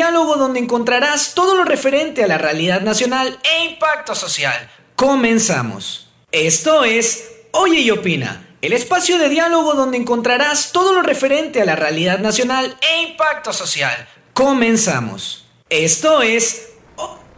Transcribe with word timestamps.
Diálogo 0.00 0.36
donde 0.36 0.60
encontrarás 0.60 1.34
todo 1.34 1.54
lo 1.54 1.62
referente 1.64 2.24
a 2.24 2.26
la 2.26 2.38
realidad 2.38 2.80
nacional 2.80 3.38
e 3.44 3.64
impacto 3.66 4.14
social. 4.14 4.70
Comenzamos. 4.96 6.08
Esto 6.32 6.84
es 6.84 7.32
Oye 7.50 7.80
y 7.80 7.90
Opina, 7.90 8.48
el 8.62 8.72
espacio 8.72 9.18
de 9.18 9.28
diálogo 9.28 9.74
donde 9.74 9.98
encontrarás 9.98 10.72
todo 10.72 10.94
lo 10.94 11.02
referente 11.02 11.60
a 11.60 11.66
la 11.66 11.76
realidad 11.76 12.18
nacional 12.18 12.78
e 12.80 13.10
impacto 13.10 13.52
social. 13.52 14.08
Comenzamos. 14.32 15.44
Esto 15.68 16.22
es 16.22 16.69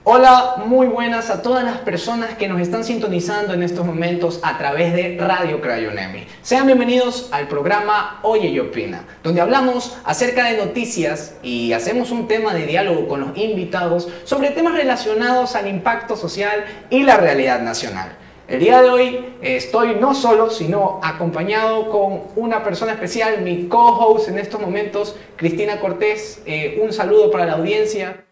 Hola, 0.05 0.57
muy 0.67 0.89
buenas 0.89 1.31
a 1.31 1.43
todas 1.43 1.63
las 1.63 1.79
personas 1.79 2.35
que 2.35 2.49
nos 2.49 2.61
están 2.61 2.83
sintonizando 2.83 3.55
en 3.55 3.63
estos 3.63 3.87
momentos 3.87 4.41
a 4.43 4.59
través 4.59 4.93
de 4.95 5.17
Radio 5.17 5.61
Crayonemi. 5.61 6.27
Sean 6.43 6.67
bienvenidos 6.67 7.29
al 7.31 7.47
programa 7.47 8.19
Oye 8.25 8.49
y 8.49 8.59
Opina, 8.59 9.05
donde 9.23 9.41
hablamos 9.41 9.97
acerca 10.05 10.47
de 10.47 10.57
noticias 10.59 11.37
y 11.45 11.73
hacemos 11.73 12.11
un 12.11 12.27
tema 12.27 12.53
de 12.53 12.67
diálogo 12.67 13.07
con 13.07 13.21
los 13.21 13.39
invitados 13.39 14.09
sobre 14.25 14.51
temas 14.51 14.75
relacionados 14.75 15.55
al 15.55 15.69
impacto 15.69 16.17
social 16.17 16.65
y 16.91 17.05
la 17.05 17.19
realidad 17.19 17.61
nacional. 17.61 18.17
El 18.49 18.59
día 18.59 18.83
de 18.83 18.91
hoy 18.91 19.25
estoy 19.41 19.95
no 20.01 20.17
solo, 20.17 20.51
sino 20.51 20.99
acompañado 21.05 21.89
con 21.91 22.23
una 22.35 22.65
persona 22.65 22.91
especial, 22.91 23.43
mi 23.43 23.69
co-host 23.69 24.31
en 24.31 24.41
estos 24.41 24.61
momentos, 24.61 25.15
Cristina 25.37 25.79
Cortés. 25.79 26.43
Eh, 26.45 26.81
un 26.83 26.93
saludo 26.93 27.31
para 27.31 27.47
la 27.47 27.53
audiencia. 27.53 28.25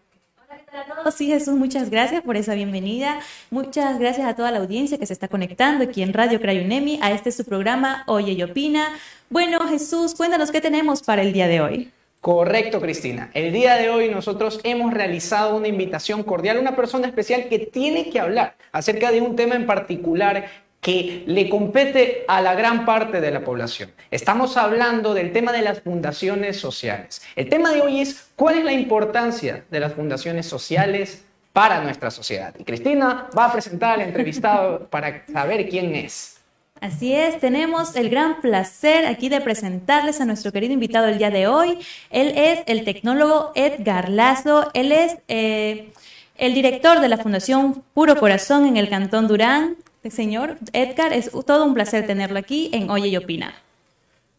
Sí, 1.15 1.27
Jesús, 1.27 1.55
muchas 1.55 1.89
gracias 1.89 2.21
por 2.23 2.37
esa 2.37 2.53
bienvenida. 2.53 3.19
Muchas 3.49 3.99
gracias 3.99 4.27
a 4.27 4.35
toda 4.35 4.51
la 4.51 4.59
audiencia 4.59 4.97
que 4.97 5.05
se 5.05 5.13
está 5.13 5.27
conectando 5.27 5.83
aquí 5.83 6.01
en 6.01 6.13
Radio 6.13 6.39
Crayunemi 6.39 6.99
a 7.01 7.11
este 7.11 7.31
su 7.31 7.43
programa 7.43 8.03
Oye 8.07 8.31
y 8.31 8.43
Opina. 8.43 8.97
Bueno, 9.29 9.59
Jesús, 9.67 10.15
cuéntanos 10.15 10.51
qué 10.51 10.61
tenemos 10.61 11.03
para 11.03 11.21
el 11.21 11.33
día 11.33 11.47
de 11.47 11.61
hoy. 11.61 11.91
Correcto, 12.21 12.79
Cristina. 12.79 13.31
El 13.33 13.51
día 13.51 13.75
de 13.75 13.89
hoy 13.89 14.09
nosotros 14.09 14.59
hemos 14.63 14.93
realizado 14.93 15.57
una 15.57 15.67
invitación 15.67 16.23
cordial 16.23 16.57
a 16.57 16.61
una 16.61 16.75
persona 16.75 17.07
especial 17.07 17.49
que 17.49 17.59
tiene 17.59 18.09
que 18.09 18.19
hablar 18.19 18.55
acerca 18.71 19.11
de 19.11 19.21
un 19.21 19.35
tema 19.35 19.55
en 19.55 19.65
particular 19.65 20.45
que 20.81 21.23
le 21.27 21.47
compete 21.47 22.25
a 22.27 22.41
la 22.41 22.55
gran 22.55 22.85
parte 22.85 23.21
de 23.21 23.31
la 23.31 23.41
población. 23.41 23.91
Estamos 24.09 24.57
hablando 24.57 25.13
del 25.13 25.31
tema 25.31 25.51
de 25.51 25.61
las 25.61 25.81
fundaciones 25.81 26.59
sociales. 26.59 27.21
El 27.35 27.49
tema 27.49 27.71
de 27.71 27.81
hoy 27.81 28.01
es 28.01 28.31
cuál 28.35 28.57
es 28.57 28.65
la 28.65 28.73
importancia 28.73 29.63
de 29.69 29.79
las 29.79 29.93
fundaciones 29.93 30.47
sociales 30.47 31.23
para 31.53 31.81
nuestra 31.81 32.09
sociedad. 32.09 32.55
Y 32.57 32.63
Cristina 32.63 33.29
va 33.37 33.45
a 33.45 33.51
presentar 33.51 33.93
al 33.93 34.01
entrevistado 34.01 34.87
para 34.89 35.23
saber 35.31 35.69
quién 35.69 35.95
es. 35.95 36.37
Así 36.79 37.13
es, 37.13 37.39
tenemos 37.39 37.95
el 37.95 38.09
gran 38.09 38.41
placer 38.41 39.05
aquí 39.05 39.29
de 39.29 39.39
presentarles 39.39 40.19
a 40.19 40.25
nuestro 40.25 40.51
querido 40.51 40.73
invitado 40.73 41.07
el 41.09 41.19
día 41.19 41.29
de 41.29 41.45
hoy. 41.45 41.77
Él 42.09 42.33
es 42.35 42.61
el 42.65 42.83
tecnólogo 42.85 43.51
Edgar 43.53 44.09
Lazo. 44.09 44.71
Él 44.73 44.91
es 44.91 45.17
eh, 45.27 45.91
el 46.37 46.55
director 46.55 46.99
de 46.99 47.07
la 47.07 47.17
Fundación 47.17 47.83
Puro 47.93 48.15
Corazón 48.15 48.65
en 48.65 48.77
el 48.77 48.89
Cantón 48.89 49.27
Durán. 49.27 49.75
Señor 50.09 50.57
Edgar, 50.73 51.13
es 51.13 51.31
todo 51.45 51.65
un 51.65 51.73
placer 51.73 52.07
tenerlo 52.07 52.39
aquí 52.39 52.69
en 52.73 52.89
Oye 52.89 53.09
y 53.09 53.17
Opina. 53.17 53.53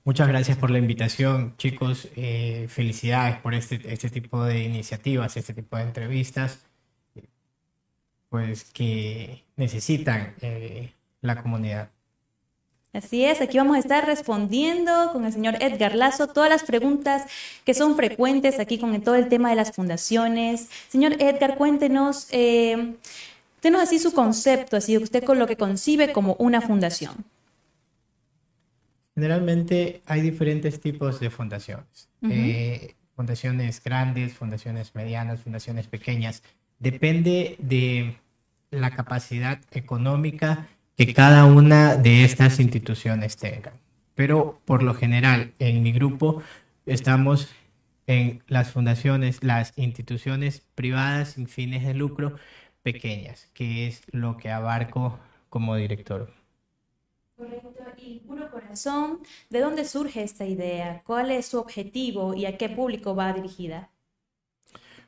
Muchas 0.05 0.27
gracias 0.27 0.59
por 0.59 0.71
la 0.71 0.79
invitación, 0.79 1.55
chicos. 1.59 2.09
Eh, 2.17 2.67
felicidades 2.69 3.37
por 3.37 3.55
este, 3.55 3.81
este 3.93 4.11
tipo 4.11 4.43
de 4.43 4.65
iniciativas, 4.65 5.37
este 5.37 5.55
tipo 5.55 5.77
de 5.77 5.85
entrevistas, 5.85 6.59
pues 8.29 8.65
que 8.65 9.45
necesitan 9.57 10.35
eh, 10.41 10.93
la 11.21 11.41
comunidad. 11.41 11.91
Así 12.93 13.25
es, 13.25 13.41
aquí 13.41 13.57
vamos 13.57 13.77
a 13.77 13.79
estar 13.79 14.05
respondiendo 14.05 15.11
con 15.13 15.25
el 15.25 15.33
señor 15.33 15.55
Edgar 15.63 15.95
Lazo 15.95 16.27
todas 16.27 16.51
las 16.51 16.63
preguntas 16.63 17.25
que 17.65 17.73
son 17.73 17.97
frecuentes 17.97 18.59
aquí 18.59 18.79
con 18.79 19.01
todo 19.01 19.15
el 19.15 19.29
tema 19.29 19.49
de 19.49 19.57
las 19.57 19.73
fundaciones. 19.73 20.69
Señor 20.89 21.15
Edgar, 21.15 21.57
cuéntenos, 21.57 22.27
eh, 22.33 22.97
Denos 23.63 23.83
así 23.83 23.99
su 23.99 24.13
concepto, 24.13 24.77
así 24.77 24.99
usted 24.99 25.23
con 25.23 25.39
lo 25.39 25.47
que 25.47 25.57
concibe 25.57 26.13
como 26.13 26.35
una 26.35 26.61
fundación. 26.61 27.25
Generalmente 29.15 30.03
hay 30.07 30.21
diferentes 30.21 30.81
tipos 30.81 31.21
de 31.21 31.31
fundaciones. 31.31 32.09
Eh, 32.29 32.95
fundaciones 33.15 33.83
grandes, 33.83 34.33
fundaciones 34.33 34.95
medianas, 34.95 35.41
fundaciones 35.41 35.87
pequeñas. 35.87 36.43
Depende 36.79 37.57
de 37.59 38.17
la 38.71 38.91
capacidad 38.91 39.61
económica 39.71 40.67
que 40.97 41.13
cada 41.15 41.45
una 41.45 41.97
de 41.97 42.25
estas 42.25 42.59
instituciones 42.59 43.37
tenga. 43.37 43.75
Pero 44.15 44.61
por 44.65 44.83
lo 44.83 44.95
general, 44.95 45.53
en 45.59 45.83
mi 45.83 45.93
grupo 45.93 46.43
estamos 46.87 47.49
en 48.07 48.43
las 48.49 48.71
fundaciones, 48.71 49.43
las 49.45 49.73
instituciones 49.77 50.63
privadas 50.75 51.31
sin 51.31 51.47
fines 51.47 51.85
de 51.87 51.95
lucro, 51.95 52.37
pequeñas, 52.83 53.49
que 53.55 53.87
es 53.87 54.03
lo 54.13 54.37
que 54.37 54.51
abarco 54.51 55.19
como 55.49 55.77
director. 55.77 56.33
Correcto. 57.37 57.73
Y 58.05 58.21
Puro 58.21 58.51
Corazón, 58.51 59.21
¿de 59.51 59.61
dónde 59.61 59.85
surge 59.85 60.23
esta 60.23 60.45
idea? 60.45 61.03
¿Cuál 61.07 61.31
es 61.31 61.47
su 61.47 61.59
objetivo 61.59 62.35
y 62.35 62.47
a 62.47 62.57
qué 62.57 62.69
público 62.69 63.15
va 63.15 63.33
dirigida? 63.33 63.91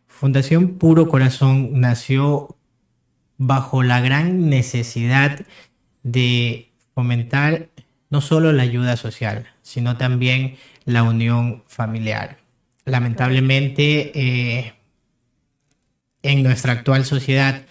Fundación 0.06 0.78
Puro 0.78 1.08
Corazón 1.08 1.80
nació 1.80 2.56
bajo 3.36 3.82
la 3.82 4.00
gran 4.00 4.48
necesidad 4.48 5.44
de 6.02 6.70
fomentar 6.94 7.68
no 8.10 8.20
solo 8.20 8.52
la 8.52 8.62
ayuda 8.62 8.96
social, 8.96 9.46
sino 9.62 9.96
también 9.96 10.56
la 10.84 11.02
unión 11.02 11.64
familiar. 11.66 12.38
Lamentablemente, 12.84 14.12
eh, 14.14 14.74
en 16.24 16.42
nuestra 16.42 16.72
actual 16.72 17.04
sociedad 17.04 17.62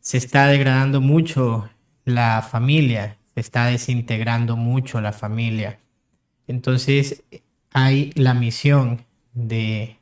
se 0.00 0.18
está 0.18 0.46
degradando 0.46 1.00
mucho 1.00 1.68
la 2.04 2.42
familia, 2.42 3.16
se 3.34 3.40
está 3.40 3.66
desintegrando 3.66 4.56
mucho 4.56 5.00
la 5.00 5.12
familia. 5.12 5.78
Entonces 6.46 7.22
hay 7.72 8.12
la 8.14 8.34
misión 8.34 9.06
de 9.32 9.96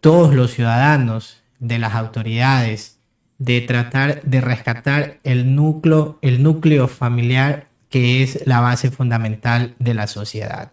todos 0.00 0.32
los 0.32 0.52
ciudadanos, 0.52 1.42
de 1.58 1.80
las 1.80 1.94
autoridades, 1.94 3.00
de 3.38 3.60
tratar 3.60 4.22
de 4.22 4.40
rescatar 4.40 5.18
el 5.24 5.56
núcleo, 5.56 6.18
el 6.22 6.42
núcleo 6.44 6.86
familiar 6.86 7.66
que 7.88 8.22
es 8.22 8.46
la 8.46 8.60
base 8.60 8.92
fundamental 8.92 9.74
de 9.80 9.94
la 9.94 10.06
sociedad. 10.06 10.70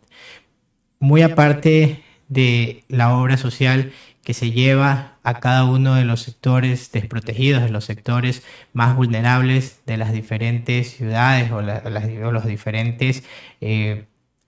Muy 0.99 1.23
aparte 1.23 2.03
de 2.27 2.83
la 2.87 3.17
obra 3.17 3.37
social 3.37 3.93
que 4.25 4.33
se 4.33 4.51
lleva 4.51 5.19
a 5.23 5.39
cada 5.39 5.65
uno 5.65 5.93
de 5.93 6.03
los 6.03 6.23
sectores 6.23 6.91
desprotegidos, 6.91 7.61
de 7.61 7.69
los 7.69 7.85
sectores 7.85 8.41
más 8.73 8.95
vulnerables 8.95 9.81
de 9.85 9.97
las 9.97 10.11
diferentes 10.11 10.97
ciudades 10.97 11.51
o, 11.51 11.61
los 11.61 12.45
diferentes 12.45 13.23
eh, 13.61 14.07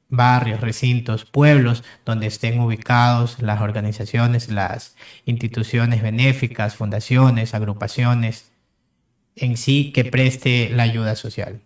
barrios, 0.10 0.62
recintos, 0.62 1.26
pueblos 1.26 1.84
donde 2.06 2.26
estén 2.26 2.60
ubicados 2.60 3.40
las 3.40 3.62
organizaciones, 3.62 4.50
las 4.50 4.96
instituciones 5.26 6.02
benéficas, 6.02 6.76
fundaciones, 6.76 7.54
agrupaciones, 7.54 8.52
en 9.36 9.58
sí 9.58 9.92
que 9.94 10.06
preste 10.06 10.72
la 10.72 10.84
ayuda 10.84 11.16
social. 11.16 11.62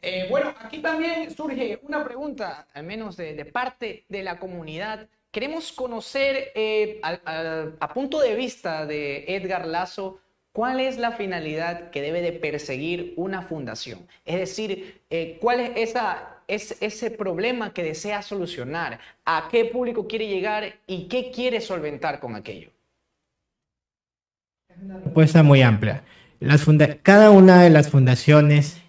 Eh, 0.00 0.26
bueno, 0.30 0.54
aquí 0.58 0.78
también 0.78 1.30
surge 1.36 1.80
una 1.82 2.02
pregunta, 2.02 2.66
al 2.72 2.84
menos 2.84 3.18
de 3.18 3.44
parte 3.44 4.06
de 4.08 4.22
la 4.22 4.38
comunidad 4.38 5.06
Queremos 5.30 5.72
conocer 5.72 6.52
eh, 6.54 7.00
a, 7.02 7.92
punto 7.92 8.20
de 8.20 8.34
vista 8.34 8.86
de 8.86 9.24
Edgar 9.28 9.66
Lazo 9.66 10.20
cuál 10.52 10.80
es 10.80 10.96
la 10.96 11.12
finalidad 11.12 11.90
que 11.90 12.00
debe 12.00 12.22
de 12.22 12.32
perseguir 12.32 13.12
una 13.16 13.42
fundación. 13.42 14.06
Es 14.24 14.38
decir, 14.38 15.02
eh, 15.10 15.38
cuál 15.40 15.60
es, 15.60 15.94
ese 16.48 17.10
problema 17.10 17.74
que 17.74 17.82
desea 17.82 18.22
solucionar, 18.22 19.00
a 19.26 19.48
qué 19.50 19.66
público 19.66 20.08
quiere 20.08 20.28
llegar 20.28 20.80
y 20.86 21.08
qué 21.08 21.30
quiere 21.30 21.60
solventar 21.60 22.20
con 22.20 22.34
aquello. 22.34 22.70
Es 24.70 24.82
una 24.82 24.98
respuesta 24.98 25.42
muy 25.42 25.60
amplia. 25.60 26.04
Cada 27.02 27.30
una 27.30 27.62
de 27.62 27.70
las 27.70 27.90
fundaciones 27.90 28.80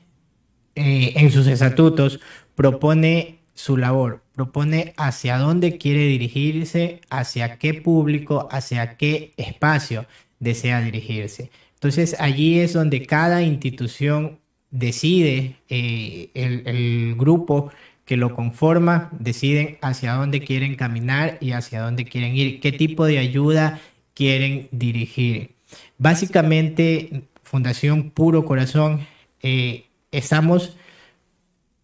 eh, 0.76 1.14
en 1.18 1.32
sus 1.32 1.48
estatutos 1.48 2.22
propone 2.56 3.40
su 3.54 3.76
labor, 3.76 4.22
propone 4.40 4.94
hacia 4.96 5.38
dónde 5.38 5.78
quiere 5.78 6.08
dirigirse, 6.08 7.02
hacia 7.10 7.58
qué 7.58 7.74
público, 7.74 8.48
hacia 8.54 8.96
qué 8.96 9.34
espacio 9.36 10.06
desea 10.40 10.80
dirigirse. 10.80 11.52
Entonces 11.74 12.16
allí 12.22 12.62
es 12.62 12.72
donde 12.72 13.06
cada 13.06 13.42
institución 13.44 14.40
decide, 14.72 15.58
eh, 15.68 16.30
el, 16.36 17.16
grupo 17.16 17.70
que 18.06 18.16
lo 18.16 18.34
conforma, 18.34 19.10
deciden 19.12 19.78
hacia 19.82 20.14
dónde 20.14 20.40
quieren 20.40 20.76
caminar 20.76 21.38
y 21.42 21.52
hacia 21.52 21.82
dónde 21.82 22.06
quieren 22.06 22.34
ir, 22.38 22.62
qué 22.62 22.72
tipo 22.72 23.04
de 23.04 23.18
ayuda 23.18 23.82
quieren 24.14 24.70
dirigir. 24.72 25.56
Básicamente, 25.98 27.24
Fundación 27.44 28.10
Puro 28.12 28.46
Corazón, 28.46 29.02
eh, 29.42 29.84
estamos 30.14 30.78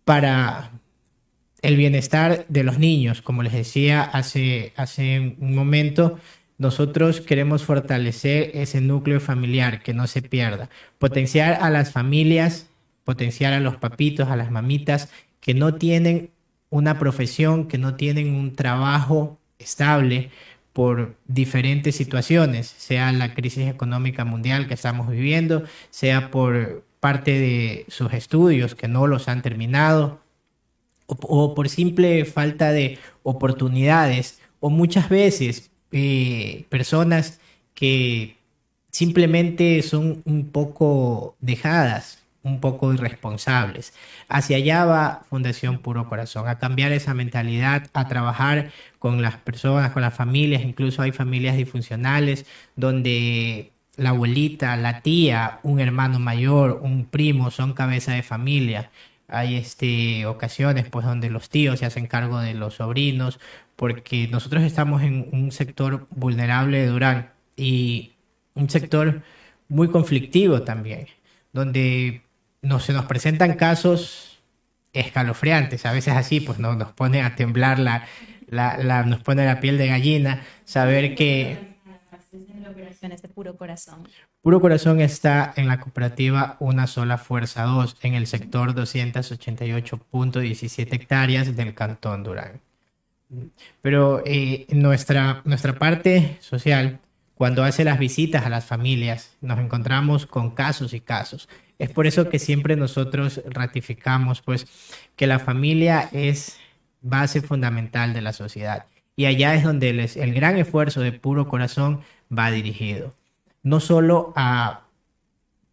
para 0.05 0.71
el 1.65 1.77
bienestar 1.77 2.45
de 2.47 2.63
los 2.63 2.77
niños, 2.77 3.21
como 3.21 3.41
les 3.41 3.53
decía 3.53 4.03
hace, 4.03 4.73
hace 4.75 5.35
un 5.39 5.55
momento, 5.55 6.19
nosotros 6.57 7.21
queremos 7.21 7.63
fortalecer 7.63 8.51
ese 8.53 8.81
núcleo 8.81 9.19
familiar, 9.19 9.81
que 9.81 9.93
no 9.93 10.05
se 10.07 10.21
pierda, 10.21 10.69
potenciar 10.99 11.57
a 11.61 11.69
las 11.69 11.91
familias, 11.91 12.67
potenciar 13.03 13.53
a 13.53 13.59
los 13.59 13.77
papitos, 13.77 14.29
a 14.29 14.35
las 14.35 14.51
mamitas 14.51 15.09
que 15.39 15.53
no 15.53 15.75
tienen 15.75 16.29
una 16.69 16.99
profesión, 16.99 17.67
que 17.67 17.77
no 17.77 17.95
tienen 17.95 18.35
un 18.35 18.55
trabajo 18.55 19.39
estable 19.57 20.29
por 20.71 21.15
diferentes 21.25 21.95
situaciones, 21.95 22.67
sea 22.67 23.11
la 23.11 23.33
crisis 23.33 23.67
económica 23.67 24.23
mundial 24.23 24.67
que 24.67 24.73
estamos 24.73 25.09
viviendo, 25.09 25.63
sea 25.89 26.31
por 26.31 26.83
parte 26.99 27.31
de 27.31 27.85
sus 27.87 28.13
estudios 28.13 28.75
que 28.75 28.87
no 28.87 29.07
los 29.07 29.27
han 29.27 29.41
terminado, 29.41 30.24
o, 31.07 31.53
por 31.55 31.69
simple 31.69 32.25
falta 32.25 32.71
de 32.71 32.99
oportunidades, 33.23 34.39
o 34.59 34.69
muchas 34.69 35.09
veces 35.09 35.71
eh, 35.91 36.65
personas 36.69 37.39
que 37.73 38.37
simplemente 38.91 39.81
son 39.81 40.21
un 40.25 40.49
poco 40.51 41.35
dejadas 41.41 42.25
un 42.45 42.59
poco 42.61 42.93
irresponsables. 42.93 43.93
Hacia 44.29 44.57
allá 44.57 44.85
va 44.85 45.23
Fundación 45.29 45.79
Puro 45.79 46.07
Corazón, 46.07 46.47
a 46.47 46.59
cambiar 46.59 46.91
esa 46.91 47.13
mentalidad, 47.13 47.89
a 47.93 48.07
trabajar 48.07 48.71
con 48.99 49.21
las 49.21 49.37
personas, 49.37 49.91
con 49.91 50.03
las 50.03 50.13
familias, 50.13 50.63
incluso 50.63 51.01
hay 51.01 51.11
familias 51.11 51.57
disfuncionales 51.57 52.45
donde 52.75 53.71
la 53.97 54.09
abuelita, 54.09 54.75
la 54.77 55.01
tía, 55.01 55.59
un 55.63 55.79
hermano 55.79 56.19
mayor, 56.19 56.79
un 56.83 57.05
primo 57.05 57.49
son 57.49 57.73
cabeza 57.73 58.13
de 58.13 58.23
familia. 58.23 58.91
Hay 59.27 59.55
este, 59.55 60.25
ocasiones 60.25 60.87
pues 60.89 61.05
donde 61.05 61.29
los 61.29 61.49
tíos 61.49 61.79
se 61.79 61.85
hacen 61.85 62.07
cargo 62.07 62.39
de 62.39 62.53
los 62.53 62.75
sobrinos, 62.75 63.39
porque 63.75 64.27
nosotros 64.27 64.63
estamos 64.63 65.01
en 65.03 65.29
un 65.31 65.51
sector 65.51 66.07
vulnerable 66.11 66.79
de 66.79 66.87
Durán 66.87 67.31
y 67.55 68.13
un 68.53 68.69
sector 68.69 69.21
muy 69.67 69.89
conflictivo 69.89 70.61
también, 70.63 71.07
donde 71.53 72.21
no, 72.61 72.79
se 72.79 72.93
nos 72.93 73.05
presentan 73.05 73.53
casos 73.53 74.39
escalofriantes, 74.93 75.85
a 75.85 75.91
veces 75.91 76.13
así, 76.15 76.39
pues 76.39 76.59
no, 76.59 76.75
nos 76.75 76.93
pone 76.93 77.21
a 77.21 77.35
temblar 77.35 77.79
la, 77.79 78.07
la, 78.47 79.03
nos 79.03 79.21
pone 79.21 79.45
la 79.45 79.59
piel 79.59 79.77
de 79.77 79.87
gallina, 79.87 80.43
saber 80.63 81.15
que... 81.15 81.75
Este 83.01 83.29
puro 83.29 83.55
corazón. 83.55 84.07
Puro 84.45 84.61
Corazón 84.61 85.01
está 85.01 85.51
en 85.55 85.67
la 85.67 85.79
cooperativa 85.79 86.55
Una 86.59 86.85
Sola 86.85 87.17
Fuerza 87.17 87.63
2, 87.63 87.97
en 88.03 88.13
el 88.13 88.27
sector 88.27 88.75
288.17 88.75 90.93
hectáreas 90.93 91.55
del 91.55 91.73
Cantón 91.73 92.21
Durán. 92.21 92.61
Pero 93.81 94.21
eh, 94.23 94.67
nuestra, 94.69 95.41
nuestra 95.45 95.79
parte 95.79 96.37
social, 96.41 96.99
cuando 97.33 97.63
hace 97.63 97.83
las 97.83 97.97
visitas 97.97 98.45
a 98.45 98.49
las 98.49 98.65
familias, 98.65 99.35
nos 99.41 99.57
encontramos 99.57 100.27
con 100.27 100.51
casos 100.51 100.93
y 100.93 100.99
casos. 100.99 101.49
Es 101.79 101.89
por 101.89 102.05
eso 102.05 102.29
que 102.29 102.37
siempre 102.37 102.75
nosotros 102.75 103.41
ratificamos 103.49 104.43
pues 104.43 104.67
que 105.15 105.25
la 105.25 105.39
familia 105.39 106.07
es 106.11 106.59
base 107.01 107.41
fundamental 107.41 108.13
de 108.13 108.21
la 108.21 108.31
sociedad 108.31 108.85
y 109.15 109.25
allá 109.25 109.55
es 109.55 109.63
donde 109.63 109.89
el 109.89 110.33
gran 110.35 110.57
esfuerzo 110.57 111.01
de 111.01 111.13
puro 111.13 111.47
corazón 111.47 112.01
va 112.31 112.51
dirigido. 112.51 113.11
No 113.65 113.81
solo 113.81 114.31
a 114.37 114.87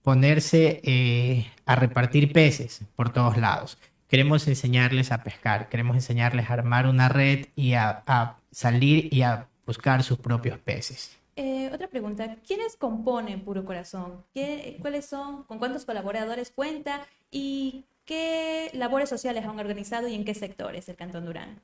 ponerse 0.03 0.81
eh, 0.83 1.47
a 1.65 1.77
repartir 1.77 2.33
peces 2.33 2.83
por 2.97 3.13
todos 3.13 3.37
lados. 3.37 3.79
Queremos 4.09 4.49
enseñarles 4.49 5.13
a 5.13 5.23
pescar, 5.23 5.69
queremos 5.69 5.95
enseñarles 5.95 6.51
a 6.51 6.55
armar 6.55 6.89
una 6.89 7.09
red 7.09 7.47
y 7.55 7.75
a 7.75 8.03
salir 8.51 9.15
y 9.15 9.23
a 9.23 9.47
buscar 9.65 10.03
sus 10.03 10.19
propios 10.19 10.59
peces. 10.59 11.23
Eh, 11.35 11.71
otra 11.73 11.89
pregunta, 11.89 12.37
¿quiénes 12.47 12.77
componen 12.77 13.41
Puro 13.41 13.65
Corazón? 13.65 14.25
¿Qué, 14.35 14.77
¿Cuáles 14.83 15.07
son? 15.07 15.45
¿Con 15.45 15.59
cuántos 15.59 15.87
colaboradores 15.87 16.51
cuenta? 16.51 17.07
¿Y 17.31 17.87
qué 18.05 18.71
labores 18.75 19.09
sociales 19.09 19.45
han 19.45 19.59
organizado 19.59 20.09
y 20.09 20.15
en 20.15 20.25
qué 20.25 20.35
sectores 20.35 20.89
el 20.91 20.97
Cantón 20.97 21.25
Durán? 21.25 21.61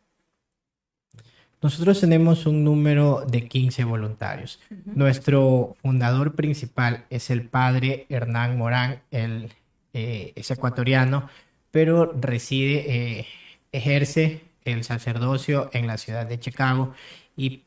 Nosotros 1.61 2.01
tenemos 2.01 2.47
un 2.47 2.63
número 2.63 3.25
de 3.27 3.49
15 3.49 3.85
voluntarios. 3.85 4.61
Nuestro 4.85 5.77
fundador 5.83 6.35
principal 6.37 7.05
es 7.11 7.31
el 7.31 7.43
padre 7.43 8.07
Hernán 8.09 8.57
Morán, 8.57 9.01
él 9.11 9.51
eh, 9.93 10.33
es 10.37 10.51
ecuatoriano, 10.53 11.29
pero 11.73 12.13
reside, 12.13 12.85
eh, 13.19 13.27
ejerce 13.73 14.43
el 14.65 14.85
sacerdocio 14.85 15.69
en 15.73 15.87
la 15.87 15.99
ciudad 15.99 16.27
de 16.27 16.39
Chicago 16.39 16.95
y 17.37 17.65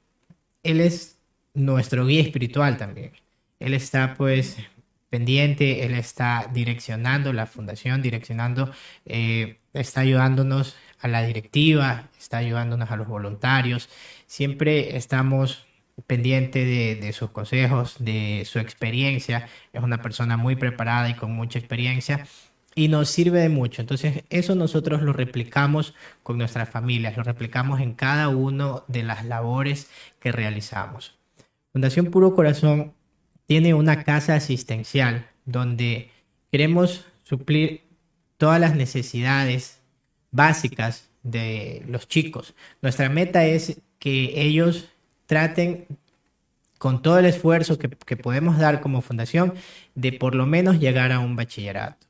él 0.64 0.80
es 0.80 1.18
nuestro 1.54 2.06
guía 2.06 2.22
espiritual 2.22 2.78
también. 2.78 3.12
Él 3.60 3.74
está 3.74 4.14
pues 4.16 4.58
pendiente, 5.10 5.86
él 5.86 5.94
está 5.96 6.50
direccionando 6.54 7.34
la 7.34 7.46
fundación, 7.46 8.02
direccionando, 8.02 8.72
eh, 9.06 9.58
está 9.74 10.02
ayudándonos 10.02 10.78
a 11.02 11.08
la 11.08 11.24
directiva, 11.24 12.10
está 12.18 12.38
ayudándonos 12.38 12.92
a 12.92 12.96
los 12.96 13.08
voluntarios. 13.08 13.90
Siempre 14.28 14.98
estamos 14.98 15.66
pendientes 16.08 16.66
de, 16.66 16.96
de, 16.96 17.14
sus 17.14 17.32
consejos, 17.32 17.96
de 18.00 18.44
su 18.46 18.60
experiencia. 18.60 19.48
Es 19.74 19.84
una 19.84 20.02
persona 20.02 20.38
muy 20.38 20.56
preparada 20.56 21.10
y 21.10 21.16
con 21.16 21.32
mucha 21.32 21.60
experiencia 21.60 22.26
y 22.76 22.88
nos 22.88 23.10
sirve 23.10 23.40
de 23.40 23.50
mucho. 23.50 23.82
Entonces, 23.82 24.24
eso 24.30 24.56
nosotros 24.56 25.02
lo 25.02 25.14
replicamos 25.14 25.94
con 26.24 26.38
nuestras 26.38 26.70
familias, 26.70 27.18
lo 27.18 27.24
replicamos 27.24 27.82
en 27.82 27.94
cada 27.94 28.30
una 28.30 28.84
de 28.88 29.04
las 29.04 29.26
labores 29.26 29.90
que 30.20 30.32
realizamos. 30.32 31.18
Fundación 31.74 32.08
Puro 32.08 32.36
Corazón 32.36 32.94
tiene 33.46 33.74
una 33.74 34.04
casa 34.04 34.36
asistencial 34.36 35.28
donde 35.46 36.10
queremos 36.52 37.06
suplir 37.24 37.84
todas 38.38 38.60
las 38.60 38.76
necesidades 38.76 39.81
básicas 40.32 41.10
de 41.24 41.84
los 41.88 42.08
chicos. 42.08 42.56
Nuestra 42.82 43.10
meta 43.10 43.46
es 43.46 43.82
que 44.00 44.42
ellos 44.42 44.90
traten 45.28 45.86
con 46.78 47.04
todo 47.04 47.20
el 47.20 47.26
esfuerzo 47.26 47.78
que, 47.78 48.18
podemos 48.18 48.58
dar 48.58 48.82
como 48.82 49.02
fundación 49.02 49.54
de 49.94 50.14
por 50.14 50.34
lo 50.34 50.48
menos 50.48 50.80
llegar 50.80 51.12
a 51.12 51.20
un 51.20 51.36
bachillerato. 51.36 52.08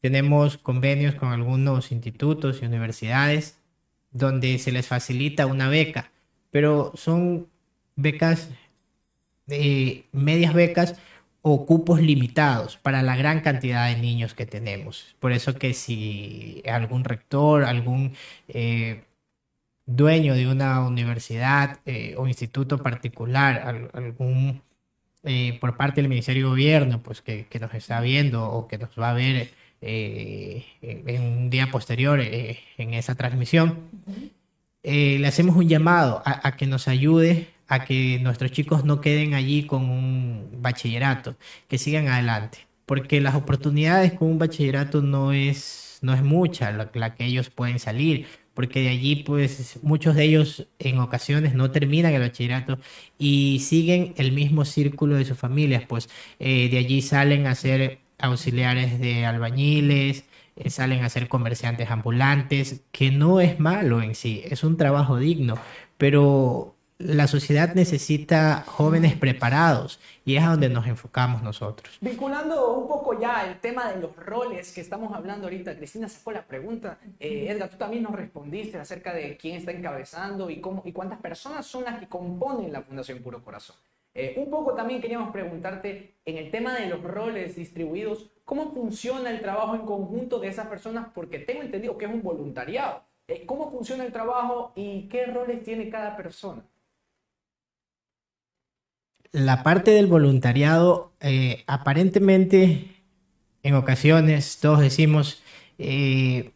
Tenemos 0.00 0.56
convenios 0.56 1.14
con 1.14 1.30
algunos 1.30 1.92
institutos 1.92 2.60
y 2.62 2.66
universidades 2.66 3.58
donde 4.12 4.58
se 4.58 4.72
les 4.72 4.86
facilita 4.86 5.46
una 5.46 5.68
beca, 5.68 6.10
pero 6.50 6.92
son 6.94 7.48
becas 7.96 8.48
de 9.46 10.06
medias 10.12 10.54
becas 10.54 10.94
o 11.46 11.66
cupos 11.66 12.00
limitados 12.00 12.78
para 12.78 13.02
la 13.02 13.16
gran 13.16 13.40
cantidad 13.40 13.86
de 13.88 14.00
niños 14.00 14.32
que 14.32 14.46
tenemos. 14.46 15.14
Por 15.20 15.32
eso 15.32 15.54
que 15.56 15.74
si 15.74 16.62
algún 16.66 17.04
rector, 17.04 17.64
algún 17.64 18.14
eh, 18.48 19.02
dueño 19.84 20.34
de 20.34 20.48
una 20.48 20.80
universidad 20.80 21.80
eh, 21.84 22.14
o 22.16 22.26
instituto 22.26 22.78
particular, 22.82 23.90
algún 23.92 24.62
eh, 25.22 25.58
por 25.60 25.76
parte 25.76 26.00
del 26.00 26.08
Ministerio 26.08 26.44
de 26.44 26.48
Gobierno, 26.48 27.02
pues 27.02 27.20
que, 27.20 27.46
nos 27.60 27.74
está 27.74 28.00
viendo 28.00 28.50
o 28.50 28.66
que 28.66 28.78
nos 28.78 28.98
va 28.98 29.10
a 29.10 29.14
ver 29.14 29.50
en 29.82 31.22
un 31.22 31.50
día 31.50 31.70
posterior 31.70 32.20
en 32.22 32.94
esa 32.94 33.16
transmisión, 33.16 33.80
le 34.82 35.26
hacemos 35.26 35.56
un 35.56 35.68
llamado 35.68 36.22
a 36.24 36.56
que 36.56 36.66
nos 36.66 36.88
ayude 36.88 37.53
a 37.68 37.84
que 37.84 38.18
nuestros 38.20 38.52
chicos 38.52 38.84
no 38.84 39.00
queden 39.00 39.34
allí 39.34 39.64
con 39.66 39.88
un 39.88 40.48
bachillerato, 40.60 41.36
que 41.68 41.78
sigan 41.78 42.08
adelante, 42.08 42.66
porque 42.86 43.20
las 43.20 43.34
oportunidades 43.34 44.12
con 44.12 44.28
un 44.28 44.38
bachillerato 44.38 45.02
no 45.02 45.32
es, 45.32 45.98
no 46.02 46.14
es 46.14 46.22
mucha 46.22 46.72
la, 46.72 47.14
que 47.14 47.24
ellos 47.24 47.50
pueden 47.50 47.78
salir, 47.78 48.26
porque 48.54 48.82
de 48.82 48.88
allí 48.90 49.16
pues 49.16 49.78
muchos 49.82 50.14
de 50.14 50.24
ellos 50.24 50.68
en 50.78 50.98
ocasiones 50.98 51.54
no 51.54 51.70
terminan 51.70 52.12
el 52.12 52.20
bachillerato 52.20 52.78
y 53.18 53.60
siguen 53.60 54.14
el 54.16 54.32
mismo 54.32 54.64
círculo 54.64 55.16
de 55.16 55.24
sus 55.24 55.38
familias, 55.38 55.84
pues 55.88 56.08
eh, 56.38 56.68
de 56.70 56.78
allí 56.78 57.02
salen 57.02 57.46
a 57.46 57.54
ser 57.54 58.00
auxiliares 58.18 59.00
de 59.00 59.26
albañiles, 59.26 60.24
eh, 60.56 60.70
salen 60.70 61.02
a 61.04 61.08
ser 61.08 61.28
comerciantes 61.28 61.90
ambulantes, 61.90 62.82
que 62.92 63.10
no 63.10 63.40
es 63.40 63.58
malo 63.58 64.02
en 64.02 64.14
sí, 64.14 64.42
es 64.44 64.62
un 64.64 64.76
trabajo 64.76 65.18
digno, 65.18 65.58
pero 65.98 66.76
la 66.98 67.26
sociedad 67.26 67.74
necesita 67.74 68.62
jóvenes 68.66 69.16
preparados 69.16 70.00
y 70.24 70.36
es 70.36 70.44
a 70.44 70.50
donde 70.50 70.68
nos 70.68 70.86
enfocamos 70.86 71.42
nosotros. 71.42 71.98
Vinculando 72.00 72.74
un 72.74 72.86
poco 72.86 73.18
ya 73.18 73.46
el 73.48 73.58
tema 73.60 73.90
de 73.90 74.00
los 74.00 74.14
roles 74.16 74.72
que 74.72 74.80
estamos 74.80 75.12
hablando 75.12 75.46
ahorita, 75.46 75.76
Cristina 75.76 76.08
sacó 76.08 76.30
la 76.30 76.46
pregunta. 76.46 76.98
Eh, 77.18 77.46
Edgar, 77.48 77.68
tú 77.68 77.76
también 77.76 78.04
nos 78.04 78.12
respondiste 78.12 78.78
acerca 78.78 79.12
de 79.12 79.36
quién 79.36 79.56
está 79.56 79.72
encabezando 79.72 80.50
y, 80.50 80.60
cómo, 80.60 80.82
y 80.84 80.92
cuántas 80.92 81.20
personas 81.20 81.66
son 81.66 81.84
las 81.84 81.98
que 81.98 82.08
componen 82.08 82.72
la 82.72 82.82
Fundación 82.82 83.18
Puro 83.18 83.42
Corazón. 83.42 83.76
Eh, 84.14 84.34
un 84.36 84.48
poco 84.48 84.74
también 84.74 85.00
queríamos 85.00 85.32
preguntarte 85.32 86.14
en 86.24 86.38
el 86.38 86.52
tema 86.52 86.74
de 86.74 86.86
los 86.86 87.02
roles 87.02 87.56
distribuidos, 87.56 88.30
¿cómo 88.44 88.72
funciona 88.72 89.30
el 89.30 89.40
trabajo 89.40 89.74
en 89.74 89.84
conjunto 89.84 90.38
de 90.38 90.48
esas 90.48 90.68
personas? 90.68 91.08
Porque 91.12 91.40
tengo 91.40 91.62
entendido 91.62 91.98
que 91.98 92.04
es 92.04 92.12
un 92.12 92.22
voluntariado. 92.22 93.02
Eh, 93.26 93.44
¿Cómo 93.44 93.72
funciona 93.72 94.04
el 94.04 94.12
trabajo 94.12 94.72
y 94.76 95.08
qué 95.08 95.26
roles 95.26 95.64
tiene 95.64 95.90
cada 95.90 96.16
persona? 96.16 96.62
La 99.34 99.64
parte 99.64 99.90
del 99.90 100.06
voluntariado, 100.06 101.12
eh, 101.20 101.64
aparentemente, 101.66 103.02
en 103.64 103.74
ocasiones 103.74 104.58
todos 104.60 104.78
decimos, 104.78 105.42
eh, 105.76 106.52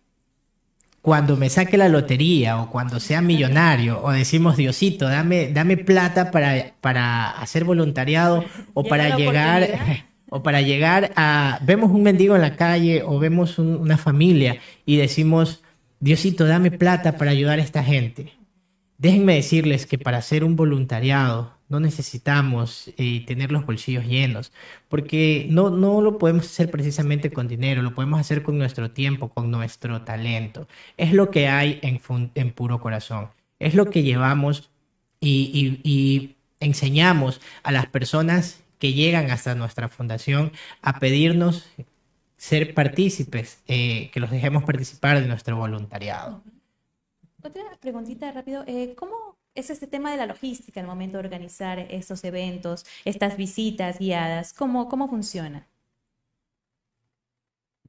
cuando 1.02 1.36
me 1.36 1.50
saque 1.50 1.76
la 1.76 1.88
lotería 1.88 2.62
o 2.62 2.70
cuando 2.70 3.00
sea 3.00 3.20
millonario, 3.20 4.00
o 4.00 4.12
decimos, 4.12 4.56
Diosito, 4.56 5.08
dame, 5.08 5.48
dame 5.52 5.76
plata 5.76 6.30
para, 6.30 6.74
para 6.80 7.30
hacer 7.30 7.64
voluntariado 7.64 8.44
o 8.74 8.84
para 8.84 9.16
llegar 9.16 9.66
o 10.30 10.44
para 10.44 10.60
llegar 10.60 11.10
a, 11.16 11.58
vemos 11.62 11.90
un 11.90 12.04
mendigo 12.04 12.36
en 12.36 12.42
la 12.42 12.54
calle 12.54 13.02
o 13.04 13.18
vemos 13.18 13.58
una 13.58 13.98
familia 13.98 14.58
y 14.86 14.98
decimos, 14.98 15.64
Diosito, 15.98 16.46
dame 16.46 16.70
plata 16.70 17.16
para 17.16 17.32
ayudar 17.32 17.58
a 17.58 17.62
esta 17.62 17.82
gente. 17.82 18.34
Déjenme 18.98 19.34
decirles 19.34 19.84
que 19.84 19.98
para 19.98 20.18
hacer 20.18 20.44
un 20.44 20.54
voluntariado 20.54 21.57
no 21.68 21.80
necesitamos 21.80 22.90
eh, 22.96 23.24
tener 23.26 23.52
los 23.52 23.66
bolsillos 23.66 24.06
llenos, 24.06 24.52
porque 24.88 25.46
no, 25.50 25.70
no 25.70 26.00
lo 26.00 26.18
podemos 26.18 26.46
hacer 26.46 26.70
precisamente 26.70 27.30
con 27.30 27.48
dinero, 27.48 27.82
lo 27.82 27.94
podemos 27.94 28.20
hacer 28.20 28.42
con 28.42 28.58
nuestro 28.58 28.90
tiempo, 28.90 29.28
con 29.28 29.50
nuestro 29.50 30.02
talento. 30.02 30.66
Es 30.96 31.12
lo 31.12 31.30
que 31.30 31.48
hay 31.48 31.78
en, 31.82 32.00
en 32.34 32.52
puro 32.52 32.80
corazón, 32.80 33.28
es 33.58 33.74
lo 33.74 33.90
que 33.90 34.02
llevamos 34.02 34.70
y, 35.20 35.80
y 35.82 36.36
enseñamos 36.60 37.40
a 37.62 37.72
las 37.72 37.86
personas 37.86 38.62
que 38.78 38.92
llegan 38.92 39.30
hasta 39.30 39.54
nuestra 39.54 39.88
fundación 39.88 40.52
a 40.82 40.98
pedirnos 41.00 41.68
ser 42.36 42.72
partícipes, 42.72 43.62
eh, 43.66 44.10
que 44.12 44.20
los 44.20 44.30
dejemos 44.30 44.64
participar 44.64 45.20
de 45.20 45.26
nuestro 45.26 45.56
voluntariado. 45.56 46.40
Otra 47.42 47.62
preguntita 47.80 48.30
rápido, 48.32 48.64
eh, 48.66 48.94
¿cómo 48.96 49.37
es 49.58 49.70
este 49.70 49.86
tema 49.86 50.10
de 50.10 50.16
la 50.16 50.26
logística 50.26 50.80
el 50.80 50.86
momento 50.86 51.18
de 51.18 51.24
organizar 51.24 51.78
estos 51.90 52.22
eventos, 52.24 52.86
estas 53.04 53.36
visitas 53.36 53.98
guiadas? 53.98 54.52
¿Cómo, 54.52 54.88
cómo 54.88 55.08
funciona? 55.08 55.66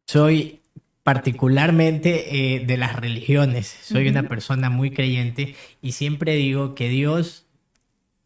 Soy 0.08 0.62
particularmente 1.04 2.56
eh, 2.56 2.66
de 2.66 2.78
las 2.78 2.96
religiones, 2.96 3.68
soy 3.82 4.10
una 4.10 4.24
persona 4.24 4.70
muy 4.70 4.92
creyente 4.92 5.56
y 5.82 5.94
siempre 5.94 6.36
digo 6.36 6.76
que 6.76 6.90
Dios 6.90 7.46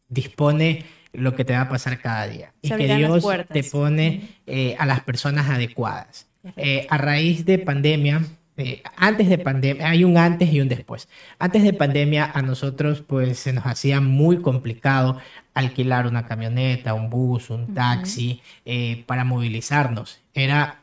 dispone 0.10 0.86
lo 1.12 1.36
que 1.36 1.46
te 1.46 1.54
va 1.54 1.62
a 1.62 1.70
pasar 1.70 2.02
cada 2.02 2.28
día. 2.28 2.54
y 2.62 2.70
que 2.70 2.96
Dios 2.96 3.26
te 3.52 3.64
pone 3.64 4.30
eh, 4.48 4.76
a 4.80 4.86
las 4.86 5.02
personas 5.02 5.50
adecuadas. 5.50 6.28
Eh, 6.58 6.88
a 6.90 6.98
raíz 6.98 7.46
de 7.46 7.60
pandemia, 7.60 8.22
eh, 8.58 8.84
antes 8.96 9.30
de 9.30 9.38
pandemia, 9.38 9.90
hay 9.90 10.04
un 10.04 10.18
antes 10.18 10.52
y 10.52 10.62
un 10.62 10.70
después. 10.70 11.08
Antes 11.40 11.64
de 11.64 11.74
pandemia 11.74 12.32
a 12.34 12.42
nosotros 12.42 13.02
pues 13.06 13.40
se 13.40 13.54
nos 13.54 13.66
hacía 13.66 14.02
muy 14.02 14.42
complicado 14.42 15.20
alquilar 15.54 16.08
una 16.08 16.26
camioneta, 16.26 16.94
un 16.94 17.10
bus, 17.10 17.50
un 17.50 17.74
taxi 17.74 18.42
para 19.06 19.24
movilizarnos. 19.24 20.20
Era 20.34 20.82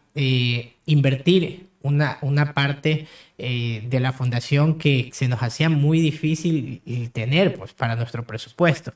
invertir 0.86 1.68
una, 1.82 2.18
una 2.20 2.52
parte 2.52 3.06
de 3.38 4.00
la 4.00 4.12
fundación 4.12 4.78
que 4.78 5.10
se 5.12 5.26
nos 5.26 5.42
hacía 5.42 5.68
muy 5.68 6.00
difícil 6.00 6.82
tener 7.12 7.54
pues, 7.54 7.72
para 7.72 7.96
nuestro 7.96 8.24
presupuesto. 8.24 8.92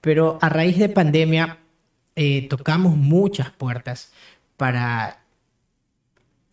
Pero 0.00 0.38
a 0.40 0.48
raíz 0.48 0.78
de 0.78 0.88
pandemia 0.88 1.58
eh, 2.14 2.46
tocamos 2.48 2.96
muchas 2.96 3.50
puertas 3.50 4.12
para 4.56 5.20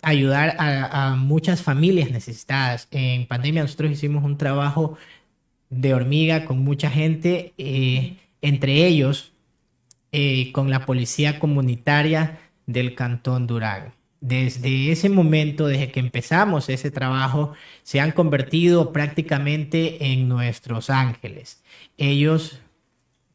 ayudar 0.03 0.55
a, 0.59 1.15
muchas 1.15 1.61
familias 1.61 2.11
necesitadas. 2.11 2.87
En 2.91 3.25
pandemia 3.25 3.63
nosotros 3.63 3.91
hicimos 3.91 4.23
un 4.23 4.37
trabajo 4.37 4.97
de 5.69 5.93
hormiga 5.93 6.45
con 6.45 6.59
mucha 6.59 6.89
gente, 6.89 7.53
eh, 7.57 8.17
entre 8.41 8.85
ellos 8.85 9.33
eh, 10.11 10.51
con 10.51 10.69
la 10.69 10.85
policía 10.85 11.39
comunitaria 11.39 12.39
del 12.67 12.95
Cantón 12.95 13.47
Durán. 13.47 13.93
Desde 14.21 14.91
ese 14.91 15.09
momento, 15.09 15.67
desde 15.67 15.91
que 15.91 15.99
empezamos 15.99 16.69
ese 16.69 16.91
trabajo, 16.91 17.53
se 17.81 17.99
han 17.99 18.11
convertido 18.11 18.93
prácticamente 18.93 20.11
en 20.11 20.29
nuestros 20.29 20.89
ángeles. 20.89 21.61
Ellos 21.97 22.61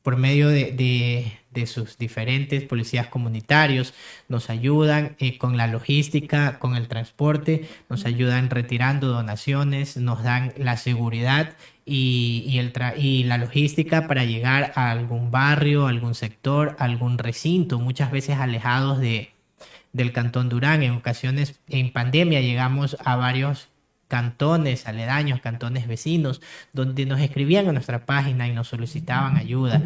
por 0.08 0.16
medio 0.16 0.48
de, 0.48 1.37
sus 1.66 1.98
diferentes 1.98 2.62
policías 2.64 3.08
comunitarios, 3.08 3.94
nos 4.28 4.50
ayudan 4.50 5.16
eh, 5.18 5.38
con 5.38 5.56
la 5.56 5.66
logística, 5.66 6.58
con 6.58 6.76
el 6.76 6.88
transporte, 6.88 7.68
nos 7.88 8.04
ayudan 8.04 8.50
retirando 8.50 9.08
donaciones, 9.08 9.96
nos 9.96 10.22
dan 10.22 10.52
la 10.56 10.76
seguridad 10.76 11.56
y, 11.84 12.58
el 12.58 12.72
y 12.96 13.24
la 13.24 13.38
logística 13.38 14.06
para 14.06 14.24
llegar 14.24 14.72
a 14.76 14.90
algún 14.90 15.30
barrio, 15.30 15.86
algún 15.86 16.14
sector, 16.14 16.76
algún 16.78 17.18
recinto, 17.18 17.78
muchas 17.78 18.10
veces 18.10 18.38
alejados 18.38 18.98
de, 18.98 19.32
del 19.92 20.12
Cantón 20.12 20.48
Durán. 20.48 20.82
En 20.82 20.92
ocasiones, 20.92 21.60
en 21.68 21.92
pandemia, 21.92 22.40
llegamos 22.40 22.96
a 23.04 23.16
varios 23.16 23.68
cantones 24.08 24.86
aledaños, 24.86 25.40
cantones 25.40 25.86
vecinos, 25.86 26.40
donde 26.72 27.06
nos 27.06 27.20
escribían 27.20 27.68
a 27.68 27.72
nuestra 27.72 28.06
página 28.06 28.48
y 28.48 28.52
nos 28.52 28.68
solicitaban 28.68 29.36
ayuda. 29.36 29.82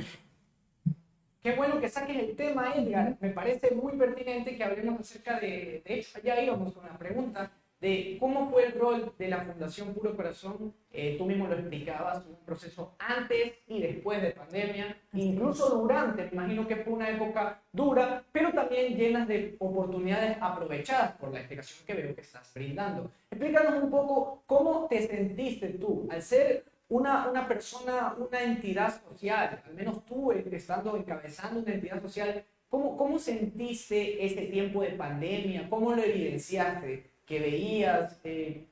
Qué 1.43 1.57
bueno 1.57 1.81
que 1.81 1.89
saques 1.89 2.17
el 2.17 2.37
tema, 2.37 2.73
Edgar. 2.75 3.17
Me 3.21 3.31
parece 3.31 3.75
muy 3.75 3.95
pertinente 3.95 4.57
que 4.57 4.63
hablemos 4.63 5.01
acerca 5.01 5.41
de, 5.41 5.83
de 5.85 5.99
eso. 5.99 6.21
Ya 6.23 6.41
íbamos 6.41 6.73
con 6.73 6.87
la 6.87 6.97
pregunta 6.97 7.51
de 7.83 8.17
cómo 8.21 8.49
fue 8.49 8.67
el 8.67 8.79
rol 8.79 9.13
de 9.19 9.29
la 9.29 9.41
Fundación 9.41 9.93
Puro 9.93 10.17
Corazón. 10.17 10.73
Eh, 10.93 11.17
tú 11.19 11.27
mismo 11.27 11.49
lo 11.49 11.55
explicabas, 11.55 12.25
un 12.27 12.37
proceso 12.47 12.95
antes 12.99 13.55
y 13.67 13.83
después 13.83 14.23
de 14.23 14.31
pandemia, 14.31 14.97
incluso 15.15 15.69
durante, 15.71 16.27
me 16.27 16.31
imagino 16.33 16.69
que 16.69 16.77
fue 16.77 16.93
una 16.93 17.11
época 17.11 17.61
dura, 17.73 18.23
pero 18.31 18.53
también 18.53 18.95
llena 18.95 19.27
de 19.27 19.57
oportunidades 19.59 20.37
aprovechadas 20.41 21.17
por 21.17 21.33
la 21.33 21.41
explicación 21.41 21.85
que 21.85 21.95
veo 21.95 22.15
que 22.15 22.21
estás 22.21 22.53
brindando. 22.55 23.11
Explícanos 23.33 23.83
un 23.83 23.91
poco 23.91 24.45
cómo 24.47 24.87
te 24.89 25.05
sentiste 25.05 25.71
tú 25.71 26.07
al 26.09 26.23
ser 26.23 26.65
una, 26.93 27.29
una 27.29 27.49
persona, 27.49 28.15
una 28.19 28.43
entidad 28.43 29.01
social, 29.09 29.63
al 29.67 29.75
menos 29.75 30.05
tú 30.05 30.33
estando 30.33 30.97
encabezando 30.97 31.61
una 31.61 31.73
entidad 31.73 32.01
social, 32.03 32.45
¿cómo, 32.69 32.97
cómo 32.97 33.19
sentiste 33.19 34.25
este 34.25 34.47
tiempo 34.47 34.83
de 34.83 34.91
pandemia? 34.91 35.69
¿Cómo 35.69 35.95
lo 35.95 36.03
evidenciaste? 36.03 37.13
que 37.27 37.41
veías? 37.41 38.21
Eh, 38.25 38.69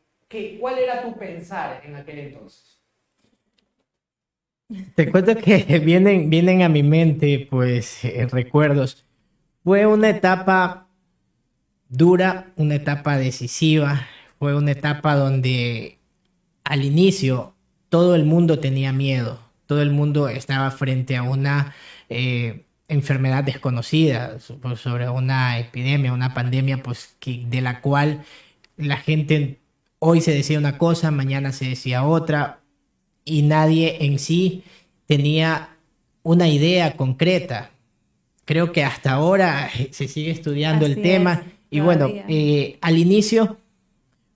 ¿Cuál 0.60 0.78
era 0.78 1.02
tu 1.02 1.18
pensar 1.18 1.82
en 1.84 1.96
aquel 1.96 2.18
entonces? 2.18 2.78
Te 4.94 5.10
cuento 5.10 5.34
que 5.36 5.78
vienen, 5.84 6.30
vienen 6.30 6.62
a 6.62 6.68
mi 6.68 6.82
mente, 6.82 7.48
pues, 7.50 8.04
eh, 8.04 8.28
recuerdos. 8.30 9.04
Fue 9.64 9.86
una 9.86 10.10
etapa 10.10 10.88
dura, 11.88 12.52
una 12.56 12.76
etapa 12.76 13.18
decisiva, 13.18 14.06
fue 14.38 14.54
una 14.54 14.72
etapa 14.72 15.16
donde 15.16 15.98
al 16.64 16.84
inicio 16.84 17.54
todo 17.90 18.14
el 18.14 18.24
mundo 18.24 18.58
tenía 18.58 18.92
miedo, 18.92 19.38
todo 19.66 19.82
el 19.82 19.90
mundo 19.90 20.28
estaba 20.28 20.70
frente 20.70 21.16
a 21.16 21.22
una 21.22 21.74
eh, 22.08 22.64
enfermedad 22.88 23.44
desconocida, 23.44 24.38
sobre 24.40 25.08
una 25.08 25.58
epidemia, 25.58 26.12
una 26.12 26.32
pandemia, 26.32 26.82
pues 26.82 27.14
que, 27.20 27.44
de 27.46 27.60
la 27.60 27.80
cual 27.80 28.24
la 28.76 28.96
gente 28.96 29.60
hoy 29.98 30.20
se 30.20 30.32
decía 30.32 30.58
una 30.58 30.78
cosa, 30.78 31.10
mañana 31.10 31.52
se 31.52 31.66
decía 31.66 32.04
otra, 32.04 32.60
y 33.24 33.42
nadie 33.42 33.98
en 34.00 34.18
sí 34.18 34.64
tenía 35.06 35.76
una 36.22 36.48
idea 36.48 36.96
concreta. 36.96 37.70
Creo 38.44 38.72
que 38.72 38.82
hasta 38.82 39.12
ahora 39.12 39.70
se 39.90 40.08
sigue 40.08 40.30
estudiando 40.30 40.86
el 40.86 41.00
tema. 41.00 41.44
y 41.70 41.80
bueno, 41.80 42.08
eh, 42.08 42.78
al 42.80 42.98
inicio 42.98 43.58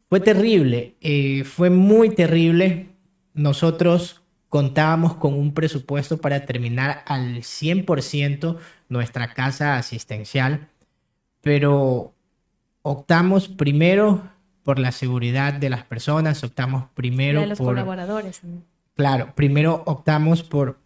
fue 0.09 0.21
terrible, 0.21 0.95
eh, 1.01 1.43
fue 1.45 1.71
muy 1.71 2.11
terrible. 2.11 2.94
Nosotros 3.35 4.23
contábamos 4.49 5.17
con 5.17 5.35
un 5.35 5.53
presupuesto 5.53 6.19
para 6.19 6.47
terminar 6.47 7.03
al 7.07 7.39
100% 7.39 8.57
nuestra 8.89 9.35
casa 9.35 9.77
asistencial, 9.77 10.69
pero 11.41 12.15
optamos 12.83 13.49
primero 13.49 14.23
por 14.63 14.79
la 14.79 14.93
seguridad 14.93 15.55
de 15.55 15.71
las 15.71 15.85
personas, 15.85 16.43
optamos 16.45 16.85
primero 16.95 17.41
de 17.41 17.49
los 17.49 17.59
por... 17.59 17.69
colaboradores. 17.69 18.41
Claro, 18.95 19.35
primero 19.35 19.83
optamos 19.87 20.43
por, 20.43 20.79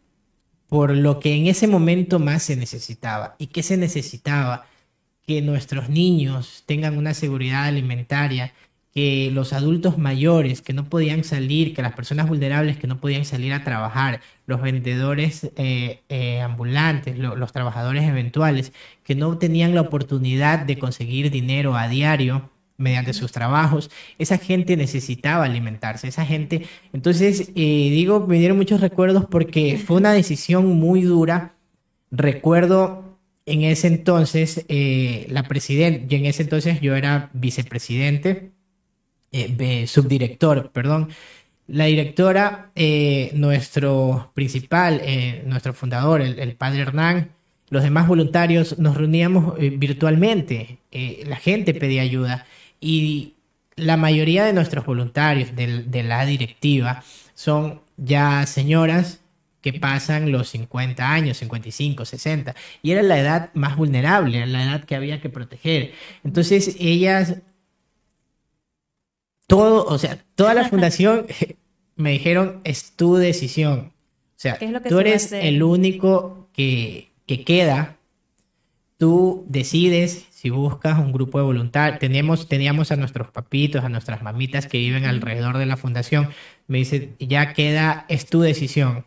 por 0.67 0.97
lo 0.97 1.21
que 1.21 1.35
en 1.35 1.47
ese 1.47 1.69
momento 1.69 2.19
más 2.19 2.43
se 2.43 2.57
necesitaba. 2.57 3.37
¿Y 3.39 3.49
qué 3.49 3.63
se 3.63 3.77
necesitaba? 3.77 4.67
Que 5.27 5.43
nuestros 5.43 5.91
niños 5.91 6.65
tengan 6.65 6.97
una 6.97 7.13
seguridad 7.13 7.65
alimentaria, 7.67 8.55
que 8.99 9.31
los 9.33 9.53
adultos 9.53 9.97
mayores 9.97 10.61
que 10.61 10.73
no 10.73 10.89
podían 10.89 11.23
salir, 11.23 11.73
que 11.73 11.83
las 11.83 11.93
personas 11.93 12.27
vulnerables 12.27 12.79
que 12.79 12.89
no 12.89 12.99
podían 12.99 13.25
salir 13.25 13.53
a 13.53 13.63
trabajar, 13.63 14.21
los 14.47 14.61
vendedores 14.61 15.53
eh, 15.55 16.01
eh, 16.09 16.41
ambulantes, 16.41 17.17
los 17.17 17.53
trabajadores 17.53 18.03
eventuales 18.03 18.73
que 19.05 19.15
no 19.15 19.39
tenían 19.39 19.77
la 19.77 19.83
oportunidad 19.83 20.59
de 20.67 20.81
conseguir 20.81 21.31
dinero 21.31 21.77
a 21.77 21.87
diario, 21.87 22.51
mediante 22.77 23.13
sus 23.13 23.31
trabajos. 23.31 23.89
Esa 24.19 24.37
gente 24.37 24.77
necesitaba 24.77 25.45
alimentarse, 25.45 26.09
esa 26.09 26.27
gente. 26.27 26.67
Entonces, 26.93 27.53
eh, 27.55 27.91
digo, 27.91 28.27
me 28.27 28.41
dieron 28.41 28.57
muchos 28.57 28.81
recuerdos 28.81 29.27
porque 29.31 29.79
fue 29.79 29.99
una 29.99 30.13
decisión 30.13 30.67
muy 30.67 31.03
dura. 31.03 31.55
Recuerdo 32.11 33.17
en 33.47 33.63
ese 33.63 33.87
entonces, 33.87 34.65
la 35.29 35.45
presidenta, 35.45 36.13
y 36.13 36.19
en 36.19 36.27
ese 36.27 36.43
entonces 36.43 36.81
yo 36.81 36.97
era 36.97 37.31
vicepresidente, 37.33 38.58
eh, 39.33 39.87
subdirector, 39.87 40.71
perdón. 40.71 41.09
La 41.67 41.85
directora, 41.85 42.71
nuestro 43.35 44.31
principal, 44.35 45.03
nuestro 45.45 45.75
fundador, 45.75 46.23
el, 46.23 46.57
padre 46.57 46.81
Hernán, 46.81 47.33
los 47.69 47.83
demás 47.83 48.09
voluntarios 48.09 48.79
nos 48.79 48.97
reuníamos 48.97 49.59
virtualmente. 49.59 50.79
la 51.27 51.37
gente 51.37 51.75
pedía 51.75 52.01
ayuda 52.01 52.47
y 52.81 53.35
la 53.79 53.97
mayoría 53.97 54.45
de 54.45 54.53
nuestros 54.53 54.85
voluntarios 54.85 55.55
de, 55.55 56.03
la 56.03 56.27
directiva 56.27 57.03
son 57.35 57.81
ya 57.97 58.45
señoras 58.47 59.21
que 59.61 59.73
pasan 59.73 60.31
los 60.31 60.51
50 60.51 61.11
años, 61.11 61.39
55, 61.39 62.05
60, 62.05 62.55
y 62.83 62.93
era 62.93 63.03
la 63.03 63.19
edad 63.19 63.51
más 63.55 63.77
vulnerable, 63.77 64.39
era 64.39 64.47
la 64.47 64.63
edad 64.63 64.85
que 64.85 64.95
había 64.95 65.21
que 65.21 65.29
proteger. 65.29 65.93
Entonces 66.23 66.77
ellas, 66.79 67.37
todo, 69.49 69.85
o 69.87 69.99
sea, 69.99 70.25
toda 70.37 70.55
la 70.55 70.69
fundación 70.69 71.27
me 71.97 72.13
dijeron, 72.13 72.61
es 72.63 72.93
tu 72.93 73.17
decisión. 73.17 73.93
O 74.37 74.41
sea, 74.41 74.57
tú 74.89 75.01
eres 75.01 75.33
el 75.33 75.65
único 75.65 76.49
que, 76.53 77.11
que 77.27 77.43
queda, 77.43 77.97
tú 78.97 79.45
decides 79.49 80.29
si 80.31 80.51
buscas 80.51 81.01
un 81.01 81.11
grupo 81.11 81.39
de 81.39 81.45
voluntarios, 81.45 81.99
teníamos, 81.99 82.49
teníamos 82.49 82.93
a 82.93 82.97
nuestros 82.97 83.33
papitos, 83.33 83.83
a 83.83 83.89
nuestras 83.89 84.23
mamitas 84.23 84.69
que 84.69 84.79
viven 84.79 85.05
alrededor 85.05 85.59
de 85.59 85.67
la 85.67 85.77
fundación, 85.77 86.29
me 86.69 86.79
dice, 86.79 87.15
ya 87.19 87.55
queda, 87.55 88.07
es 88.09 88.27
tu 88.27 88.41
decisión. 88.41 89.05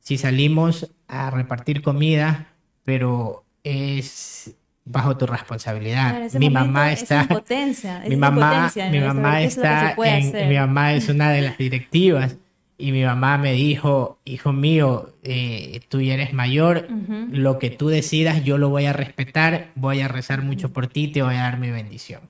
Si 0.00 0.16
salimos 0.16 0.90
a 1.06 1.30
repartir 1.30 1.82
comida, 1.82 2.54
pero 2.84 3.44
es 3.62 4.56
bajo 4.84 5.16
tu 5.16 5.26
responsabilidad. 5.26 6.30
mi 6.34 6.50
mamá 6.50 6.92
está 6.92 7.28
mi 8.06 8.16
mamá, 8.16 8.72
mi 8.90 9.00
mamá 9.00 9.42
está 9.42 9.96
mi 9.96 10.56
mamá 10.56 10.94
es 10.94 11.08
una 11.08 11.30
de 11.30 11.42
las 11.42 11.58
directivas 11.58 12.36
y 12.76 12.92
mi 12.92 13.04
mamá 13.04 13.38
me 13.38 13.52
dijo, 13.52 14.18
hijo 14.24 14.52
mío, 14.52 15.14
eh, 15.22 15.80
tú 15.88 16.00
ya 16.00 16.14
eres 16.14 16.32
mayor, 16.32 16.88
lo 17.30 17.58
que 17.58 17.70
tú 17.70 17.88
decidas 17.88 18.42
yo 18.42 18.58
lo 18.58 18.68
voy 18.68 18.86
a 18.86 18.92
respetar, 18.92 19.70
voy 19.76 20.00
a 20.00 20.08
rezar 20.08 20.42
mucho 20.42 20.72
por 20.72 20.88
ti, 20.88 21.08
te 21.08 21.22
voy 21.22 21.36
a 21.36 21.42
dar 21.42 21.58
mi 21.58 21.70
bendición. 21.70 22.22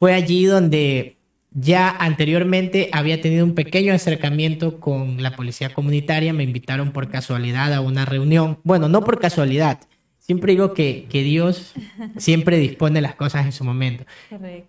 Fue 0.00 0.12
allí 0.12 0.44
donde 0.44 1.16
ya 1.52 1.88
anteriormente 1.88 2.90
había 2.92 3.20
tenido 3.20 3.44
un 3.44 3.54
pequeño 3.54 3.94
acercamiento 3.94 4.80
con 4.80 5.22
la 5.22 5.36
policía 5.36 5.72
comunitaria, 5.72 6.32
me 6.32 6.42
invitaron 6.42 6.90
por 6.90 7.08
casualidad 7.08 7.72
a 7.72 7.80
una 7.80 8.04
reunión, 8.04 8.58
bueno, 8.64 8.88
no 8.88 9.04
por 9.04 9.20
casualidad, 9.20 9.78
siempre 10.26 10.52
digo 10.52 10.74
que, 10.74 11.06
que 11.08 11.22
Dios 11.22 11.72
siempre 12.16 12.58
dispone 12.58 13.00
las 13.00 13.14
cosas 13.14 13.46
en 13.46 13.52
su 13.52 13.64
momento. 13.64 14.04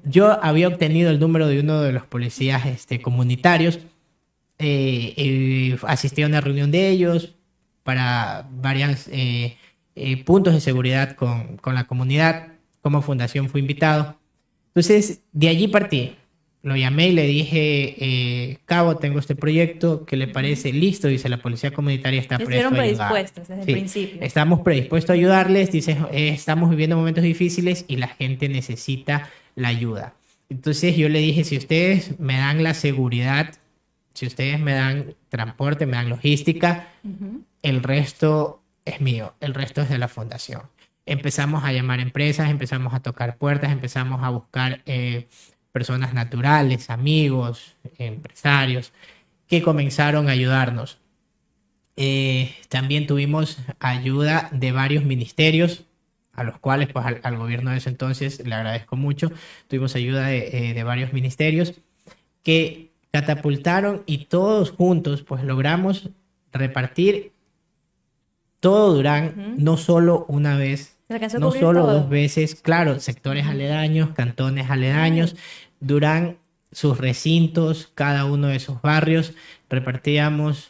Yo 0.03 0.43
había 0.43 0.67
obtenido 0.67 1.09
el 1.09 1.19
número 1.19 1.47
de 1.47 1.59
uno 1.59 1.81
de 1.81 1.91
los 1.91 2.05
policías 2.05 2.65
este, 2.67 3.01
comunitarios, 3.01 3.79
eh, 4.59 5.13
eh, 5.17 5.77
asistí 5.87 6.21
a 6.21 6.27
una 6.27 6.41
reunión 6.41 6.69
de 6.71 6.89
ellos 6.89 7.35
para 7.83 8.47
varios 8.51 9.07
eh, 9.11 9.57
puntos 10.25 10.53
de 10.53 10.61
seguridad 10.61 11.15
con, 11.15 11.57
con, 11.57 11.73
la 11.73 11.85
comunidad. 11.85 12.49
Como 12.81 13.01
fundación 13.01 13.49
fui 13.49 13.61
invitado. 13.61 14.15
Entonces, 14.67 15.21
de 15.31 15.49
allí 15.49 15.67
partí. 15.67 16.15
Lo 16.67 16.75
llamé 16.75 17.09
y 17.09 17.11
le 17.13 17.25
dije, 17.25 18.59
Cabo, 18.65 18.97
tengo 18.97 19.19
este 19.19 19.35
proyecto, 19.35 20.05
¿qué 20.05 20.17
le 20.17 20.27
parece? 20.27 20.73
Listo, 20.73 21.07
dice, 21.07 21.29
la 21.29 21.37
policía 21.37 21.71
comunitaria 21.71 22.19
está 22.19 22.37
predispuestos 22.37 23.47
desde 23.47 23.61
el 23.61 23.77
principio. 23.77 24.21
Estamos 24.21 24.61
predispuestos 24.61 25.11
a 25.11 25.13
ayudarles, 25.13 25.71
dice, 25.71 25.97
estamos 26.11 26.69
viviendo 26.69 26.97
momentos 26.97 27.23
difíciles 27.23 27.85
y 27.87 27.97
la 27.97 28.07
gente 28.07 28.49
necesita 28.49 29.29
la 29.55 29.69
ayuda. 29.69 30.13
Entonces 30.49 30.95
yo 30.95 31.09
le 31.09 31.19
dije, 31.19 31.43
si 31.43 31.57
ustedes 31.57 32.19
me 32.19 32.37
dan 32.37 32.63
la 32.63 32.73
seguridad 32.73 33.53
si 34.17 34.25
ustedes 34.25 34.59
me 34.59 34.73
dan 34.73 35.13
transporte, 35.29 35.85
me 35.85 35.95
dan 35.95 36.09
logística, 36.09 36.87
el 37.61 37.83
resto 37.83 38.63
es 38.83 38.99
mío, 38.99 39.35
el 39.41 39.53
resto 39.53 39.81
es 39.81 39.89
de 39.89 39.99
la 39.99 40.07
fundación. 40.07 40.63
Empezamos 41.05 41.63
a 41.63 41.71
llamar 41.71 41.99
empresas, 41.99 42.49
empezamos 42.49 42.95
a 42.95 43.01
tocar 43.01 43.37
puertas, 43.37 43.71
empezamos 43.71 44.23
a 44.23 44.29
buscar 44.29 44.81
eh, 44.87 45.27
personas 45.71 46.13
naturales, 46.13 46.89
amigos, 46.89 47.75
empresarios, 47.97 48.93
que 49.47 49.61
comenzaron 49.61 50.27
a 50.29 50.31
ayudarnos. 50.31 50.99
Eh, 51.95 52.55
también 52.69 53.07
tuvimos 53.07 53.57
ayuda 53.79 54.49
de 54.51 54.71
varios 54.71 55.03
ministerios, 55.03 55.85
a 56.33 56.43
los 56.43 56.59
cuales 56.59 56.89
pues 56.93 57.05
al, 57.05 57.37
gobierno 57.37 57.71
de 57.71 57.77
ese 57.77 57.89
entonces 57.89 58.45
le 58.45 58.53
agradezco 58.53 58.95
mucho. 58.95 59.31
Tuvimos 59.67 59.95
ayuda 59.95 60.27
de, 60.27 60.69
eh, 60.69 60.73
de 60.73 60.83
varios 60.83 61.13
ministerios 61.13 61.73
que 62.43 62.91
catapultaron 63.11 64.03
y 64.05 64.25
todos 64.25 64.71
juntos 64.71 65.23
pues 65.23 65.43
logramos 65.43 66.09
repartir 66.51 67.31
todo 68.59 68.93
Durán, 68.93 69.55
no 69.57 69.77
solo 69.77 70.25
una 70.27 70.57
vez, 70.57 70.96
no 71.39 71.51
solo 71.51 71.85
dos 71.85 72.09
veces, 72.09 72.55
claro, 72.55 72.99
sectores 72.99 73.47
aledaños, 73.47 74.09
cantones 74.11 74.69
aledaños, 74.69 75.35
Durán, 75.79 76.37
sus 76.71 76.97
recintos, 76.97 77.91
cada 77.95 78.25
uno 78.25 78.47
de 78.47 78.59
sus 78.59 78.81
barrios, 78.81 79.33
repartíamos 79.69 80.67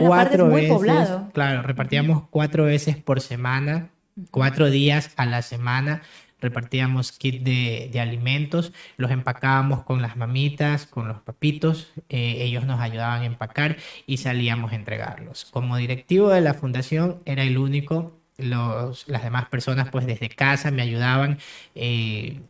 cuatro 0.00 0.48
veces, 0.48 1.10
claro, 1.32 1.62
repartíamos 1.62 2.24
cuatro 2.30 2.64
veces 2.64 2.96
por 2.96 3.20
semana, 3.20 3.90
cuatro 4.30 4.70
días 4.70 5.12
a 5.16 5.26
la 5.26 5.42
semana, 5.42 6.02
repartíamos 6.40 7.12
kit 7.12 7.42
de, 7.42 8.00
alimentos, 8.00 8.72
los 8.96 9.10
empacábamos 9.10 9.82
con 9.82 10.02
las 10.02 10.16
mamitas, 10.16 10.86
con 10.86 11.08
los 11.08 11.20
papitos, 11.20 11.92
eh, 12.08 12.36
ellos 12.40 12.64
nos 12.64 12.80
ayudaban 12.80 13.22
a 13.22 13.26
empacar 13.26 13.76
y 14.06 14.18
salíamos 14.18 14.72
a 14.72 14.76
entregarlos. 14.76 15.46
Como 15.46 15.76
directivo 15.76 16.30
de 16.30 16.40
la 16.40 16.54
fundación 16.54 17.18
era 17.24 17.42
el 17.42 17.58
único, 17.58 18.19
los, 18.42 19.08
las 19.08 19.22
demás 19.22 19.48
personas 19.48 19.88
pues 19.90 20.06
desde 20.06 20.28
casa 20.28 20.70
me 20.70 20.82
ayudaban. 20.82 21.38
Eh, 21.74 22.40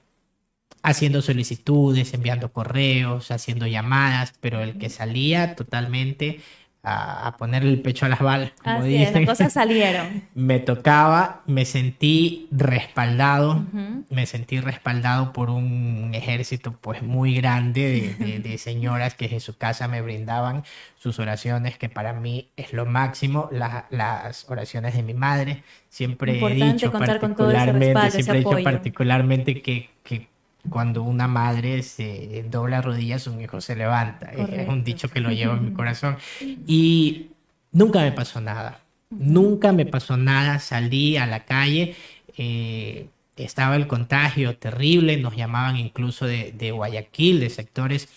haciendo 0.82 1.22
solicitudes, 1.22 2.14
enviando 2.14 2.52
correos, 2.52 3.30
haciendo 3.30 3.66
llamadas, 3.66 4.34
pero 4.40 4.60
el 4.60 4.78
que 4.78 4.88
salía 4.88 5.54
totalmente 5.54 6.40
a, 6.82 7.36
poner 7.38 7.62
el 7.62 7.80
pecho 7.80 8.06
a 8.06 8.08
las 8.08 8.20
balas. 8.20 8.52
Como 8.62 8.80
Así 8.80 8.98
las 8.98 9.26
cosas 9.26 9.52
salieron. 9.52 10.22
me 10.34 10.60
tocaba, 10.60 11.42
me 11.46 11.64
sentí 11.64 12.48
respaldado, 12.50 13.64
me 14.08 14.26
sentí 14.26 14.60
respaldado 14.60 15.32
por 15.32 15.50
un 15.50 16.10
ejército 16.14 16.72
pues 16.80 17.02
muy 17.02 17.34
grande 17.34 18.14
de, 18.42 18.58
señoras 18.58 19.14
que 19.14 19.26
en 19.26 19.40
su 19.40 19.56
casa 19.56 19.88
me 19.88 20.00
brindaban 20.02 20.64
sus 20.96 21.18
oraciones, 21.18 21.78
que 21.78 21.88
para 21.88 22.12
mí 22.12 22.50
es 22.56 22.72
lo 22.72 22.86
máximo, 22.86 23.48
las 23.52 24.48
oraciones 24.48 24.94
de 24.94 25.02
mi 25.02 25.14
madre. 25.14 25.62
Siempre 25.88 26.38
he 26.38 26.54
dicho 26.54 26.92
particularmente, 26.92 28.10
siempre 28.10 28.36
he 28.36 28.44
dicho 28.44 28.62
particularmente 28.62 29.60
que, 29.60 29.90
que 30.02 30.28
cuando 30.68 31.02
una 31.02 31.26
madre 31.26 31.82
se 31.82 32.44
dobla 32.50 32.82
rodillas, 32.82 33.26
un 33.26 33.40
hijo 33.40 33.60
se 33.60 33.76
levanta. 33.76 34.30
Es 34.30 34.68
un 34.68 34.84
dicho 34.84 35.08
que 35.08 35.20
lo 35.20 35.30
llevo 35.30 35.54
en 35.54 35.64
mi 35.66 35.72
corazón. 35.72 36.16
Y 36.66 37.30
nunca 37.72 38.00
me 38.00 38.12
pasó 38.12 38.40
nada. 38.40 38.80
Nunca 39.10 39.72
me 39.72 39.86
pasó 39.86 40.16
nada. 40.16 40.58
Salí 40.58 41.16
a 41.16 41.26
la 41.26 41.44
calle. 41.44 41.96
Eh, 42.36 43.08
estaba 43.36 43.76
el 43.76 43.86
contagio 43.86 44.56
terrible. 44.56 45.16
Nos 45.16 45.36
llamaban 45.36 45.76
incluso 45.76 46.26
de, 46.26 46.52
de 46.52 46.70
Guayaquil, 46.70 47.40
de 47.40 47.50
sectores 47.50 48.08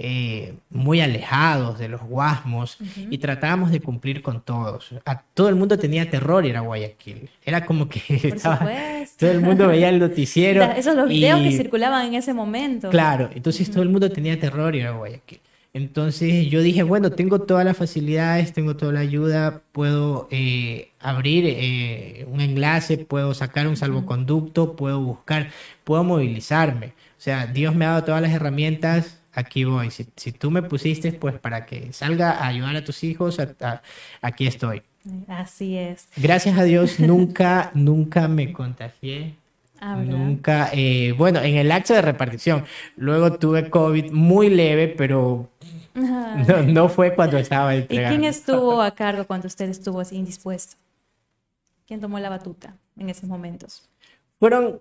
eh, 0.00 0.54
muy 0.70 1.00
alejados 1.00 1.76
de 1.80 1.88
los 1.88 2.00
guasmos 2.02 2.78
y 3.10 3.18
tratábamos 3.18 3.72
de 3.72 3.80
cumplir 3.80 4.22
con 4.22 4.40
todos. 4.40 4.94
A, 5.04 5.22
todo 5.34 5.48
el 5.48 5.56
mundo 5.56 5.76
tenía 5.76 6.08
terror 6.08 6.46
ir 6.46 6.56
a 6.56 6.60
Guayaquil. 6.60 7.28
Era 7.44 7.66
como 7.66 7.88
que 7.88 8.32
todo 9.18 9.30
el 9.32 9.40
mundo 9.40 9.66
veía 9.66 9.88
el 9.88 9.98
noticiero. 9.98 10.62
esos 10.76 10.94
los 10.94 11.08
videos 11.08 11.40
que 11.40 11.50
circulaban 11.50 12.06
en 12.06 12.14
ese 12.14 12.32
momento. 12.32 12.90
Claro, 12.90 13.28
entonces 13.34 13.68
todo 13.72 13.82
el 13.82 13.88
mundo 13.88 14.08
tenía 14.08 14.38
terror 14.38 14.76
ir 14.76 14.86
a 14.86 14.92
Guayaquil. 14.92 15.40
Entonces 15.72 16.48
yo 16.48 16.62
dije, 16.62 16.84
bueno, 16.84 17.10
tengo 17.10 17.40
todas 17.40 17.64
las 17.64 17.76
facilidades, 17.76 18.52
tengo 18.52 18.76
toda 18.76 18.92
la 18.92 19.00
ayuda, 19.00 19.62
puedo 19.72 20.28
eh, 20.30 20.92
abrir 21.00 21.44
eh, 21.44 22.24
un 22.30 22.40
enlace, 22.40 22.98
puedo 22.98 23.34
sacar 23.34 23.66
un 23.66 23.76
salvoconducto, 23.76 24.76
puedo 24.76 25.00
buscar, 25.00 25.50
puedo 25.82 26.04
movilizarme. 26.04 26.94
O 27.18 27.20
sea, 27.20 27.46
Dios 27.46 27.74
me 27.74 27.84
ha 27.84 27.90
dado 27.90 28.04
todas 28.04 28.22
las 28.22 28.30
herramientas 28.30 29.18
aquí 29.32 29.64
voy. 29.64 29.90
Si, 29.90 30.06
si, 30.16 30.32
tú 30.32 30.50
me 30.50 30.62
pusiste, 30.62 31.12
pues 31.12 31.38
para 31.38 31.66
que 31.66 31.92
salga 31.92 32.32
a 32.32 32.46
ayudar 32.46 32.76
a 32.76 32.84
tus 32.84 33.04
hijos, 33.04 33.38
aquí 34.20 34.46
estoy. 34.46 34.82
Así 35.26 35.76
es. 35.76 36.08
Gracias 36.16 36.58
a 36.58 36.64
Dios 36.64 37.00
nunca, 37.00 37.70
nunca 37.74 38.28
me 38.28 38.52
contagié. 38.52 39.34
Ah. 39.80 39.96
Nunca, 39.96 40.70
eh, 40.72 41.14
bueno, 41.16 41.40
en 41.40 41.56
el 41.56 41.70
acto 41.70 41.94
de 41.94 42.02
repartición. 42.02 42.64
Luego 42.96 43.38
tuve 43.38 43.70
COVID 43.70 44.10
muy 44.10 44.50
leve, 44.50 44.88
pero 44.88 45.48
no, 45.94 46.62
no 46.64 46.88
fue 46.88 47.14
cuando 47.14 47.38
estaba 47.38 47.74
¿Y 47.74 47.78
entregando. 47.78 48.16
quién 48.16 48.28
estuvo 48.28 48.82
a 48.82 48.90
cargo 48.90 49.24
cuando 49.24 49.46
usted 49.46 49.68
estuvo 49.68 50.00
así 50.00 50.16
indispuesto? 50.16 50.76
¿Quién 51.86 52.00
tomó 52.00 52.18
la 52.18 52.28
batuta 52.28 52.76
en 52.98 53.08
esos 53.08 53.28
momentos? 53.28 53.88
Fueron 54.38 54.80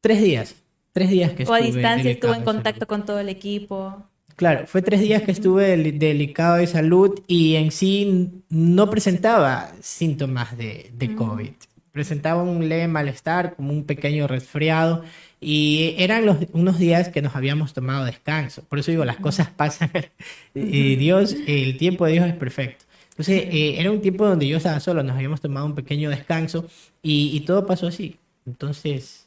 tres 0.00 0.20
días. 0.20 0.63
Tres 0.94 1.10
días 1.10 1.32
que 1.32 1.42
O 1.44 1.52
a 1.52 1.58
estuve 1.58 1.72
distancia 1.72 2.10
estuvo 2.10 2.32
en 2.32 2.44
contacto 2.44 2.86
con 2.86 3.04
todo 3.04 3.18
el 3.20 3.28
equipo. 3.28 4.02
Claro, 4.36 4.66
fue 4.66 4.82
tres 4.82 5.00
días 5.00 5.22
que 5.22 5.32
estuve 5.32 5.64
del- 5.76 5.98
delicado 5.98 6.56
de 6.56 6.66
salud 6.66 7.20
y 7.28 7.54
en 7.56 7.70
sí 7.70 8.30
no 8.48 8.90
presentaba 8.90 9.72
síntomas 9.80 10.56
de, 10.56 10.90
de 10.96 11.14
COVID. 11.14 11.50
Presentaba 11.92 12.42
un 12.42 12.68
leve 12.68 12.88
malestar, 12.88 13.54
como 13.54 13.72
un 13.72 13.84
pequeño 13.84 14.26
resfriado, 14.26 15.04
y 15.40 15.94
eran 15.98 16.26
los, 16.26 16.38
unos 16.52 16.78
días 16.78 17.10
que 17.10 17.22
nos 17.22 17.36
habíamos 17.36 17.74
tomado 17.74 18.04
descanso. 18.04 18.62
Por 18.68 18.80
eso 18.80 18.90
digo, 18.90 19.04
las 19.04 19.18
cosas 19.18 19.50
pasan, 19.50 19.90
y 20.54 20.96
Dios, 20.96 21.36
el 21.46 21.76
tiempo 21.76 22.06
de 22.06 22.12
Dios 22.14 22.26
es 22.26 22.34
perfecto. 22.34 22.84
Entonces, 23.10 23.44
eh, 23.52 23.76
era 23.78 23.92
un 23.92 24.00
tiempo 24.00 24.26
donde 24.26 24.48
yo 24.48 24.56
estaba 24.56 24.80
solo, 24.80 25.04
nos 25.04 25.14
habíamos 25.16 25.40
tomado 25.40 25.66
un 25.66 25.76
pequeño 25.76 26.10
descanso 26.10 26.66
y, 27.02 27.30
y 27.36 27.40
todo 27.42 27.66
pasó 27.66 27.86
así. 27.86 28.16
Entonces, 28.46 29.26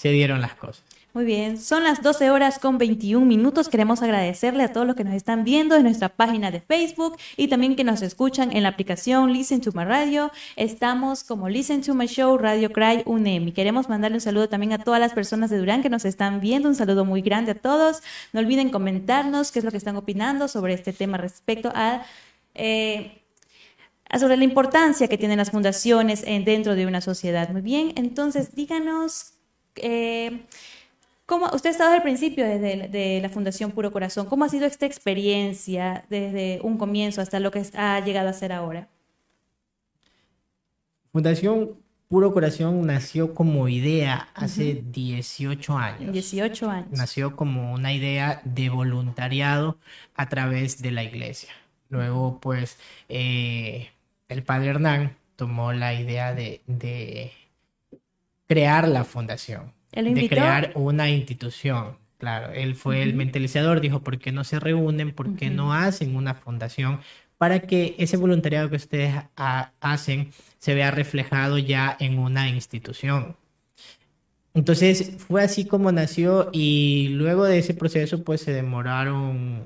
se 0.00 0.10
dieron 0.12 0.40
las 0.40 0.54
cosas. 0.54 0.82
Muy 1.12 1.24
bien, 1.24 1.58
son 1.58 1.82
las 1.82 2.02
12 2.02 2.30
horas 2.30 2.60
con 2.60 2.78
21 2.78 3.26
minutos. 3.26 3.68
Queremos 3.68 4.00
agradecerle 4.00 4.62
a 4.62 4.72
todos 4.72 4.86
los 4.86 4.94
que 4.94 5.02
nos 5.02 5.12
están 5.14 5.42
viendo 5.42 5.74
en 5.74 5.82
nuestra 5.82 6.08
página 6.08 6.52
de 6.52 6.60
Facebook 6.60 7.16
y 7.36 7.48
también 7.48 7.74
que 7.74 7.82
nos 7.82 8.00
escuchan 8.00 8.52
en 8.56 8.62
la 8.62 8.68
aplicación 8.68 9.32
Listen 9.32 9.60
to 9.60 9.72
My 9.74 9.82
Radio. 9.84 10.30
Estamos 10.54 11.24
como 11.24 11.48
Listen 11.48 11.82
to 11.82 11.94
My 11.96 12.06
Show 12.06 12.38
Radio 12.38 12.70
Cry 12.72 13.02
UNEM 13.06 13.48
y 13.48 13.52
queremos 13.52 13.88
mandarle 13.88 14.18
un 14.18 14.20
saludo 14.20 14.48
también 14.48 14.72
a 14.72 14.78
todas 14.78 15.00
las 15.00 15.12
personas 15.12 15.50
de 15.50 15.58
Durán 15.58 15.82
que 15.82 15.90
nos 15.90 16.04
están 16.04 16.40
viendo. 16.40 16.68
Un 16.68 16.76
saludo 16.76 17.04
muy 17.04 17.22
grande 17.22 17.50
a 17.50 17.54
todos. 17.56 18.02
No 18.32 18.38
olviden 18.38 18.70
comentarnos 18.70 19.50
qué 19.50 19.58
es 19.58 19.64
lo 19.64 19.72
que 19.72 19.78
están 19.78 19.96
opinando 19.96 20.46
sobre 20.46 20.74
este 20.74 20.92
tema 20.92 21.16
respecto 21.18 21.72
a... 21.74 22.02
eh, 22.54 23.16
sobre 24.18 24.36
la 24.36 24.44
importancia 24.44 25.08
que 25.08 25.18
tienen 25.18 25.38
las 25.38 25.50
fundaciones 25.50 26.22
en- 26.24 26.44
dentro 26.44 26.76
de 26.76 26.86
una 26.86 27.00
sociedad. 27.00 27.48
Muy 27.50 27.62
bien, 27.62 27.92
entonces 27.96 28.54
díganos, 28.54 29.34
eh, 29.76 30.40
¿cómo, 31.26 31.46
usted 31.52 31.68
ha 31.68 31.72
estado 31.72 31.94
al 31.94 32.02
principio 32.02 32.46
desde 32.46 32.88
de 32.88 33.20
la 33.20 33.28
Fundación 33.28 33.72
Puro 33.72 33.92
Corazón, 33.92 34.26
¿cómo 34.26 34.44
ha 34.44 34.48
sido 34.48 34.66
esta 34.66 34.86
experiencia 34.86 36.04
desde 36.10 36.60
un 36.62 36.78
comienzo 36.78 37.20
hasta 37.20 37.40
lo 37.40 37.50
que 37.50 37.62
ha 37.74 38.00
llegado 38.00 38.28
a 38.28 38.32
ser 38.32 38.52
ahora? 38.52 38.88
Fundación 41.12 41.76
Puro 42.10 42.32
Corazón 42.32 42.84
nació 42.86 43.34
como 43.34 43.68
idea 43.68 44.30
hace 44.34 44.82
18 44.90 45.78
años. 45.78 46.12
18 46.12 46.68
años. 46.68 46.90
Nació 46.90 47.36
como 47.36 47.72
una 47.72 47.92
idea 47.92 48.42
de 48.44 48.68
voluntariado 48.68 49.78
a 50.16 50.28
través 50.28 50.82
de 50.82 50.90
la 50.90 51.04
iglesia. 51.04 51.50
Luego, 51.88 52.40
pues, 52.40 52.78
eh, 53.08 53.90
el 54.28 54.42
padre 54.42 54.70
Hernán 54.70 55.16
tomó 55.36 55.72
la 55.72 55.94
idea 55.94 56.34
de, 56.34 56.62
de 56.66 57.30
crear 58.50 58.88
la 58.88 59.04
fundación, 59.04 59.72
¿Él 59.92 60.04
lo 60.06 60.10
de 60.14 60.20
invitó? 60.22 60.34
crear 60.34 60.72
una 60.74 61.08
institución. 61.08 61.96
Claro, 62.18 62.52
él 62.52 62.74
fue 62.74 63.02
el 63.02 63.14
mentalizador, 63.14 63.80
dijo, 63.80 64.00
¿por 64.02 64.18
qué 64.18 64.32
no 64.32 64.42
se 64.44 64.58
reúnen? 64.60 65.12
¿Por 65.12 65.36
qué 65.36 65.48
no 65.50 65.72
hacen 65.72 66.16
una 66.16 66.34
fundación? 66.34 67.00
Para 67.38 67.60
que 67.60 67.94
ese 67.98 68.16
voluntariado 68.18 68.68
que 68.68 68.76
ustedes 68.76 69.14
ha- 69.36 69.72
hacen 69.80 70.30
se 70.58 70.74
vea 70.74 70.90
reflejado 70.90 71.56
ya 71.58 71.96
en 71.98 72.18
una 72.18 72.48
institución. 72.48 73.36
Entonces 74.52 75.12
fue 75.28 75.42
así 75.44 75.64
como 75.64 75.92
nació 75.92 76.50
y 76.52 77.08
luego 77.12 77.44
de 77.44 77.58
ese 77.58 77.72
proceso 77.72 78.24
pues 78.24 78.40
se 78.40 78.52
demoraron 78.52 79.62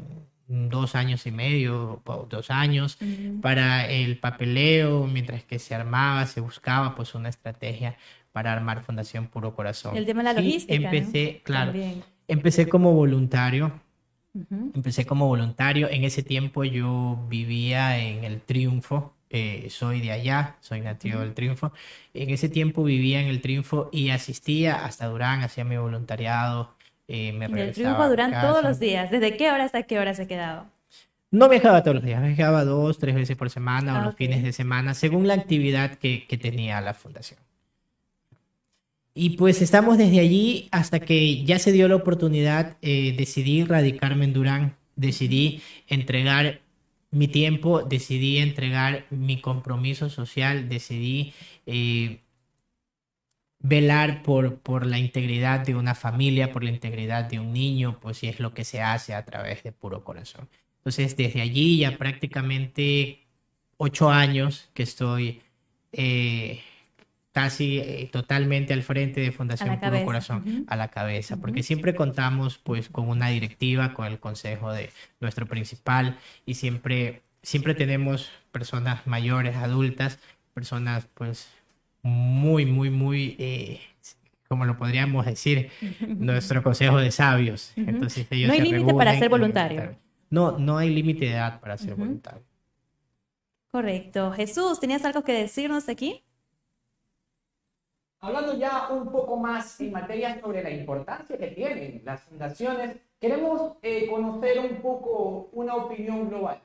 dos 0.47 0.95
años 0.95 1.27
y 1.27 1.31
medio 1.33 2.03
dos 2.29 2.51
años 2.51 2.99
para 3.41 3.89
el 3.91 4.19
papeleo, 4.19 5.07
mientras 5.07 5.43
que 5.43 5.59
se 5.59 5.75
armaba, 5.75 6.27
se 6.27 6.41
buscaba 6.43 6.95
pues 6.95 7.15
una 7.15 7.31
estrategia 7.31 7.97
para 8.35 8.53
armar 8.53 8.83
Fundación 8.83 9.29
Puro 9.29 9.55
Corazón. 9.55 9.97
El 9.97 10.07
tema 10.07 10.23
de 10.23 10.25
la 10.25 10.35
Sí, 10.35 10.47
logística, 10.47 10.91
¿no? 10.93 10.99
empecé, 10.99 11.41
claro, 11.45 11.73
También. 11.73 12.05
empecé 12.29 12.69
como 12.69 12.93
voluntario, 12.93 13.81
empecé 14.75 15.07
como 15.07 15.27
voluntario. 15.29 15.89
En 15.91 16.05
ese 16.05 16.23
tiempo 16.23 16.65
yo 16.65 17.25
vivía 17.29 17.99
en 17.99 18.25
el 18.25 18.41
Triunfo, 18.43 19.15
eh, 19.31 19.69
soy 19.71 20.01
de 20.01 20.13
allá, 20.13 20.57
soy 20.61 20.81
nativo 20.81 21.21
del 21.21 21.35
Triunfo. 21.35 21.73
En 22.13 22.31
ese 22.31 22.49
tiempo 22.49 22.85
vivía 22.85 23.21
en 23.21 23.29
el 23.29 23.41
Triunfo 23.41 23.89
y 23.93 24.11
asistía 24.11 24.85
hasta 24.85 25.07
Durán, 25.07 25.43
hacía 25.43 25.65
mi 25.65 25.77
voluntariado. 25.77 26.75
eh, 27.09 27.33
me 27.35 27.49
regresaba 27.49 27.73
triunfo 27.75 28.03
a 28.03 28.09
Durán 28.09 28.31
casa. 28.33 28.49
todos 28.49 28.65
los 28.65 28.79
días. 28.81 29.11
¿Desde 29.11 29.37
qué 29.37 29.51
hora 29.51 29.65
hasta 29.65 29.83
qué 29.85 29.99
hora 29.99 30.15
se 30.15 30.23
ha 30.23 30.27
quedado? 30.29 30.67
No 31.31 31.49
viajaba 31.49 31.83
todos 31.83 31.97
los 31.97 32.05
días, 32.05 32.23
viajaba 32.23 32.65
dos, 32.65 32.99
tres 32.99 33.15
veces 33.15 33.37
por 33.37 33.51
semana 33.51 33.99
o 33.99 34.01
Ah, 34.01 34.05
los 34.07 34.15
fines 34.15 34.43
de 34.43 34.53
semana, 34.53 34.95
según 34.95 35.27
la 35.27 35.35
actividad 35.35 35.97
que, 35.97 36.27
que 36.27 36.39
tenía 36.39 36.81
la 36.81 36.95
fundación. 36.95 37.41
Y 39.15 39.31
pues 39.37 39.63
estamos 39.63 39.97
desde 39.97 40.19
allí 40.19 40.69
hasta 40.73 40.99
que 41.01 41.45
ya 41.45 41.61
se 41.61 41.71
dio 41.71 41.87
la 41.87 41.97
oportunidad, 41.97 42.77
eh, 42.83 43.15
decidí 43.17 43.65
radicarme 43.65 44.25
en 44.25 44.33
Durán, 44.33 44.77
decidí 44.97 45.63
entregar 45.87 46.61
mi 47.13 47.29
tiempo, 47.29 47.83
decidí 47.83 48.39
entregar 48.39 49.07
mi 49.11 49.41
compromiso 49.41 50.11
social, 50.11 50.69
decidí 50.69 51.33
eh, 51.67 52.23
velar 53.61 54.23
por, 54.25 54.59
por 54.59 54.85
la 54.85 54.99
integridad 54.99 55.61
de 55.61 55.77
una 55.77 55.95
familia, 55.95 56.53
por 56.53 56.65
la 56.65 56.71
integridad 56.71 57.25
de 57.25 57.39
un 57.39 57.53
niño, 57.53 57.99
pues 58.01 58.19
si 58.19 58.27
es 58.29 58.41
lo 58.41 58.53
que 58.53 58.65
se 58.65 58.83
hace 58.83 59.15
a 59.15 59.25
través 59.25 59.63
de 59.63 59.71
puro 59.73 60.03
corazón. 60.05 60.49
Entonces, 60.79 61.17
desde 61.17 61.41
allí 61.41 61.79
ya 61.79 61.97
prácticamente 61.97 63.21
ocho 63.77 64.11
años 64.11 64.71
que 64.75 64.83
estoy 64.83 65.41
eh, 65.93 66.61
casi 67.35 67.81
eh, 67.81 68.09
totalmente 68.13 68.73
al 68.73 68.85
frente 68.85 69.21
de 69.21 69.33
Fundación 69.33 69.79
Puro 69.81 70.05
Corazón, 70.05 70.45
ujú. 70.47 70.65
a 70.69 70.77
la 70.77 70.89
cabeza, 70.89 71.37
porque 71.37 71.65
siempre 71.65 71.95
contamos 71.97 72.59
pues 72.59 72.89
con 72.89 73.09
una 73.09 73.29
directiva, 73.29 73.93
con 73.93 74.07
el 74.07 74.21
consejo 74.21 74.73
de 74.73 74.91
nuestro 75.21 75.45
principal 75.47 76.17
y 76.47 76.55
siempre, 76.55 77.23
siempre 77.43 77.75
tenemos 77.75 78.31
personas 78.53 79.05
mayores, 79.09 79.57
adultas, 79.57 80.21
personas 80.55 81.09
pues 81.15 81.49
muy, 82.03 82.67
muy, 82.67 82.91
muy, 82.91 83.35
eh, 83.41 83.81
como 84.47 84.65
lo 84.65 84.77
podríamos 84.79 85.27
decir, 85.27 85.71
nuestro 86.07 86.63
consejo 86.63 86.99
de 86.99 87.11
sabios. 87.11 87.73
Ujú. 87.77 87.91
Entonces 87.91 88.29
ellos 88.31 88.47
No 88.49 88.55
hay 88.55 88.61
límite 88.61 88.95
para 88.95 89.15
ser 89.15 89.25
y- 89.25 89.29
voluntario. 89.29 89.97
No, 90.31 90.57
no 90.57 90.79
hay 90.79 90.91
límite 90.95 91.25
de 91.25 91.33
edad 91.33 91.59
para 91.61 91.77
ser 91.79 91.97
voluntario. 91.97 92.43
Correcto. 93.73 94.31
Jesús, 94.33 94.79
¿tenías 94.79 95.05
algo 95.05 95.25
que 95.25 95.33
decirnos 95.33 95.89
aquí? 95.89 96.23
Hablando 98.25 98.57
ya 98.57 98.89
un 98.89 99.13
poco 99.13 99.37
más 99.37 99.79
en 99.83 99.93
materia 99.93 100.41
sobre 100.41 100.63
la 100.63 100.71
importancia 100.71 101.37
que 101.37 101.49
tienen 101.49 102.01
las 102.07 102.23
fundaciones, 102.23 102.97
queremos 103.21 103.75
eh, 103.83 104.07
conocer 104.09 104.61
un 104.61 104.77
poco 104.77 105.51
una 105.53 105.75
opinión 105.75 106.31
global. 106.31 106.59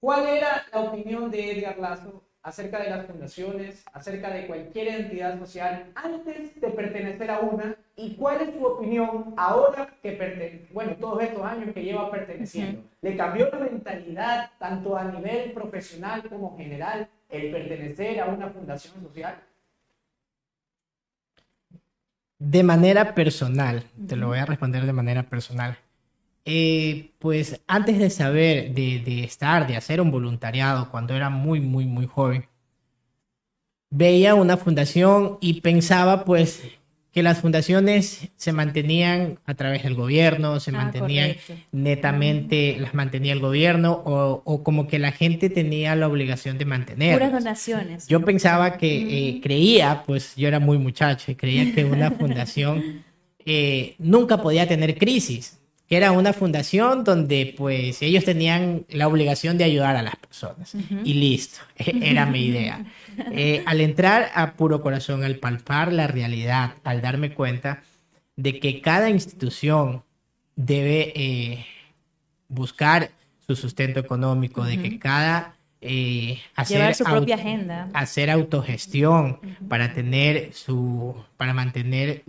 ¿Cuál 0.00 0.26
era 0.26 0.64
la 0.72 0.80
opinión 0.80 1.30
de 1.30 1.58
Edgar 1.58 1.78
Lazo 1.78 2.24
acerca 2.42 2.78
de 2.82 2.88
las 2.88 3.04
fundaciones, 3.04 3.84
acerca 3.92 4.30
de 4.30 4.46
cualquier 4.46 4.88
entidad 4.88 5.38
social 5.38 5.92
antes 5.94 6.58
de 6.58 6.70
pertenecer 6.70 7.30
a 7.30 7.40
una? 7.40 7.76
¿Y 7.96 8.14
cuál 8.14 8.40
es 8.40 8.54
su 8.54 8.64
opinión 8.64 9.34
ahora 9.36 9.94
que 10.02 10.12
pertenece, 10.12 10.72
bueno, 10.72 10.96
todos 10.98 11.22
estos 11.22 11.44
años 11.44 11.74
que 11.74 11.84
lleva 11.84 12.10
perteneciendo? 12.10 12.82
¿Le 13.02 13.14
cambió 13.14 13.50
la 13.50 13.58
mentalidad 13.58 14.50
tanto 14.58 14.96
a 14.96 15.04
nivel 15.04 15.52
profesional 15.52 16.26
como 16.30 16.56
general 16.56 17.06
el 17.28 17.50
pertenecer 17.50 18.20
a 18.20 18.24
una 18.24 18.48
fundación 18.48 19.02
social? 19.02 19.36
De 22.44 22.62
manera 22.62 23.14
personal, 23.14 23.84
te 24.06 24.16
lo 24.16 24.28
voy 24.28 24.38
a 24.38 24.44
responder 24.44 24.84
de 24.84 24.92
manera 24.92 25.22
personal. 25.22 25.78
Eh, 26.44 27.12
pues 27.18 27.62
antes 27.66 27.98
de 27.98 28.10
saber, 28.10 28.74
de, 28.74 28.98
de 28.98 29.24
estar, 29.24 29.66
de 29.66 29.76
hacer 29.76 30.00
un 30.00 30.10
voluntariado, 30.10 30.90
cuando 30.90 31.14
era 31.14 31.30
muy, 31.30 31.60
muy, 31.60 31.86
muy 31.86 32.06
joven, 32.06 32.46
veía 33.88 34.34
una 34.34 34.58
fundación 34.58 35.38
y 35.40 35.62
pensaba 35.62 36.24
pues 36.24 36.62
que 37.14 37.22
las 37.22 37.38
fundaciones 37.40 38.28
se 38.36 38.52
mantenían 38.52 39.38
a 39.46 39.54
través 39.54 39.84
del 39.84 39.94
gobierno, 39.94 40.58
se 40.58 40.72
Ah, 40.72 40.74
mantenían 40.74 41.28
correcto. 41.34 41.54
netamente, 41.70 42.76
las 42.80 42.92
mantenía 42.92 43.32
el 43.32 43.38
gobierno 43.38 44.02
o, 44.04 44.42
o 44.44 44.62
como 44.64 44.88
que 44.88 44.98
la 44.98 45.12
gente 45.12 45.48
tenía 45.48 45.94
la 45.94 46.08
obligación 46.08 46.58
de 46.58 46.64
mantener. 46.64 47.14
Puras 47.16 47.32
donaciones. 47.32 48.08
Yo 48.08 48.20
pensaba 48.24 48.76
que, 48.76 49.28
eh, 49.28 49.40
creía, 49.40 50.02
pues 50.04 50.34
yo 50.34 50.48
era 50.48 50.58
muy 50.58 50.76
muchacho 50.78 51.30
y 51.30 51.36
creía 51.36 51.72
que 51.72 51.84
una 51.84 52.10
fundación 52.20 53.04
eh, 53.46 53.94
nunca 53.98 54.42
podía 54.42 54.66
tener 54.66 54.98
crisis, 54.98 55.60
que 55.94 55.98
era 55.98 56.10
una 56.10 56.32
fundación 56.32 57.04
donde 57.04 57.54
pues 57.56 58.02
ellos 58.02 58.24
tenían 58.24 58.84
la 58.88 59.06
obligación 59.06 59.58
de 59.58 59.62
ayudar 59.62 59.94
a 59.94 60.02
las 60.02 60.16
personas. 60.16 60.74
Y 61.04 61.14
listo, 61.14 61.60
era 61.76 62.26
mi 62.26 62.46
idea. 62.46 62.84
Eh, 63.30 63.62
al 63.64 63.80
entrar 63.80 64.32
a 64.34 64.54
puro 64.54 64.82
corazón, 64.82 65.22
al 65.22 65.36
palpar 65.36 65.92
la 65.92 66.08
realidad, 66.08 66.72
al 66.82 67.00
darme 67.00 67.32
cuenta 67.32 67.84
de 68.34 68.58
que 68.58 68.80
cada 68.80 69.08
institución 69.08 70.02
debe 70.56 71.12
eh, 71.14 71.64
buscar 72.48 73.12
su 73.46 73.54
sustento 73.54 74.00
económico, 74.00 74.64
de 74.64 74.82
que 74.82 74.98
cada 74.98 75.54
eh, 75.80 76.40
hacer 76.56 76.92
su 76.96 77.04
propia 77.04 77.36
agenda, 77.36 77.88
hacer 77.94 78.32
autogestión 78.32 79.38
para 79.68 79.92
tener 79.92 80.52
su, 80.52 81.14
para 81.36 81.54
mantener 81.54 82.24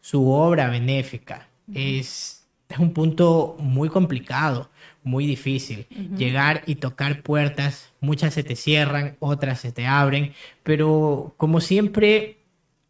su, 0.00 0.30
obra 0.30 0.70
benéfica. 0.70 1.48
Es, 1.74 2.39
es, 2.70 2.78
un 2.78 2.92
punto 2.92 3.56
muy 3.58 3.88
complicado, 3.88 4.70
muy 5.02 5.26
difícil. 5.26 5.86
Llegar 6.16 6.62
y 6.66 6.76
tocar 6.76 7.22
puertas, 7.22 7.92
muchas 8.00 8.34
se 8.34 8.42
te 8.42 8.56
cierran, 8.56 9.16
otras 9.18 9.60
se 9.60 9.72
te 9.72 9.86
abren, 9.86 10.32
pero 10.62 11.34
como 11.36 11.60
siempre 11.60 12.40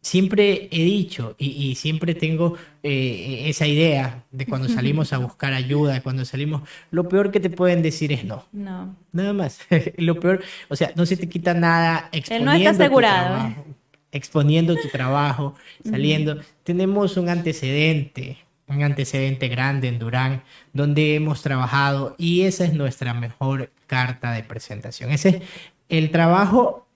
siempre 0.01 0.67
he 0.71 0.83
dicho 0.83 1.35
y, 1.37 1.75
siempre 1.75 2.15
tengo 2.15 2.57
eh, 2.83 3.43
esa 3.45 3.67
idea 3.67 4.25
de 4.31 4.45
cuando 4.45 4.67
salimos 4.69 5.13
a 5.13 5.17
buscar 5.17 5.53
ayuda, 5.53 6.01
cuando 6.01 6.25
salimos, 6.25 6.63
lo 6.89 7.07
peor 7.07 7.31
que 7.31 7.39
te 7.39 7.49
pueden 7.49 7.81
decir 7.81 8.11
es 8.11 8.25
no. 8.25 8.45
No. 8.51 8.95
Nada 9.11 9.33
más. 9.33 9.59
lo 9.97 10.19
peor, 10.19 10.43
o 10.69 10.75
sea, 10.75 10.91
no 10.95 11.05
se 11.05 11.17
te 11.17 11.29
quita 11.29 11.53
nada 11.53 12.09
exponiendo 12.11 12.51
no 12.51 12.57
está 12.57 12.69
asegurado. 12.71 13.23
Tu 13.23 13.35
trabajo, 13.35 13.65
exponiendo 14.11 14.75
tu 14.75 14.87
trabajo, 14.89 15.55
saliendo. 15.89 16.39
Tenemos 16.63 17.17
un 17.17 17.29
antecedente, 17.29 18.37
un 18.71 18.83
antecedente 18.83 19.47
grande 19.47 19.87
en 19.87 19.99
Durán, 19.99 20.43
donde 20.73 21.15
hemos 21.15 21.41
trabajado 21.41 22.15
y 22.17 22.41
esa 22.41 22.65
es 22.65 22.73
nuestra 22.73 23.13
mejor 23.13 23.71
carta 23.87 24.31
de 24.31 24.43
presentación. 24.43 25.11
Ese 25.11 25.29
es 25.29 25.41
el 25.89 26.11
trabajo 26.11 26.87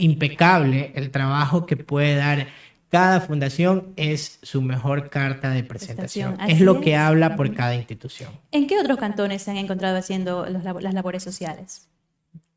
impecable 0.00 0.92
el 0.94 1.10
trabajo 1.10 1.66
que 1.66 1.76
puede 1.76 2.16
dar 2.16 2.48
cada 2.90 3.20
fundación 3.20 3.92
es 3.94 4.40
su 4.42 4.62
mejor 4.62 5.10
carta 5.10 5.50
de 5.50 5.62
presentación. 5.62 6.36
Es 6.48 6.60
lo 6.60 6.80
que 6.80 6.96
habla 6.96 7.36
por 7.36 7.54
cada 7.54 7.76
institución. 7.76 8.30
¿En 8.50 8.66
qué 8.66 8.80
otros 8.80 8.98
cantones 8.98 9.42
se 9.42 9.52
han 9.52 9.58
encontrado 9.58 9.96
haciendo 9.96 10.44
las 10.46 10.64
labores 10.92 11.22
sociales? 11.22 11.88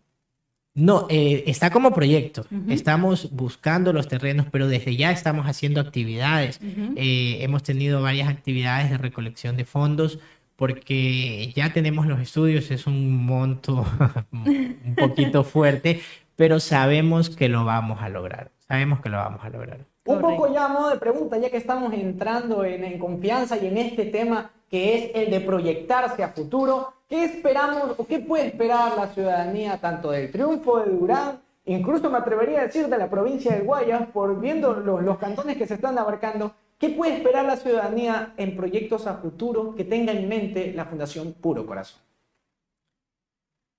No, 0.74 1.06
eh, 1.10 1.44
está 1.46 1.68
como 1.70 1.92
proyecto. 1.92 2.46
Estamos 2.70 3.30
buscando 3.30 3.92
los 3.92 4.08
terrenos, 4.08 4.46
pero 4.50 4.68
desde 4.68 4.96
ya 4.96 5.12
estamos 5.12 5.46
haciendo 5.46 5.82
actividades. 5.82 6.60
Eh, 6.96 7.38
hemos 7.40 7.62
tenido 7.62 8.00
varias 8.00 8.30
actividades 8.30 8.90
de 8.90 8.96
recolección 8.96 9.58
de 9.58 9.66
fondos 9.66 10.18
porque 10.56 11.52
ya 11.54 11.74
tenemos 11.74 12.06
los 12.06 12.20
estudios, 12.20 12.70
es 12.70 12.86
un 12.86 13.22
monto 13.22 13.84
un 14.32 14.94
poquito 14.96 15.44
fuerte, 15.44 16.00
pero 16.36 16.58
sabemos 16.58 17.28
que 17.28 17.50
lo 17.50 17.66
vamos 17.66 18.00
a 18.00 18.08
lograr. 18.08 18.50
Sabemos 18.66 19.02
que 19.02 19.10
lo 19.10 19.18
vamos 19.18 19.44
a 19.44 19.50
lograr. 19.50 19.91
Un 20.04 20.20
poco 20.20 20.52
ya 20.52 20.64
a 20.64 20.68
modo 20.68 20.90
de 20.90 20.98
pregunta, 20.98 21.38
ya 21.38 21.50
que 21.50 21.56
estamos 21.56 21.92
entrando 21.92 22.64
en 22.64 22.98
confianza 22.98 23.56
y 23.56 23.66
en 23.66 23.78
este 23.78 24.06
tema 24.06 24.50
que 24.72 24.94
es 24.96 25.10
el 25.14 25.30
de 25.30 25.40
proyectarse 25.40 26.22
a 26.22 26.30
futuro. 26.30 26.94
¿Qué 27.06 27.24
esperamos 27.24 27.94
o 27.98 28.06
qué 28.06 28.20
puede 28.20 28.46
esperar 28.46 28.96
la 28.96 29.08
ciudadanía 29.08 29.78
tanto 29.78 30.10
del 30.10 30.32
triunfo 30.32 30.80
de 30.80 30.90
Durán, 30.90 31.42
incluso 31.66 32.08
me 32.08 32.16
atrevería 32.16 32.60
a 32.60 32.64
decir 32.64 32.88
de 32.88 32.96
la 32.96 33.10
provincia 33.10 33.54
de 33.54 33.60
Guayas, 33.60 34.08
por 34.08 34.40
viendo 34.40 34.72
los, 34.72 35.18
cantones 35.18 35.58
que 35.58 35.66
se 35.66 35.74
están 35.74 35.98
abarcando, 35.98 36.54
¿qué 36.78 36.88
puede 36.88 37.16
esperar 37.16 37.44
la 37.44 37.58
ciudadanía 37.58 38.32
en 38.38 38.56
proyectos 38.56 39.06
a 39.06 39.18
futuro 39.18 39.74
que 39.74 39.84
tenga 39.84 40.12
en 40.12 40.26
mente 40.26 40.72
la 40.72 40.86
Fundación 40.86 41.34
Puro 41.34 41.66
Corazón? 41.66 42.00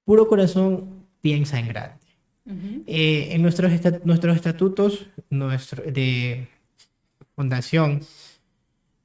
Puro 0.05 0.27
Corazón 0.27 1.07
piensa 1.21 1.57
en 1.57 1.69
grande. 1.69 2.02
Eh, 2.45 3.29
en 3.31 3.41
nuestros, 3.41 3.71
nuestros 4.03 4.35
estatutos 4.35 5.07
nuestro, 5.29 5.83
de 5.83 6.49
fundación 7.35 8.01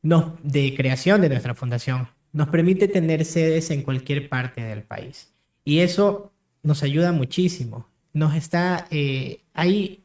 de 0.03 0.75
creación 0.77 1.21
de 1.21 1.29
nuestra 1.29 1.55
fundación 1.55 2.09
nos 2.33 2.49
permite 2.49 2.89
tener 2.89 3.25
sedes 3.25 3.71
en 3.71 3.83
cualquier 3.83 4.29
parte 4.29 4.63
del 4.63 4.83
país. 4.83 5.33
Y 5.65 5.81
eso 5.81 6.33
nos 6.63 6.83
ayuda 6.83 7.13
muchísimo. 7.13 7.87
Nos 8.13 8.35
está, 8.35 8.87
eh, 8.91 9.41
hay 9.55 10.05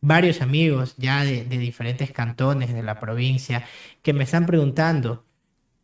varios 0.00 0.40
amigos 0.42 0.94
ya 0.98 1.24
de, 1.24 1.44
diferentes 1.44 2.12
cantones 2.12 2.72
de 2.72 2.82
la 2.82 3.00
provincia 3.00 3.64
que 4.02 4.12
me 4.12 4.24
están 4.24 4.46
preguntando, 4.46 5.24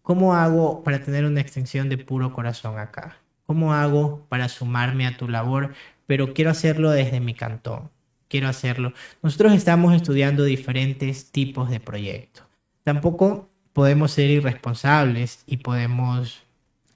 ¿cómo 0.03 0.35
hago 0.35 0.85
para 0.85 1.03
tener 1.03 1.25
una 1.25 1.41
extensión 1.41 1.89
de 1.89 1.99
puro 1.99 2.33
corazón 2.33 2.79
acá? 2.79 3.17
¿Cómo 3.47 3.73
hago 3.73 4.27
para 4.29 4.49
sumarme 4.49 5.07
a 5.07 5.17
tu 5.17 5.29
labor? 5.29 5.75
Pero 6.11 6.35
quiero 6.35 6.51
hacerlo 6.51 6.91
desde 6.91 7.21
mi 7.21 7.35
cantón. 7.35 7.89
Quiero 8.27 8.49
hacerlo. 8.49 8.93
Nosotros 9.23 9.53
estamos 9.53 9.95
estudiando 9.95 10.43
diferentes 10.43 11.31
tipos 11.31 11.71
de 11.71 11.79
proyectos. 11.79 12.43
Tampoco 12.83 13.49
podemos 13.73 14.11
ser 14.11 14.29
irresponsables 14.29 15.45
y 15.47 15.59
podemos 15.59 16.43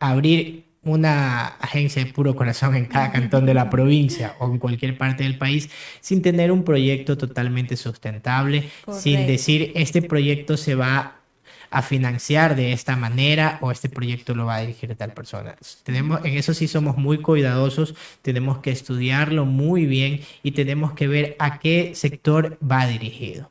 abrir 0.00 0.64
una 0.83 1.46
agencia 1.46 2.05
de 2.05 2.12
puro 2.12 2.35
corazón 2.35 2.74
en 2.74 2.87
cada 2.87 3.12
cantón 3.12 3.46
de 3.46 3.55
la 3.55 3.70
provincia 3.70 4.35
o 4.40 4.46
en 4.46 4.59
cualquier 4.59 4.98
parte 4.98 5.22
del 5.22 5.38
país 5.38 5.70
sin 6.00 6.20
tener 6.20 6.50
un 6.50 6.64
proyecto 6.64 7.16
totalmente 7.16 7.77
sustentable, 7.77 8.68
sin 8.90 9.29
decir 9.29 9.70
este 9.77 10.03
proyecto 10.03 10.57
se 10.57 10.74
va 10.74 11.20
a 11.75 11.83
financiar 11.83 12.55
de 12.55 12.73
esta 12.73 12.97
manera 12.97 13.59
o 13.61 13.71
este 13.71 13.89
proyecto 13.89 14.35
lo 14.35 14.47
va 14.47 14.57
a 14.57 14.61
dirigir 14.61 14.95
tal 14.95 15.13
persona. 15.13 15.57
Tenemos, 15.83 16.25
en 16.25 16.37
eso 16.39 16.55
sí 16.55 16.69
somos 16.69 16.97
muy 16.97 17.19
cuidadosos, 17.19 17.95
tenemos 18.23 18.59
que 18.59 18.71
estudiarlo 18.71 19.45
muy 19.45 19.87
bien 19.87 20.21
y 20.43 20.53
tenemos 20.53 20.93
que 20.93 21.09
ver 21.09 21.37
a 21.39 21.59
qué 21.59 21.93
sector 21.95 22.59
va 22.63 22.87
dirigido. 22.87 23.51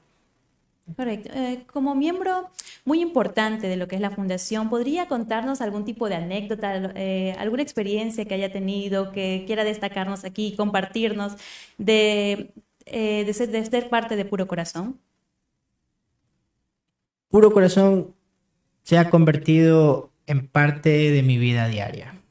Correcto. 0.96 1.30
Eh, 1.34 1.64
como 1.72 1.96
miembro 1.96 2.50
muy 2.86 3.02
importante 3.02 3.68
de 3.68 3.78
lo 3.78 3.88
que 3.88 3.96
es 3.96 4.02
la 4.02 4.12
fundación, 4.12 4.70
¿podría 4.70 5.08
contarnos 5.08 5.62
algún 5.62 5.86
tipo 5.86 6.10
de 6.10 6.16
anécdota, 6.16 6.92
eh, 6.96 7.36
alguna 7.40 7.64
experiencia 7.64 8.26
que 8.26 8.34
haya 8.34 8.52
tenido, 8.52 9.12
que 9.12 9.44
quiera 9.48 9.64
destacarnos 9.64 10.26
aquí, 10.26 10.56
compartirnos 10.56 11.34
de, 11.78 12.54
eh, 12.86 13.24
de, 13.26 13.34
ser, 13.34 13.90
parte 13.90 14.16
de 14.18 14.26
Puro 14.26 14.48
Corazón? 14.48 15.00
Puro 17.34 17.52
Corazón 17.52 18.13
se 18.84 19.00
ha 19.00 19.10
convertido 19.10 20.12
en 20.28 20.48
parte 20.48 21.10
de 21.10 21.24
mi 21.24 21.39
vida 21.39 21.67
diaria. 21.67 22.22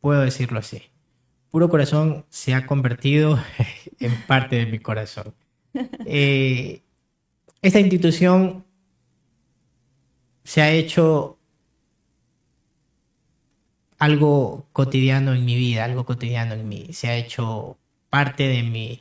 Puedo 0.00 0.22
decirlo 0.22 0.60
así. 0.60 0.84
Puro 1.50 1.68
Corazón 1.68 2.24
se 2.30 2.54
ha 2.54 2.66
convertido 2.66 3.38
en 4.00 4.22
parte 4.22 4.56
de 4.56 4.64
mi 4.64 4.78
corazón. 4.78 5.34
Eh, 6.06 6.80
esta 7.60 7.78
institución 7.78 8.64
se 10.44 10.62
ha 10.62 10.70
hecho 10.70 11.36
algo 13.98 14.66
cotidiano 14.72 15.34
en 15.34 15.44
mi 15.44 15.56
vida, 15.56 15.84
algo 15.84 16.06
cotidiano 16.06 16.54
en 16.54 16.66
mí, 16.66 16.86
se 16.94 17.08
ha 17.08 17.16
hecho 17.16 17.76
parte 18.08 18.48
de, 18.48 18.62
mi, 18.62 18.98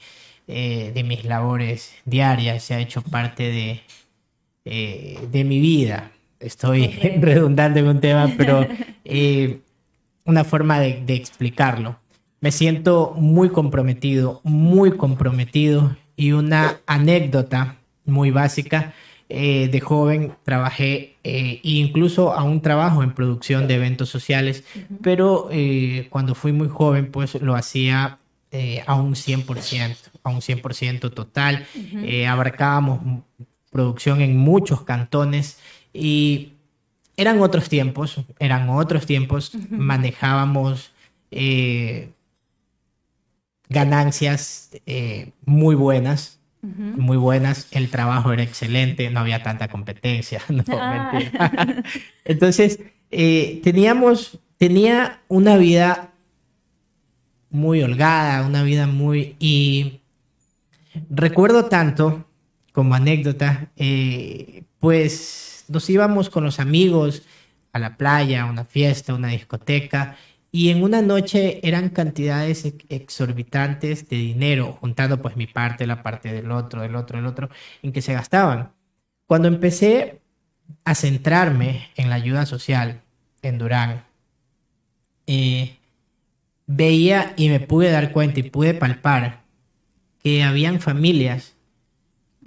eh, 0.47 0.91
de 0.93 1.03
mis 1.05 1.23
labores 1.23 1.93
diarias, 2.03 2.63
se 2.63 2.73
ha 2.73 2.79
hecho 2.79 3.01
parte 3.01 3.43
de, 3.43 3.81
eh, 4.69 5.19
de 5.31 5.43
mi 5.43 5.59
vida. 5.59 6.11
Estoy 6.39 6.87
redundando 7.21 7.79
en 7.79 7.87
un 7.87 7.99
tema, 7.99 8.31
pero 8.37 8.67
eh, 9.05 9.59
una 10.25 10.43
forma 10.43 10.79
de, 10.79 11.01
de 11.05 11.15
explicarlo. 11.15 11.97
Me 12.39 12.51
siento 12.51 13.13
muy 13.15 13.49
comprometido, 13.49 14.41
muy 14.43 14.91
comprometido 14.91 15.95
y 16.15 16.33
una 16.33 16.77
anécdota 16.85 17.77
muy 18.05 18.31
básica. 18.31 18.93
Eh, 19.29 19.67
de 19.67 19.81
joven 19.81 20.31
trabajé 20.45 21.17
eh, 21.25 21.59
incluso 21.63 22.33
aún 22.33 22.61
trabajo 22.61 23.03
en 23.03 23.13
producción 23.13 23.67
de 23.67 23.75
eventos 23.75 24.07
sociales, 24.07 24.63
pero 25.01 25.49
eh, 25.51 26.07
cuando 26.09 26.33
fui 26.33 26.53
muy 26.53 26.69
joven 26.69 27.11
pues 27.11 27.35
lo 27.41 27.55
hacía 27.55 28.19
a 28.87 28.95
un 28.95 29.13
100%, 29.13 29.97
a 30.23 30.29
un 30.29 30.37
100% 30.37 31.13
total. 31.13 31.67
Abarcábamos 32.27 33.01
producción 33.77 34.21
en 34.21 34.35
muchos 34.35 34.81
cantones 34.81 35.59
y 35.93 36.53
eran 37.15 37.39
otros 37.41 37.69
tiempos, 37.69 38.21
eran 38.39 38.69
otros 38.69 39.05
tiempos, 39.05 39.51
manejábamos 39.69 40.91
eh, 41.29 42.09
ganancias 43.69 44.71
eh, 44.87 45.29
muy 45.45 45.75
buenas, 45.75 46.39
muy 46.63 47.17
buenas, 47.17 47.67
el 47.69 47.89
trabajo 47.91 48.33
era 48.33 48.41
excelente, 48.41 49.11
no 49.11 49.19
había 49.19 49.43
tanta 49.43 49.67
competencia, 49.67 50.41
no, 50.49 50.63
Ah. 50.69 51.11
mentira. 51.13 51.83
Entonces, 52.25 52.79
eh, 53.11 53.61
teníamos, 53.63 54.39
tenía 54.57 55.21
una 55.27 55.55
vida 55.55 56.13
muy 57.51 57.83
holgada, 57.83 58.45
una 58.45 58.63
vida 58.63 58.87
muy... 58.87 59.35
Y 59.39 60.01
recuerdo 61.09 61.65
tanto, 61.65 62.26
como 62.77 62.93
anécdota, 62.93 63.71
eh, 63.75 64.65
pues 64.77 65.65
nos 65.67 65.89
íbamos 65.89 66.29
con 66.29 66.43
los 66.43 66.59
amigos 66.59 67.23
a 67.73 67.79
la 67.79 67.97
playa, 67.97 68.43
a 68.43 68.45
una 68.45 68.65
fiesta, 68.65 69.13
a 69.13 69.15
una 69.15 69.29
discoteca, 69.29 70.15
y 70.51 70.69
en 70.69 70.83
una 70.83 71.01
noche 71.01 71.59
eran 71.67 71.89
cantidades 71.89 72.65
ex- 72.65 72.85
exorbitantes 72.89 74.07
de 74.09 74.17
dinero, 74.17 74.77
juntando 74.79 75.19
pues 75.19 75.35
mi 75.35 75.47
parte, 75.47 75.87
la 75.87 76.03
parte 76.03 76.31
del 76.31 76.51
otro, 76.51 76.83
del 76.83 76.95
otro, 76.95 77.17
del 77.17 77.25
otro, 77.25 77.49
en 77.81 77.91
que 77.91 78.03
se 78.03 78.13
gastaban. 78.13 78.73
Cuando 79.25 79.47
empecé 79.47 80.21
a 80.85 80.93
centrarme 80.93 81.89
en 81.95 82.11
la 82.11 82.15
ayuda 82.17 82.45
social 82.45 83.01
en 83.41 83.57
Durán, 83.57 84.03
eh, 85.25 85.77
veía 86.67 87.33
y 87.37 87.49
me 87.49 87.59
pude 87.59 87.89
dar 87.89 88.11
cuenta 88.11 88.39
y 88.39 88.43
pude 88.43 88.75
palpar 88.75 89.41
que 90.21 90.43
habían 90.43 90.79
familias 90.79 91.56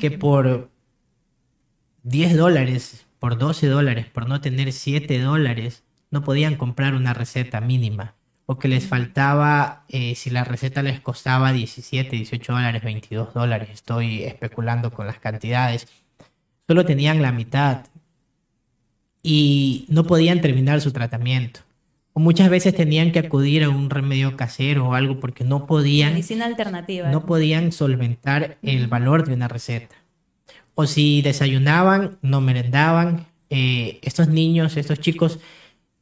que 0.00 0.10
por 0.10 0.70
10 2.04 2.36
dólares, 2.36 3.06
por 3.18 3.38
12 3.38 3.66
dólares, 3.68 4.06
por 4.06 4.26
no 4.28 4.40
tener 4.40 4.72
7 4.72 5.20
dólares, 5.20 5.84
no 6.10 6.24
podían 6.24 6.56
comprar 6.56 6.94
una 6.94 7.12
receta 7.12 7.60
mínima. 7.60 8.14
O 8.46 8.58
que 8.58 8.66
les 8.66 8.86
faltaba, 8.86 9.84
eh, 9.88 10.14
si 10.16 10.30
la 10.30 10.42
receta 10.42 10.82
les 10.82 11.00
costaba 11.00 11.52
17, 11.52 12.16
18 12.16 12.52
dólares, 12.52 12.82
22 12.82 13.34
dólares, 13.34 13.68
estoy 13.70 14.24
especulando 14.24 14.90
con 14.90 15.06
las 15.06 15.20
cantidades, 15.20 15.86
solo 16.66 16.84
tenían 16.84 17.22
la 17.22 17.30
mitad 17.30 17.84
y 19.22 19.84
no 19.88 20.04
podían 20.04 20.40
terminar 20.40 20.80
su 20.80 20.92
tratamiento. 20.92 21.60
O 22.12 22.20
muchas 22.20 22.50
veces 22.50 22.74
tenían 22.74 23.12
que 23.12 23.20
acudir 23.20 23.62
a 23.64 23.68
un 23.68 23.88
remedio 23.88 24.36
casero 24.36 24.88
o 24.88 24.94
algo 24.94 25.20
porque 25.20 25.44
no 25.44 25.66
podían 25.66 26.14
Medicina 26.14 26.46
alternativa. 26.46 27.10
no 27.10 27.24
podían 27.24 27.72
solventar 27.72 28.58
el 28.62 28.88
valor 28.88 29.26
de 29.26 29.34
una 29.34 29.48
receta. 29.48 29.94
O 30.74 30.86
si 30.86 31.22
desayunaban, 31.22 32.18
no 32.22 32.40
merendaban. 32.40 33.26
Eh, 33.50 33.98
estos 34.02 34.28
niños, 34.28 34.76
estos 34.76 35.00
chicos 35.00 35.38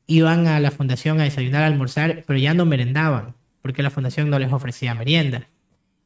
iban 0.07 0.47
a 0.47 0.59
la 0.59 0.71
fundación 0.71 1.21
a 1.21 1.25
desayunar, 1.25 1.62
a 1.62 1.66
almorzar, 1.66 2.25
pero 2.27 2.38
ya 2.38 2.55
no 2.55 2.64
merendaban, 2.64 3.35
porque 3.61 3.83
la 3.83 3.90
fundación 3.90 4.31
no 4.31 4.38
les 4.38 4.53
ofrecía 4.53 4.94
merienda. 4.94 5.49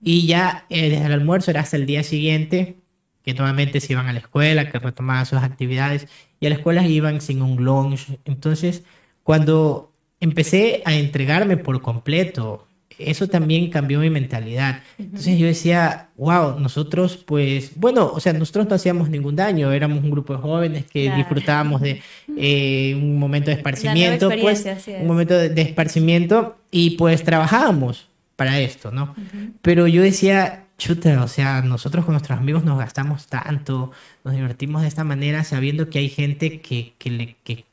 Y 0.00 0.26
ya 0.26 0.66
eh, 0.68 0.90
desde 0.90 1.06
el 1.06 1.12
almuerzo 1.12 1.52
era 1.52 1.60
hasta 1.60 1.76
el 1.76 1.86
día 1.86 2.02
siguiente, 2.02 2.76
que 3.22 3.34
nuevamente 3.34 3.80
se 3.80 3.92
iban 3.92 4.08
a 4.08 4.12
la 4.12 4.18
escuela, 4.18 4.68
que 4.70 4.78
retomaban 4.80 5.26
sus 5.26 5.38
actividades, 5.38 6.08
y 6.40 6.46
a 6.46 6.48
la 6.50 6.56
escuela 6.56 6.86
iban 6.86 7.20
sin 7.20 7.40
un 7.40 7.64
lunch. 7.64 8.18
Entonces, 8.24 8.82
cuando 9.22 9.91
empecé 10.22 10.82
a 10.84 10.94
entregarme 10.94 11.56
por 11.56 11.82
completo, 11.82 12.66
eso 12.98 13.26
también 13.26 13.68
cambió 13.70 13.98
mi 13.98 14.10
mentalidad. 14.10 14.80
Entonces 14.98 15.36
yo 15.38 15.46
decía, 15.46 16.08
wow, 16.16 16.60
nosotros 16.60 17.16
pues, 17.16 17.72
bueno, 17.74 18.06
o 18.14 18.20
sea, 18.20 18.32
nosotros 18.32 18.68
no 18.68 18.76
hacíamos 18.76 19.10
ningún 19.10 19.34
daño, 19.34 19.72
éramos 19.72 20.04
un 20.04 20.10
grupo 20.10 20.32
de 20.34 20.38
jóvenes 20.38 20.84
que 20.86 21.04
Claro. 21.06 21.16
disfrutábamos 21.18 21.80
de 21.80 22.00
eh, 22.36 22.94
un 22.94 23.18
momento 23.18 23.50
de 23.50 23.56
esparcimiento, 23.56 24.30
pues, 24.40 24.64
un 25.00 25.06
momento 25.08 25.34
de, 25.36 25.48
de 25.48 25.62
esparcimiento 25.62 26.56
y 26.70 26.90
pues 26.96 27.24
trabajábamos 27.24 28.08
para 28.36 28.60
esto, 28.60 28.92
¿no? 28.92 29.14
Pero 29.60 29.88
yo 29.88 30.02
decía, 30.02 30.66
chuta, 30.78 31.22
o 31.24 31.28
sea, 31.28 31.62
nosotros 31.62 32.04
con 32.04 32.12
nuestros 32.14 32.38
amigos 32.38 32.62
nos 32.64 32.78
gastamos 32.78 33.26
tanto, 33.26 33.90
nos 34.24 34.34
divertimos 34.34 34.82
de 34.82 34.88
esta 34.88 35.02
manera 35.04 35.42
sabiendo 35.44 35.90
que 35.90 35.98
hay 35.98 36.08
gente 36.08 36.60
que, 36.60 36.94
que, 36.98 37.10
le, 37.10 37.36
que 37.44 37.64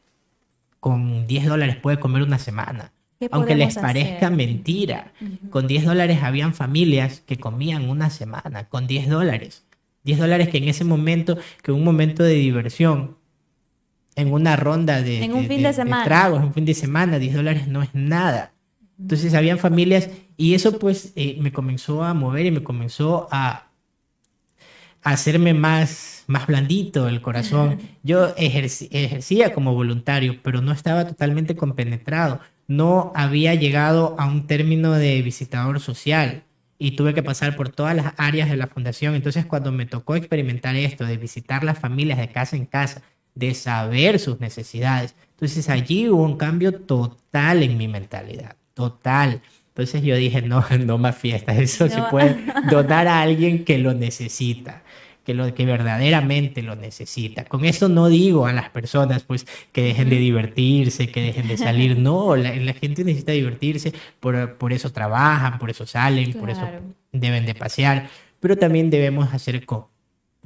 con 0.80 1.28
10 1.28 1.46
dólares 1.48 1.76
puede 1.76 2.00
comer 2.00 2.24
una 2.24 2.40
semana. 2.40 2.92
¿Qué 3.20 3.28
Aunque 3.32 3.56
les 3.56 3.76
parezca 3.76 4.28
hacer? 4.28 4.32
mentira, 4.32 5.12
con 5.50 5.68
10 5.68 5.86
dólares 5.86 6.20
habían 6.24 6.54
familias 6.54 7.22
que 7.26 7.38
comían 7.38 7.90
una 7.90 8.10
semana, 8.10 8.70
con 8.70 8.88
10 8.88 9.10
dólares. 9.10 9.66
10 10.04 10.20
dólares 10.20 10.48
que 10.50 10.58
en 10.60 10.70
ese 10.70 10.86
momento, 10.86 11.38
que 11.62 11.74
un 11.74 11.84
momento 11.84 12.24
de 12.24 12.36
diversión, 12.36 13.18
en 14.16 14.32
una 14.32 14.56
ronda 14.56 15.02
de, 15.02 15.24
En 15.24 15.34
un 15.34 15.48
fin 15.48 15.62
de 15.62 15.74
tragos, 16.04 16.40
en 16.40 16.48
un 16.48 16.54
fin 16.54 16.66
de 16.66 16.74
semana, 16.74 17.20
10 17.20 17.36
dólares 17.36 17.68
no 17.68 17.82
es 17.84 17.90
nada. 17.94 18.54
Entonces 19.00 19.34
habían 19.34 19.60
familias 19.60 20.10
y 20.36 20.54
eso 20.54 20.78
pues 20.78 21.14
eh, 21.16 21.38
me 21.40 21.52
comenzó 21.52 22.04
a 22.04 22.14
mover 22.14 22.46
y 22.46 22.52
me 22.52 22.64
comenzó 22.64 23.28
a 23.32 23.69
hacerme 25.12 25.54
más, 25.54 26.24
más 26.28 26.48
blandito 26.48 27.08
el 27.08 27.22
corazón. 27.22 27.80
Yo 28.04 28.36
ejerci- 28.36 28.88
ejercía 28.92 29.54
como 29.54 29.74
voluntario, 29.74 30.38
pero 30.44 30.62
no 30.62 30.72
estaba 30.72 31.08
totalmente 31.08 31.56
compenetrado. 31.56 32.40
No 32.68 33.12
había 33.16 33.56
llegado 33.56 34.16
a 34.20 34.26
un 34.28 34.46
término 34.48 34.92
de 34.94 35.22
visitador 35.22 35.80
social 35.80 36.44
y 36.78 36.92
tuve 36.92 37.14
que 37.14 37.24
pasar 37.24 37.56
por 37.56 37.70
todas 37.70 37.96
las 37.96 38.14
áreas 38.18 38.50
de 38.50 38.58
la 38.58 38.68
fundación. 38.68 39.16
Entonces, 39.16 39.46
cuando 39.46 39.72
me 39.72 39.86
tocó 39.86 40.16
experimentar 40.16 40.76
esto, 40.76 41.06
de 41.06 41.18
visitar 41.18 41.64
las 41.64 41.80
familias 41.80 42.18
de 42.20 42.30
casa 42.32 42.56
en 42.56 42.66
casa, 42.66 43.02
de 43.36 43.54
saber 43.54 44.20
sus 44.20 44.40
necesidades, 44.40 45.16
entonces 45.32 45.70
allí 45.70 46.10
hubo 46.10 46.24
un 46.24 46.38
cambio 46.38 46.74
total 46.74 47.64
en 47.64 47.78
mi 47.78 47.88
mentalidad, 47.88 48.56
total. 48.74 49.42
Entonces 49.70 50.04
yo 50.04 50.16
dije, 50.16 50.42
no, 50.42 50.64
no 50.86 50.98
más 50.98 51.16
fiestas, 51.18 51.58
eso 51.58 51.88
se 51.90 51.98
No. 51.98 52.10
puede 52.10 52.38
donar 52.70 53.08
a 53.08 53.22
alguien 53.22 53.64
que 53.66 53.78
lo 53.78 53.94
necesita, 53.94 54.84
que, 55.30 55.36
lo, 55.36 55.54
que 55.54 55.64
verdaderamente 55.64 56.64
lo 56.64 56.76
necesita. 56.76 57.46
Con 57.46 57.64
esto 57.66 57.88
no 57.88 58.08
digo 58.08 58.48
a 58.48 58.52
las 58.54 58.72
personas 58.72 59.22
pues 59.22 59.46
que 59.72 59.84
dejen 59.84 60.10
de 60.10 60.16
divertirse, 60.18 61.10
que 61.12 61.22
dejen 61.22 61.48
de 61.48 61.56
salir, 61.56 61.96
no, 62.08 62.36
la, 62.36 62.56
la 62.56 62.74
gente 62.74 63.04
necesita 63.04 63.32
divertirse, 63.34 63.94
por, 64.20 64.56
por 64.58 64.74
eso 64.74 64.92
trabajan, 64.92 65.60
por 65.60 65.70
eso 65.70 65.86
salen, 65.86 66.34
por 66.34 66.50
eso 66.50 66.62
deben 67.12 67.46
de 67.46 67.54
pasear, 67.54 68.10
pero 68.40 68.58
también 68.58 68.90
debemos 68.90 69.32
hacer, 69.32 69.64
co- 69.68 69.92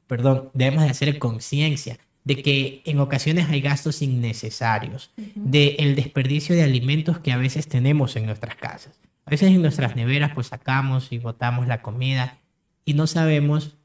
perdón, 0.06 0.50
debemos 0.54 0.84
de 0.84 0.89
hacer 0.89 1.17
conciencia 1.17 1.98
de 2.26 2.41
que 2.43 2.82
en 2.84 3.00
ocasiones 3.00 3.48
hay 3.50 3.62
gastos 3.62 4.02
innecesarios, 4.02 5.12
de 5.36 5.76
el 5.80 5.96
desperdicio 5.96 6.56
de 6.56 6.63
alimentos 6.63 7.19
que 7.19 7.32
a 7.32 7.38
veces 7.38 7.69
tenemos 7.69 8.17
en 8.17 8.26
nuestras 8.26 8.56
casas. 8.58 9.00
A 9.26 9.32
veces 9.32 9.50
en 9.52 9.62
nuestras 9.62 9.96
neveras 9.96 10.32
pues 10.36 10.48
sacamos 10.48 11.13
y 11.13 11.19
botamos 11.19 11.67
la 11.67 11.82
comida 11.82 12.39
y 12.84 12.93
no 12.96 13.08
sabemos 13.08 13.78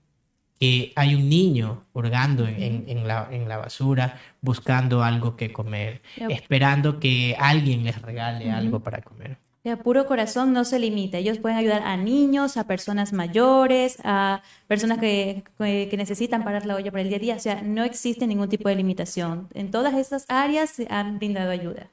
que 0.61 0.93
hay 0.97 1.15
un 1.15 1.29
niño 1.29 1.83
hurgando 1.93 2.47
en, 2.47 2.63
en- 2.63 2.85
en 2.89 3.07
la, 3.09 3.29
en 3.31 3.49
la 3.49 3.57
basura 3.59 4.19
buscando 4.41 5.03
algo 5.05 5.37
que 5.37 5.53
comer, 5.53 6.03
esperando 6.31 6.99
que 7.01 7.37
alguien 7.39 7.85
les 7.85 8.01
regale 8.03 8.51
algo 8.51 8.81
para 8.81 9.01
comer. 9.03 9.37
Sea, 9.65 9.77
puro 9.77 10.07
corazón 10.07 10.53
no 10.53 10.65
se 10.65 10.79
limita. 10.79 11.19
Ellos 11.19 11.39
pueden 11.39 11.59
ayudar 11.59 11.83
a 11.83 11.97
niños, 11.97 12.57
a 12.57 12.67
personas 12.69 13.13
mayores, 13.13 13.99
a 14.05 14.41
personas 14.69 14.99
que, 14.99 15.43
que- 15.59 15.95
necesitan 15.97 16.45
parar 16.45 16.65
la 16.65 16.77
olla 16.77 16.91
por 16.93 17.01
el 17.01 17.09
día 17.09 17.17
a 17.19 17.21
día. 17.21 17.35
O 17.37 17.41
sea, 17.41 17.61
no 17.63 17.83
existe 17.85 18.27
ningún 18.27 18.49
tipo 18.49 18.69
de 18.69 18.77
limitación. 18.77 19.49
En 19.55 19.71
todas 19.73 19.95
esas 19.95 20.25
áreas 20.29 20.71
se 20.71 20.87
han 20.91 21.19
brindado 21.19 21.51
ayuda. 21.51 21.89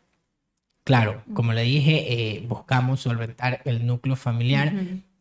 Claro, 0.84 1.24
como 1.34 1.54
le 1.54 1.64
dije, 1.64 2.14
eh, 2.14 2.46
buscamos 2.48 3.00
solventar 3.02 3.62
el 3.66 3.88
núcleo 3.88 4.16
familiar, 4.16 4.72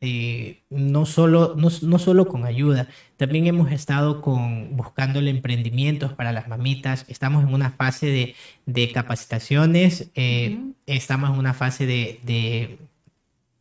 eh, 0.01 0.63
no, 0.71 1.07
solo, 1.07 1.55
no, 1.57 1.69
no 1.83 1.99
solo 1.99 2.27
con 2.29 2.45
ayuda, 2.45 2.89
también 3.17 3.47
hemos 3.47 3.73
estado 3.73 4.21
con, 4.21 4.77
buscándole 4.77 5.31
emprendimientos 5.31 6.13
para 6.13 6.33
las 6.33 6.49
mamitas, 6.49 7.05
estamos 7.09 7.45
en 7.45 7.55
una 7.55 7.71
fase 7.71 8.07
de, 8.07 8.35
de 8.67 8.93
capacitaciones, 8.93 10.11
eh, 10.15 10.59
estamos 10.87 11.31
en 11.31 11.39
una 11.39 11.55
fase 11.55 11.87
de, 11.87 12.21
de 12.25 12.79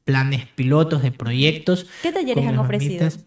planes 0.04 0.48
pilotos, 0.56 1.02
de 1.02 1.12
proyectos. 1.12 1.88
¿Qué 2.02 2.12
talleres 2.12 2.46
han 2.46 2.58
ofrecido? 2.58 3.04
mamitas. 3.04 3.26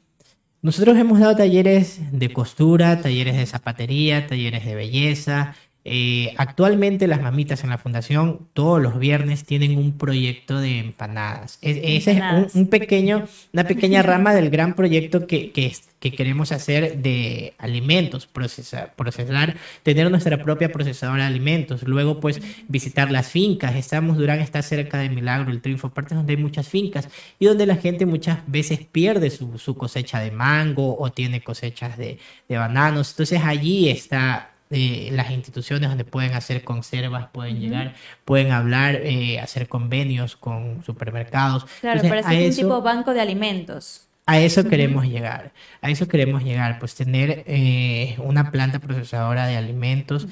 Nosotros 0.63 0.97
hemos 0.97 1.21
dado 1.21 1.37
talleres 1.37 2.01
de 2.11 2.33
costura, 2.33 3.01
talleres 3.01 3.37
de 3.37 3.47
zapatería, 3.47 4.27
talleres 4.27 4.65
de 4.65 4.75
belleza, 4.75 5.55
Eh, 5.89 6.35
actualmente 6.37 7.07
las 7.07 7.23
mamitas 7.23 7.63
en 7.63 7.71
la 7.71 7.79
fundación 7.79 8.49
todos 8.55 8.83
los 8.83 8.99
viernes 8.99 9.45
tienen 9.45 9.79
un 9.79 9.97
proyecto 9.97 10.59
de 10.59 10.81
empanadas. 10.81 11.59
ese 11.63 12.11
es 12.11 12.55
un, 12.57 12.67
pequeño, 12.67 13.29
una 13.53 13.63
pequeña 13.69 14.03
rama 14.03 14.35
del 14.35 14.51
gran 14.51 14.75
proyecto 14.75 15.29
que, 15.29 15.53
que, 15.53 15.73
que 16.01 16.11
queremos 16.11 16.51
hacer 16.51 16.99
de 16.99 17.55
alimentos, 17.59 18.27
procesar, 18.27 18.95
procesar, 18.97 19.59
tener 19.85 20.11
nuestra 20.11 20.43
propia 20.43 20.73
procesadora 20.73 21.23
de 21.23 21.29
alimentos. 21.29 21.85
Luego, 21.85 22.19
pues, 22.19 22.41
visitar 22.67 23.13
las 23.13 23.29
fincas. 23.29 23.77
Estamos, 23.77 24.17
Durán 24.17 24.41
está 24.41 24.63
cerca 24.63 24.99
de 24.99 25.09
Milagro, 25.09 25.53
el 25.53 25.63
Triunfo, 25.63 25.91
partes 25.91 26.17
donde 26.17 26.33
hay 26.33 26.43
muchas 26.43 26.69
fincas 26.69 27.09
y 27.39 27.47
donde 27.47 27.65
la 27.65 27.77
gente 27.77 28.07
muchas 28.07 28.39
veces 28.49 28.81
pierde 28.91 29.31
su, 29.31 29.57
su 29.57 29.77
cosecha 29.77 30.19
de 30.19 30.33
mango 30.33 30.99
o 30.99 31.13
tiene 31.13 31.43
cosechas 31.43 31.97
de, 31.97 32.19
de 32.49 32.57
bananos. 32.57 33.13
Entonces, 33.13 33.41
allí 33.45 33.89
está 33.89 34.51
eh, 34.71 35.11
las 35.13 35.31
instituciones 35.31 35.89
donde 35.89 36.05
pueden 36.05 36.35
hacer 36.35 36.65
conservas, 36.65 37.29
pueden 37.31 37.61
llegar, 37.61 37.95
pueden 38.25 38.51
hablar, 38.51 38.97
eh, 38.97 39.39
hacer 39.39 39.69
convenios 39.69 40.35
con 40.35 40.83
supermercados. 40.85 41.67
Claro, 41.81 42.03
parece 42.09 42.49
un 42.49 42.55
tipo 42.55 42.83
banco 42.83 43.15
de 43.15 43.21
alimentos. 43.21 44.03
A 44.29 44.41
eso 44.41 44.65
queremos 44.65 45.07
llegar, 45.07 45.53
a 45.81 45.89
eso 45.89 46.09
queremos 46.09 46.43
llegar, 46.43 46.81
pues 46.81 46.97
tener 46.97 47.45
eh, 47.47 48.17
una 48.19 48.51
planta 48.51 48.81
procesadora 48.81 49.47
de 49.47 49.57
alimentos, 49.57 50.27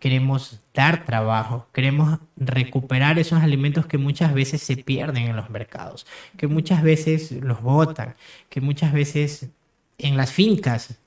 queremos 0.00 0.60
dar 0.72 1.04
trabajo, 1.04 1.66
queremos 1.74 2.20
recuperar 2.38 3.18
esos 3.18 3.42
alimentos 3.42 3.84
que 3.84 3.98
muchas 3.98 4.32
veces 4.32 4.62
se 4.62 4.78
pierden 4.78 5.24
en 5.24 5.36
los 5.36 5.50
mercados, 5.50 6.06
que 6.38 6.46
muchas 6.46 6.82
veces 6.82 7.32
los 7.32 7.60
botan, 7.60 8.14
que 8.48 8.62
muchas 8.62 8.94
veces 8.94 9.50
en 9.98 10.16
las 10.16 10.32
fincas 10.32 10.98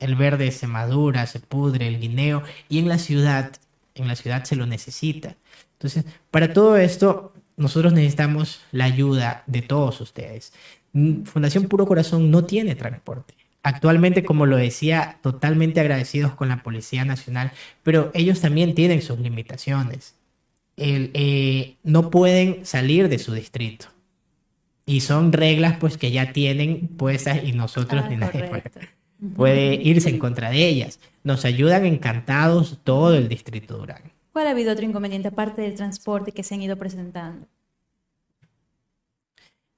el 0.00 0.16
verde 0.16 0.50
se 0.50 0.66
madura, 0.66 1.26
se 1.26 1.38
pudre, 1.38 1.86
el 1.86 2.00
guineo, 2.00 2.42
y 2.68 2.78
en 2.78 2.88
la 2.88 2.98
ciudad, 2.98 3.52
en 3.94 4.08
la 4.08 4.16
ciudad 4.16 4.44
se 4.44 4.56
lo 4.56 4.66
necesita. 4.66 5.36
Entonces, 5.74 6.04
para 6.30 6.52
todo 6.52 6.76
esto, 6.76 7.32
nosotros 7.56 7.92
necesitamos 7.92 8.62
la 8.72 8.84
ayuda 8.86 9.44
de 9.46 9.62
todos 9.62 10.00
ustedes. 10.00 10.52
Mm, 10.92 11.22
Fundación 11.24 11.64
Puro 11.64 11.86
Corazón 11.86 12.30
no 12.30 12.44
tiene 12.44 12.74
transporte. 12.74 13.34
Actualmente, 13.62 14.24
como 14.24 14.46
lo 14.46 14.56
decía, 14.56 15.18
totalmente 15.22 15.80
agradecidos 15.80 16.34
con 16.34 16.48
la 16.48 16.62
Policía 16.62 17.04
Nacional, 17.04 17.52
pero 17.82 18.10
ellos 18.14 18.40
también 18.40 18.74
tienen 18.74 19.02
sus 19.02 19.18
limitaciones. 19.18 20.14
Eh, 20.78 21.76
no 21.82 22.08
pueden 22.10 22.64
salir 22.64 23.10
de 23.10 23.18
su 23.18 23.34
distrito. 23.34 23.86
Y 24.86 25.02
son 25.02 25.32
reglas 25.32 25.76
pues 25.78 25.98
que 25.98 26.10
ya 26.10 26.32
tienen 26.32 26.88
puestas 26.88 27.44
y 27.44 27.52
nosotros 27.52 28.08
ni 28.08 28.16
nadie 28.16 28.50
puede 29.36 29.74
irse 29.74 30.08
en 30.08 30.18
contra 30.18 30.50
de 30.50 30.66
ellas. 30.66 31.00
Nos 31.22 31.44
ayudan 31.44 31.84
encantados 31.84 32.78
todo 32.84 33.14
el 33.14 33.28
distrito 33.28 33.76
Durán. 33.76 34.02
¿Cuál 34.32 34.46
ha 34.46 34.50
habido 34.50 34.72
otro 34.72 34.84
inconveniente 34.84 35.28
aparte 35.28 35.62
del 35.62 35.74
transporte 35.74 36.32
que 36.32 36.42
se 36.42 36.54
han 36.54 36.62
ido 36.62 36.76
presentando? 36.76 37.46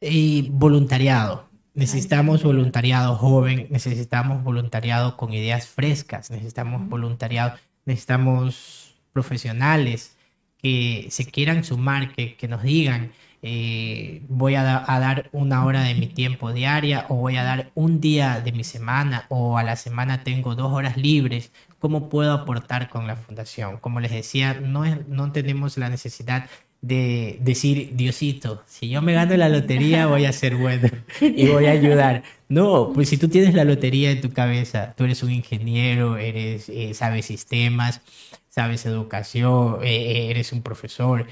Y 0.01 0.49
voluntariado. 0.51 1.49
Necesitamos 1.75 2.43
voluntariado 2.43 3.17
joven, 3.17 3.67
necesitamos 3.71 4.45
voluntariado 4.45 5.17
con 5.17 5.33
ideas 5.33 5.67
frescas, 5.67 6.31
necesitamos 6.31 6.87
voluntariado, 6.89 7.57
necesitamos 7.87 8.95
profesionales 9.13 10.17
que 10.59 11.07
se 11.11 11.25
quieran 11.25 11.65
sumar, 11.65 12.13
que, 12.13 12.37
que 12.37 12.47
nos 12.47 12.63
digan, 12.63 13.13
eh, 13.43 14.23
voy 14.29 14.55
a, 14.55 14.63
dar 14.63 15.29
una 15.33 15.65
hora 15.65 15.83
de 15.83 15.95
mi 15.95 16.07
tiempo 16.07 16.53
diaria 16.53 17.07
o 17.09 17.17
voy 17.17 17.37
a 17.37 17.43
dar 17.43 17.73
un 17.75 18.01
día 18.01 18.41
de 18.41 18.53
mi 18.53 18.63
semana 18.63 19.27
o 19.29 19.59
a 19.59 19.65
la 19.65 19.75
semana 19.75 20.23
tengo 20.23 20.55
dos 20.55 20.73
horas 20.73 20.97
libres, 20.97 21.51
¿cómo 21.81 22.09
puedo 22.09 22.33
aportar 22.33 22.89
con 22.89 23.09
la 23.09 23.17
fundación? 23.17 23.79
Como 23.79 23.99
les 23.99 24.13
decía, 24.13 24.55
no, 24.55 24.85
no 25.09 25.33
tenemos 25.33 25.77
la 25.77 25.89
necesidad 25.89 26.49
de 26.83 27.39
decir, 27.41 27.91
Diosito, 27.95 28.63
si 28.67 28.89
yo 28.89 29.03
me 29.03 29.13
gano 29.13 29.37
la 29.37 29.49
lotería 29.49 30.07
voy 30.07 30.25
a 30.25 30.33
ser 30.33 30.57
bueno 30.57 30.89
y 31.21 31.49
voy 31.49 31.67
a 31.67 31.73
ayudar. 31.73 32.23
No, 32.49 32.93
pues 32.95 33.09
si 33.09 33.17
tú 33.19 33.29
tienes 33.29 33.55
la 33.55 33.65
lotería 33.65 34.11
en 34.13 34.21
tu 34.21 34.33
cabeza, 34.33 34.95
tú 34.97 35.05
eres 35.05 35.23
un 35.23 35.31
ingeniero, 35.33 36.17
eres, 36.17 36.69
eh, 36.69 36.93
sabes 36.95 37.27
sistemas, 37.27 38.03
sabes 38.49 38.85
educación, 38.87 39.79
eh, 39.83 40.31
eres 40.31 40.53
un 40.53 40.63
profesor 40.63 41.27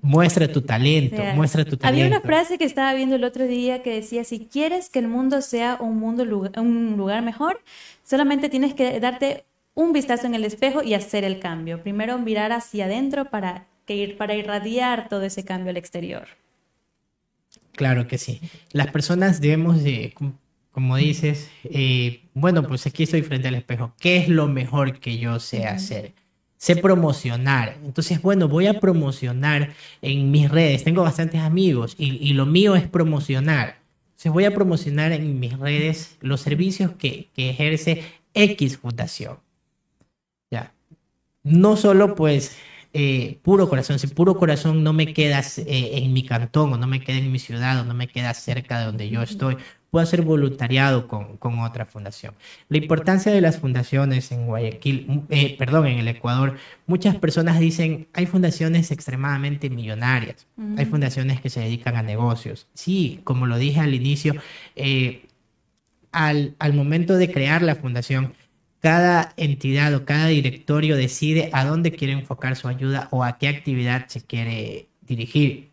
Muestra 0.00 0.48
tu 0.48 0.62
talento, 0.62 1.22
muestra 1.34 1.64
tu 1.64 1.76
talento. 1.76 1.86
Había 1.86 2.06
una 2.06 2.20
frase 2.20 2.58
que 2.58 2.64
estaba 2.64 2.92
viendo 2.94 3.16
el 3.16 3.24
otro 3.24 3.46
día 3.46 3.82
que 3.82 3.94
decía, 3.94 4.24
si 4.24 4.46
quieres 4.46 4.90
que 4.90 4.98
el 4.98 5.08
mundo 5.08 5.42
sea 5.42 5.76
un, 5.80 5.98
mundo, 5.98 6.24
un 6.56 6.96
lugar 6.96 7.22
mejor, 7.22 7.60
solamente 8.02 8.48
tienes 8.48 8.74
que 8.74 8.98
darte 9.00 9.44
un 9.74 9.92
vistazo 9.92 10.26
en 10.26 10.34
el 10.34 10.44
espejo 10.44 10.82
y 10.82 10.94
hacer 10.94 11.24
el 11.24 11.38
cambio. 11.38 11.82
Primero 11.82 12.18
mirar 12.18 12.52
hacia 12.52 12.86
adentro 12.86 13.30
para, 13.30 13.66
que 13.86 13.94
ir, 13.94 14.16
para 14.16 14.34
irradiar 14.34 15.08
todo 15.08 15.22
ese 15.22 15.44
cambio 15.44 15.70
al 15.70 15.76
exterior. 15.76 16.28
Claro 17.72 18.06
que 18.06 18.18
sí. 18.18 18.40
Las 18.72 18.88
personas 18.88 19.40
debemos 19.40 19.82
de, 19.82 20.14
como 20.70 20.96
dices, 20.96 21.50
eh, 21.64 22.22
bueno, 22.34 22.66
pues 22.66 22.86
aquí 22.86 23.04
estoy 23.04 23.22
frente 23.22 23.48
al 23.48 23.54
espejo. 23.54 23.94
¿Qué 23.98 24.18
es 24.18 24.28
lo 24.28 24.48
mejor 24.48 24.98
que 25.00 25.18
yo 25.18 25.38
sé 25.40 25.66
hacer? 25.66 26.12
Sé 26.62 26.76
promocionar. 26.76 27.76
Entonces, 27.84 28.22
bueno, 28.22 28.46
voy 28.46 28.68
a 28.68 28.78
promocionar 28.78 29.74
en 30.00 30.30
mis 30.30 30.48
redes. 30.48 30.84
Tengo 30.84 31.02
bastantes 31.02 31.40
amigos 31.40 31.96
y, 31.98 32.32
lo 32.34 32.46
mío 32.46 32.76
es 32.76 32.86
promocionar. 32.86 33.80
Entonces, 34.10 34.30
voy 34.30 34.44
a 34.44 34.54
promocionar 34.54 35.10
en 35.10 35.40
mis 35.40 35.58
redes 35.58 36.18
los 36.20 36.40
servicios 36.40 36.92
que, 36.92 37.30
ejerce 37.36 38.04
X 38.32 38.78
Fundación. 38.78 39.38
Ya. 40.52 40.72
No 41.42 41.76
solo 41.76 42.14
pues 42.14 42.56
eh, 42.92 43.40
puro 43.42 43.68
corazón, 43.68 43.98
si 43.98 44.06
puro 44.06 44.36
corazón 44.36 44.84
no 44.84 44.92
me 44.92 45.12
queda 45.12 45.40
eh, 45.40 45.90
en 45.94 46.12
mi 46.12 46.24
cantón 46.24 46.74
o 46.74 46.76
no 46.76 46.86
me 46.86 47.00
queda 47.00 47.18
en 47.18 47.32
mi 47.32 47.40
ciudad 47.40 47.80
o 47.80 47.84
no 47.84 47.94
me 47.94 48.06
queda 48.06 48.34
cerca 48.34 48.78
de 48.78 48.86
donde 48.86 49.08
yo 49.08 49.20
estoy, 49.22 49.56
puedo 49.92 50.04
hacer 50.04 50.22
voluntariado 50.22 51.06
con, 51.06 51.36
con, 51.36 51.58
otra 51.58 51.84
fundación. 51.84 52.34
La 52.70 52.78
importancia 52.78 53.30
de 53.30 53.42
las 53.42 53.58
fundaciones 53.58 54.32
en 54.32 54.46
Guayaquil, 54.46 55.24
eh, 55.28 55.54
perdón, 55.58 55.86
en 55.86 55.98
el 55.98 56.08
Ecuador, 56.08 56.56
muchas 56.86 57.16
personas 57.16 57.60
dicen, 57.60 58.08
hay 58.14 58.24
fundaciones 58.24 58.90
extremadamente 58.90 59.68
millonarias, 59.68 60.46
hay 60.78 60.86
fundaciones 60.86 61.42
que 61.42 61.50
se 61.50 61.60
dedican 61.60 61.96
a 61.96 62.02
negocios. 62.02 62.68
Sí, 62.72 63.20
como 63.24 63.46
lo 63.46 63.58
dije 63.58 63.80
al 63.80 63.92
inicio, 63.92 64.34
eh, 64.76 65.26
al, 66.10 66.54
al 66.58 66.72
momento 66.72 67.18
de 67.18 67.30
crear 67.30 67.60
la 67.60 67.74
fundación, 67.74 68.32
cada 68.80 69.34
entidad 69.36 69.92
o 69.94 70.06
cada 70.06 70.28
directorio 70.28 70.96
decide 70.96 71.50
a 71.52 71.66
dónde 71.66 71.92
quiere 71.92 72.14
enfocar 72.14 72.56
su 72.56 72.66
ayuda 72.66 73.08
o 73.10 73.24
a 73.24 73.36
qué 73.36 73.48
actividad 73.48 74.08
se 74.08 74.22
quiere 74.22 74.88
dirigir. 75.02 75.72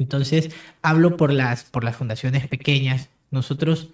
Entonces, 0.00 0.50
hablo 0.80 1.18
por 1.18 1.30
las, 1.30 1.64
por 1.64 1.84
las 1.84 1.94
fundaciones 1.94 2.48
pequeñas. 2.48 3.09
Nosotros, 3.30 3.90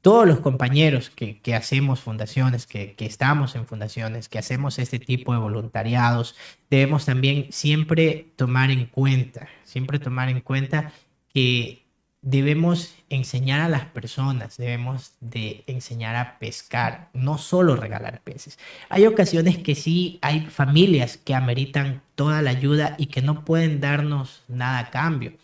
todos 0.00 0.26
los 0.26 0.40
compañeros 0.40 1.10
que, 1.10 1.40
hacemos 1.54 2.00
fundaciones, 2.00 2.66
que, 2.66 2.94
que, 2.94 3.06
estamos 3.06 3.54
en 3.56 3.66
fundaciones, 3.66 4.28
que 4.28 4.38
hacemos 4.38 4.78
este 4.78 4.98
tipo 4.98 5.32
de 5.32 5.38
voluntariados, 5.38 6.36
debemos 6.70 7.04
también 7.04 7.48
siempre 7.50 8.26
tomar 8.36 8.70
en 8.70 8.86
cuenta, 8.86 9.48
siempre 9.64 9.98
tomar 9.98 10.28
en 10.28 10.40
cuenta 10.40 10.92
que 11.32 11.86
debemos 12.26 12.96
enseñar 13.08 13.60
a 13.60 13.68
las 13.68 13.84
personas, 13.84 14.56
debemos 14.56 15.12
de 15.20 15.62
enseñar 15.68 16.16
a 16.16 16.40
pescar, 16.40 17.08
no 17.12 17.38
solo 17.38 17.76
regalar 17.76 18.20
peces. 18.20 18.58
Hay 18.88 19.06
ocasiones 19.06 19.58
que 19.58 19.76
sí 19.76 20.18
hay 20.22 20.40
familias 20.46 21.18
que 21.18 21.36
ameritan 21.36 22.02
toda 22.16 22.42
la 22.42 22.50
ayuda 22.50 22.96
y 22.98 23.06
que 23.06 23.22
no 23.22 23.44
pueden 23.44 23.80
darnos 23.80 24.42
nada 24.48 24.80
a 24.80 24.90
cambio. 24.90 25.34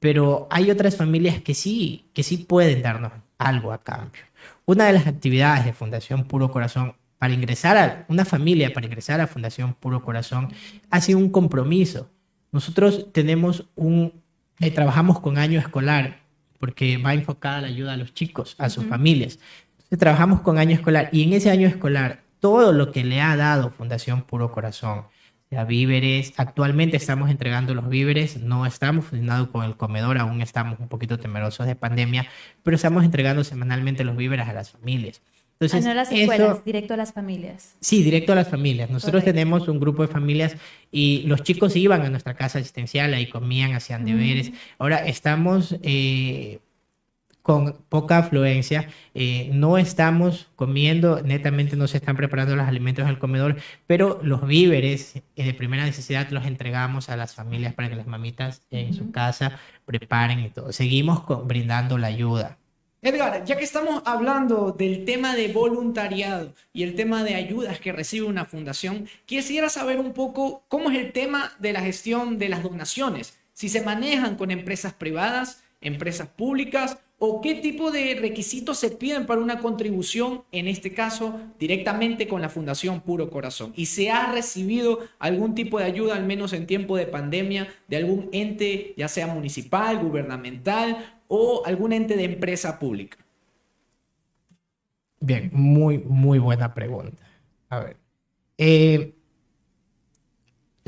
Pero 0.00 0.46
hay 0.50 0.70
otras 0.70 0.96
familias 0.96 1.40
que 1.42 1.54
sí, 1.54 2.06
que 2.12 2.22
sí 2.22 2.38
pueden 2.38 2.82
darnos 2.82 3.12
algo 3.38 3.72
a 3.72 3.82
cambio. 3.82 4.22
Una 4.64 4.86
de 4.86 4.92
las 4.92 5.06
actividades 5.06 5.64
de 5.64 5.72
Fundación 5.72 6.24
Puro 6.24 6.50
Corazón 6.50 6.94
para 7.18 7.32
ingresar 7.32 7.76
a 7.76 8.04
una 8.08 8.24
familia, 8.24 8.72
para 8.72 8.86
ingresar 8.86 9.20
a 9.20 9.26
Fundación 9.26 9.74
Puro 9.74 10.02
Corazón, 10.02 10.52
ha 10.90 11.00
sido 11.00 11.18
un 11.18 11.30
compromiso. 11.30 12.08
Nosotros 12.52 13.12
tenemos 13.12 13.66
un 13.74 14.12
eh, 14.60 14.72
trabajamos 14.72 15.20
con 15.20 15.38
año 15.38 15.60
escolar, 15.60 16.18
porque 16.58 16.96
va 16.96 17.14
enfocada 17.14 17.60
la 17.60 17.68
ayuda 17.68 17.92
a 17.92 17.96
los 17.96 18.12
chicos, 18.12 18.56
a 18.58 18.68
sus 18.68 18.84
familias. 18.86 19.38
Entonces, 19.72 19.98
trabajamos 19.98 20.40
con 20.40 20.58
año 20.58 20.74
escolar 20.74 21.08
y 21.12 21.22
en 21.22 21.32
ese 21.32 21.50
año 21.50 21.68
escolar, 21.68 22.22
todo 22.40 22.72
lo 22.72 22.90
que 22.90 23.04
le 23.04 23.20
ha 23.20 23.36
dado 23.36 23.70
Fundación 23.70 24.22
Puro 24.22 24.50
Corazón, 24.50 25.04
sea 25.50 25.64
víveres, 25.64 26.34
actualmente 26.36 26.96
estamos 26.96 27.30
entregando 27.30 27.74
los 27.74 27.88
víveres, 27.88 28.36
no 28.36 28.66
estamos 28.66 29.06
funcionando 29.06 29.50
con 29.50 29.64
el 29.64 29.76
comedor, 29.76 30.18
aún 30.18 30.42
estamos 30.42 30.78
un 30.78 30.88
poquito 30.88 31.18
temerosos 31.18 31.66
de 31.66 31.74
pandemia, 31.74 32.26
pero 32.62 32.74
estamos 32.76 33.04
entregando 33.04 33.44
semanalmente 33.44 34.04
los 34.04 34.16
víveres 34.16 34.46
a 34.46 34.52
las 34.52 34.70
familias. 34.70 35.22
Entonces, 35.60 35.80
ah, 35.80 35.84
no 35.86 35.90
a 35.90 35.94
las 35.94 36.12
escuelas, 36.12 36.64
directo 36.64 36.94
a 36.94 36.96
las 36.96 37.12
familias. 37.12 37.74
Sí, 37.80 38.04
directo 38.04 38.32
a 38.32 38.36
las 38.36 38.48
familias. 38.48 38.90
Nosotros 38.90 39.24
tenemos 39.24 39.66
un 39.66 39.80
grupo 39.80 40.02
de 40.02 40.08
familias 40.08 40.56
y 40.92 41.22
los 41.26 41.42
chicos 41.42 41.74
iban 41.74 42.02
a 42.02 42.10
nuestra 42.10 42.34
casa 42.34 42.60
asistencial, 42.60 43.12
ahí 43.12 43.28
comían, 43.28 43.72
hacían 43.72 44.04
deberes. 44.04 44.52
Ahora 44.78 45.04
estamos 45.04 45.76
eh, 45.82 46.60
con 47.48 47.72
poca 47.88 48.18
afluencia, 48.18 48.90
eh, 49.14 49.48
no 49.54 49.78
estamos 49.78 50.50
comiendo, 50.54 51.22
netamente 51.22 51.76
no 51.76 51.88
se 51.88 51.96
están 51.96 52.14
preparando 52.14 52.54
los 52.54 52.68
alimentos 52.68 53.04
en 53.04 53.08
el 53.08 53.18
comedor, 53.18 53.56
pero 53.86 54.20
los 54.22 54.46
víveres 54.46 55.16
eh, 55.16 55.44
de 55.44 55.54
primera 55.54 55.86
necesidad 55.86 56.28
los 56.28 56.44
entregamos 56.44 57.08
a 57.08 57.16
las 57.16 57.34
familias 57.34 57.72
para 57.72 57.88
que 57.88 57.96
las 57.96 58.06
mamitas 58.06 58.60
en 58.70 58.92
su 58.92 59.12
casa 59.12 59.58
preparen 59.86 60.40
y 60.40 60.50
todo. 60.50 60.72
Seguimos 60.72 61.22
brindando 61.46 61.96
la 61.96 62.08
ayuda. 62.08 62.58
Edgar, 63.00 63.42
ya 63.46 63.56
que 63.56 63.64
estamos 63.64 64.02
hablando 64.04 64.72
del 64.72 65.06
tema 65.06 65.34
de 65.34 65.50
voluntariado 65.50 66.52
y 66.74 66.82
el 66.82 66.96
tema 66.96 67.24
de 67.24 67.34
ayudas 67.34 67.80
que 67.80 67.92
recibe 67.92 68.26
una 68.26 68.44
fundación, 68.44 69.08
quisiera 69.24 69.70
saber 69.70 70.00
un 70.00 70.12
poco 70.12 70.64
cómo 70.68 70.90
es 70.90 70.98
el 70.98 71.12
tema 71.12 71.50
de 71.58 71.72
la 71.72 71.80
gestión 71.80 72.38
de 72.38 72.50
las 72.50 72.62
donaciones, 72.62 73.38
si 73.54 73.70
se 73.70 73.80
manejan 73.80 74.36
con 74.36 74.50
empresas 74.50 74.92
privadas, 74.92 75.62
empresas 75.80 76.28
públicas 76.28 76.98
o 77.18 77.40
qué 77.40 77.56
tipo 77.56 77.90
de 77.90 78.14
requisitos 78.14 78.78
se 78.78 78.90
piden 78.90 79.26
para 79.26 79.40
una 79.40 79.58
contribución, 79.58 80.44
en 80.52 80.68
este 80.68 80.94
caso 80.94 81.40
directamente 81.58 82.28
con 82.28 82.40
la 82.40 82.48
Fundación 82.48 83.00
Puro 83.00 83.28
Corazón. 83.28 83.72
¿Y 83.76 83.86
se 83.86 84.10
ha 84.10 84.32
recibido 84.32 85.00
algún 85.18 85.54
tipo 85.54 85.78
de 85.78 85.84
ayuda, 85.84 86.14
al 86.14 86.24
menos 86.24 86.52
en 86.52 86.66
tiempo 86.66 86.96
de 86.96 87.06
pandemia, 87.06 87.68
de 87.88 87.96
algún 87.96 88.28
ente, 88.32 88.94
ya 88.96 89.08
sea 89.08 89.26
municipal, 89.26 89.98
gubernamental 89.98 91.20
o 91.26 91.62
algún 91.66 91.92
ente 91.92 92.16
de 92.16 92.24
empresa 92.24 92.78
pública? 92.78 93.18
Bien, 95.20 95.50
muy, 95.52 95.98
muy 95.98 96.38
buena 96.38 96.72
pregunta. 96.72 97.20
A 97.68 97.80
ver. 97.80 97.96
Eh, 98.56 99.17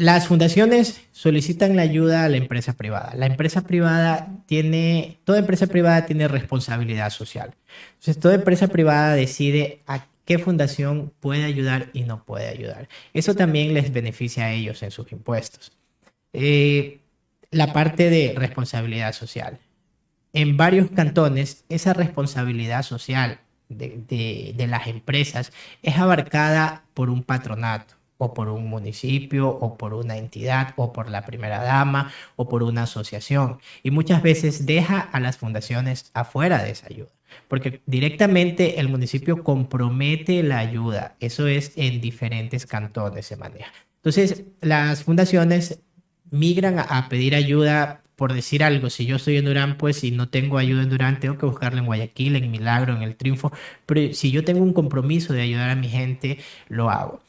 las 0.01 0.27
fundaciones 0.27 1.03
solicitan 1.13 1.77
la 1.77 1.83
ayuda 1.83 2.25
a 2.25 2.29
la 2.31 2.39
empresa 2.39 2.73
privada. 2.73 3.13
La 3.17 3.27
empresa 3.27 3.67
privada 3.67 4.29
tiene, 4.47 5.19
toda 5.25 5.41
empresa 5.41 5.67
privada 5.67 6.07
tiene 6.07 6.27
responsabilidad 6.27 7.11
social. 7.11 7.55
Entonces, 7.91 8.19
toda 8.19 8.35
empresa 8.35 8.69
privada 8.69 9.15
decide 9.15 9.83
a 9.87 10.07
qué 10.25 10.39
fundación 10.39 11.13
puede 11.21 11.45
ayudar 11.45 11.91
y 11.93 12.05
no 12.05 12.25
puede 12.25 12.49
ayudar. 12.49 12.89
Eso 13.13 13.35
también 13.35 13.75
les 13.75 13.93
beneficia 13.93 14.47
a 14.47 14.53
ellos 14.53 14.83
en 14.83 14.91
sus 14.91 15.13
impuestos. 15.13 15.73
Eh, 16.33 17.01
la 17.51 17.75
parte 17.75 18.09
de 18.09 18.33
responsabilidad 18.35 19.13
social 19.13 19.59
en 20.33 20.57
varios 20.57 20.91
cantones 20.91 21.65
esa 21.69 21.93
responsabilidad 21.93 22.85
social 22.85 23.41
de, 23.69 24.55
las 24.67 24.87
empresas 24.87 25.53
es 25.83 25.99
abarcada 25.99 26.85
por 26.95 27.11
un 27.11 27.23
patronato 27.23 28.00
o 28.21 28.35
por 28.35 28.49
un 28.49 28.69
municipio 28.69 29.49
o 29.49 29.77
por 29.77 29.95
una 29.95 30.17
entidad 30.17 30.75
o 30.77 30.93
por 30.93 31.11
la 31.11 31.25
primera 31.25 31.63
dama 31.63 32.13
o 32.37 32.49
por 32.49 32.63
una 32.63 32.85
asociación. 32.85 33.59
Y 33.83 33.91
muchas 33.91 34.23
veces 34.23 34.67
deja 34.67 35.01
a 35.01 35.19
las 35.19 35.39
fundaciones 35.39 36.11
afuera 36.15 36.63
de 36.63 36.71
esa 36.71 36.87
ayuda 36.89 37.11
porque 37.49 37.81
directamente 37.87 38.81
el 38.81 38.89
municipio 38.89 39.45
compromete 39.45 40.43
la 40.43 40.59
ayuda. 40.59 41.17
Eso 41.21 41.47
es 41.47 41.73
en 41.77 42.01
diferentes 42.01 42.67
cantones 42.67 43.27
se 43.27 43.37
maneja. 43.37 43.73
Entonces 43.97 44.45
las 44.61 45.05
fundaciones 45.05 45.81
migran 46.31 46.79
a 46.79 47.09
pedir 47.09 47.35
ayuda 47.35 48.03
por 48.21 48.35
decir 48.35 48.63
algo, 48.63 48.91
si 48.91 49.07
yo 49.07 49.17
estoy 49.17 49.39
en 49.39 49.47
Durán, 49.47 49.79
pues 49.79 49.97
si 49.97 50.11
no 50.11 50.29
tengo 50.29 50.59
ayuda 50.59 50.83
en 50.83 50.91
Durán, 50.91 51.21
tengo 51.21 51.39
que 51.39 51.47
buscarla 51.47 51.81
en 51.81 51.87
Guayaquil, 51.87 52.37
en 52.37 52.51
Milagro, 52.51 52.95
en 52.95 53.01
El 53.01 53.17
Triunfo, 53.17 53.51
pero 53.87 54.13
si 54.13 54.31
yo 54.31 54.45
tengo 54.45 54.63
un 54.63 54.75
compromiso 54.75 55.33
de 55.33 55.41
ayudar 55.41 55.71
a 55.71 55.75
mi 55.75 55.89
gente, 55.89 56.39
lo 56.69 56.91
hago. 56.91 57.23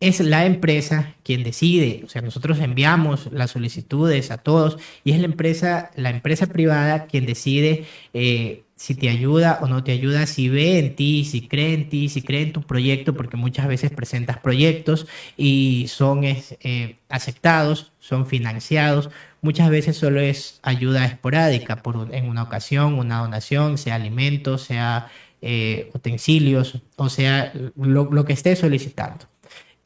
Es 0.00 0.20
la 0.20 0.46
empresa 0.46 1.14
quien 1.24 1.42
decide, 1.42 2.02
o 2.04 2.08
sea, 2.08 2.22
nosotros 2.22 2.60
enviamos 2.60 3.28
las 3.32 3.50
solicitudes 3.50 4.30
a 4.30 4.38
todos 4.38 4.78
y 5.02 5.10
es 5.10 5.18
la 5.18 5.24
empresa, 5.24 5.90
la 5.96 6.10
empresa 6.10 6.46
privada 6.46 7.06
quien 7.06 7.26
decide 7.26 7.84
eh, 8.14 8.62
si 8.78 8.94
te 8.94 9.08
ayuda 9.08 9.58
o 9.60 9.66
no 9.66 9.82
te 9.82 9.90
ayuda, 9.90 10.26
si 10.26 10.48
ve 10.48 10.78
en 10.78 10.94
ti, 10.94 11.24
si 11.24 11.48
cree 11.48 11.74
en 11.74 11.88
ti, 11.88 12.08
si 12.08 12.22
cree 12.22 12.42
en 12.42 12.52
tu 12.52 12.62
proyecto, 12.62 13.12
porque 13.14 13.36
muchas 13.36 13.66
veces 13.66 13.90
presentas 13.90 14.38
proyectos 14.38 15.08
y 15.36 15.86
son 15.88 16.24
eh, 16.24 16.98
aceptados, 17.08 17.92
son 17.98 18.26
financiados. 18.26 19.10
Muchas 19.42 19.68
veces 19.68 19.96
solo 19.96 20.20
es 20.20 20.60
ayuda 20.62 21.04
esporádica, 21.06 21.82
por 21.82 22.14
en 22.14 22.28
una 22.28 22.44
ocasión, 22.44 22.94
una 22.94 23.18
donación, 23.18 23.78
sea 23.78 23.96
alimentos, 23.96 24.62
sea 24.62 25.10
eh, 25.42 25.90
utensilios, 25.92 26.80
o 26.96 27.08
sea, 27.08 27.52
lo 27.76 28.24
que 28.24 28.32
esté 28.32 28.54
solicitando. 28.54 29.26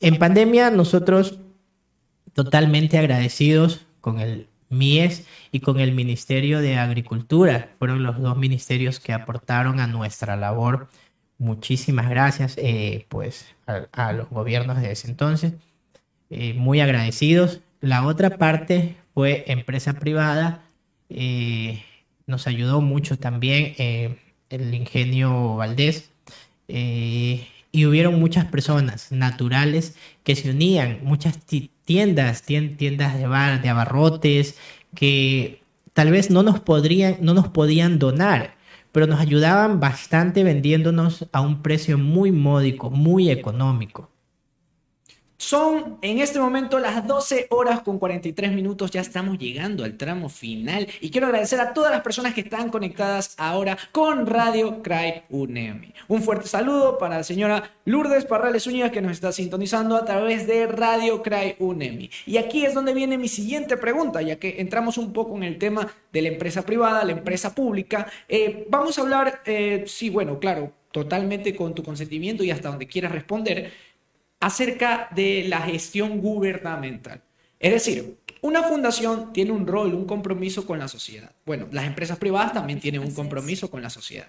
En 0.03 0.19
pandemia 0.19 0.71
nosotros 0.71 1.39
totalmente 2.33 2.99
agradecidos 2.99 3.87
con 4.01 4.19
el 4.19 4.49
MIES 4.69 5.25
y 5.53 5.61
con 5.61 5.79
el 5.79 5.93
Ministerio 5.93 6.61
de 6.61 6.77
Agricultura. 6.77 7.71
Fueron 7.79 8.03
los 8.03 8.21
dos 8.21 8.37
ministerios 8.37 8.99
que 8.99 9.13
aportaron 9.13 9.79
a 9.79 9.87
nuestra 9.87 10.35
labor. 10.35 10.89
Muchísimas 11.39 12.11
gracias 12.11 12.57
eh, 12.59 13.07
pues 13.11 13.47
a, 13.93 14.13
los 14.13 14.29
gobiernos 14.29 14.81
de 14.81 14.91
ese 14.91 15.07
entonces. 15.07 15.53
Eh, 16.31 16.53
muy 16.55 16.81
agradecidos. 16.81 17.61
La 17.81 18.05
otra 18.05 18.39
parte 18.39 18.97
fue 19.15 19.45
empresa 19.47 19.93
privada. 19.93 20.65
Eh, 21.11 21.85
nos 22.27 22.49
ayudó 22.49 22.81
mucho 22.81 23.19
también 23.19 23.75
el 24.49 24.75
ingenio 24.75 25.55
Valdés. 25.55 26.11
Y 27.73 27.87
hubieron 27.87 28.21
muchas 28.21 28.45
personas 28.45 29.11
naturales 29.11 29.97
que 30.25 30.37
se 30.37 30.51
unían, 30.51 31.01
muchas 31.03 31.39
tiendas, 31.85 32.43
tiendas 32.43 33.19
de 33.19 33.27
bar, 33.27 33.63
de 33.63 33.69
abarrotes, 33.71 34.57
que 34.95 35.63
tal 35.95 36.11
vez 36.11 36.31
no 36.31 36.43
nos 36.43 36.61
podrían, 36.61 37.17
no 37.23 37.35
nos 37.35 37.49
podían 37.49 37.99
donar, 37.99 38.57
pero 38.93 39.07
nos 39.07 39.21
ayudaban 39.21 39.81
bastante 39.81 40.45
vendiéndonos 40.45 41.27
a 41.33 41.41
un 41.41 41.63
precio 41.63 41.99
muy 41.99 42.31
módico, 42.31 42.91
muy 42.91 43.31
económico. 43.31 44.12
Son 45.43 45.99
en 46.03 46.21
este 46.21 46.39
momento 46.39 46.79
las 46.79 47.05
12 47.05 47.49
horas 47.51 47.81
con 47.81 47.99
43 47.99 48.53
minutos, 48.53 48.93
ya 48.93 49.01
estamos 49.01 49.39
llegando 49.39 49.83
al 49.83 49.97
tramo 49.97 50.29
final 50.29 50.87
y 51.01 51.11
quiero 51.11 51.27
agradecer 51.27 51.59
a 51.59 51.75
todas 51.75 51.91
las 51.91 52.03
personas 52.03 52.33
que 52.33 52.43
están 52.43 52.69
conectadas 52.69 53.35
ahora 53.39 53.77
con 53.91 54.29
Radio 54.29 54.85
Cry 54.85 55.25
UNEMI. 55.31 55.95
Un 56.07 56.23
fuerte 56.23 56.47
saludo 56.47 56.97
para 56.97 57.17
la 57.17 57.25
señora 57.25 57.73
Lourdes 57.87 58.25
Parrales 58.25 58.69
Uñas 58.69 58.93
que 58.93 59.03
nos 59.03 59.11
está 59.11 59.33
sintonizando 59.33 59.97
a 59.97 60.05
través 60.05 60.47
de 60.47 60.69
Radio 60.69 61.25
Cry 61.25 61.57
UNEMI. 61.59 62.09
Y 62.25 62.37
aquí 62.37 62.65
es 62.65 62.73
donde 62.73 62.95
viene 62.95 63.19
mi 63.19 63.27
siguiente 63.27 63.77
pregunta, 63.77 64.23
ya 64.23 64.37
que 64.37 64.61
entramos 64.61 64.97
un 64.97 65.13
poco 65.13 65.37
en 65.37 65.43
el 65.43 65.59
tema 65.59 65.89
de 66.13 66.23
la 66.23 66.29
empresa 66.29 66.63
privada, 66.63 67.03
la 67.03 67.13
empresa 67.13 67.53
pública. 67.53 68.07
Eh, 68.29 68.69
vamos 68.71 68.97
a 68.97 69.03
hablar, 69.03 69.43
eh, 69.45 69.83
sí, 69.89 70.09
bueno, 70.09 70.39
claro, 70.39 70.73
totalmente 70.93 71.57
con 71.57 71.75
tu 71.75 71.83
consentimiento 71.83 72.45
y 72.45 72.53
hasta 72.53 72.69
donde 72.69 72.87
quieras 72.87 73.11
responder 73.11 73.73
acerca 74.43 75.09
de 75.15 75.45
la 75.47 75.61
gestión 75.61 76.21
gubernamental. 76.21 77.23
Es 77.61 77.73
decir, 77.73 78.17
una 78.41 78.65
fundación 78.65 79.33
tiene 79.33 79.53
un 79.53 79.69
rol, 79.69 79.95
un 79.95 80.05
compromiso 80.05 80.67
con 80.67 80.81
la 80.81 80.89
sociedad. 80.89 81.31
Bueno, 81.47 81.69
las 81.71 81.87
empresas 81.87 82.19
privadas 82.19 82.53
también 82.53 82.81
tienen 82.81 83.03
un 83.03 83.15
compromiso 83.15 83.71
con 83.71 83.83
la 83.83 83.89
sociedad. 83.89 84.27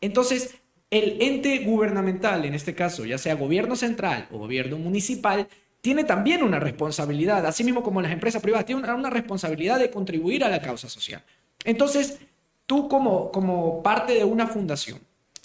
Entonces, 0.00 0.56
el 0.90 1.22
ente 1.22 1.60
gubernamental, 1.60 2.44
en 2.44 2.54
este 2.54 2.74
caso, 2.74 3.04
ya 3.04 3.18
sea 3.18 3.36
gobierno 3.36 3.76
central 3.76 4.26
o 4.32 4.38
gobierno 4.38 4.78
municipal, 4.78 5.46
tiene 5.80 6.02
también 6.02 6.42
una 6.42 6.58
responsabilidad, 6.58 7.46
así 7.46 7.62
mismo 7.62 7.84
como 7.84 8.02
las 8.02 8.10
empresas 8.10 8.42
privadas, 8.42 8.66
tienen 8.66 8.90
una, 8.90 9.10
responsabilidad 9.10 9.78
de 9.78 9.92
contribuir 9.92 10.42
a 10.42 10.48
la 10.48 10.60
causa 10.60 10.88
social. 10.88 11.22
Entonces, 11.64 12.18
tú 12.66 12.88
como, 12.88 13.30
como 13.30 13.80
parte 13.80 14.14
de 14.14 14.24
una 14.24 14.48
fundación, 14.48 14.98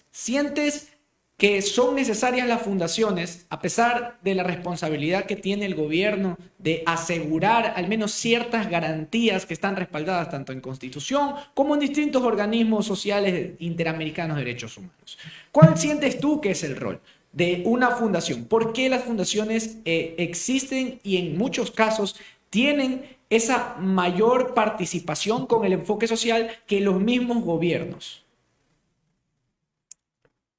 sientes 0.10 0.97
que 1.38 1.62
son 1.62 1.96
necesarias 1.96 2.48
las 2.48 2.64
fundaciones, 2.64 3.46
a 3.52 3.62
pesar 3.62 4.18
de 4.24 4.34
la 4.34 4.44
responsabilidad 4.44 5.26
que 5.26 5.36
tiene 5.36 5.68
el 5.68 5.76
gobierno 5.76 6.36
de 6.58 6.82
asegurar 6.88 7.74
al 7.76 7.88
menos 7.88 8.12
ciertas 8.12 8.70
garantías 8.70 9.46
que 9.46 9.54
están 9.54 9.76
respaldadas 9.76 10.32
tanto 10.32 10.52
en 10.52 10.62
Constitución 10.62 11.36
como 11.54 11.76
en 11.76 11.82
distintos 11.82 12.24
organismos 12.24 12.88
sociales 12.88 13.52
interamericanos 13.60 14.38
de 14.38 14.46
derechos 14.46 14.78
humanos. 14.78 15.20
¿Cuál 15.52 15.78
sientes 15.78 16.20
tú 16.20 16.42
que 16.42 16.52
es 16.52 16.64
el 16.64 16.76
rol? 16.76 17.00
de 17.34 17.62
una 17.66 17.92
fundación. 17.92 18.46
¿Por 18.46 18.74
qué 18.74 18.90
las 18.90 19.04
fundaciones 19.04 19.78
eh, 19.86 20.16
existen 20.18 21.00
y 21.04 21.18
en 21.18 21.38
muchos 21.38 21.70
casos 21.70 22.16
tienen 22.50 23.04
esa 23.30 23.76
mayor 23.80 24.56
participación 24.56 25.46
con 25.46 25.64
el 25.64 25.74
enfoque 25.74 26.08
social 26.08 26.50
que 26.66 26.82
los 26.82 27.00
mismos 27.00 27.44
gobiernos? 27.44 28.27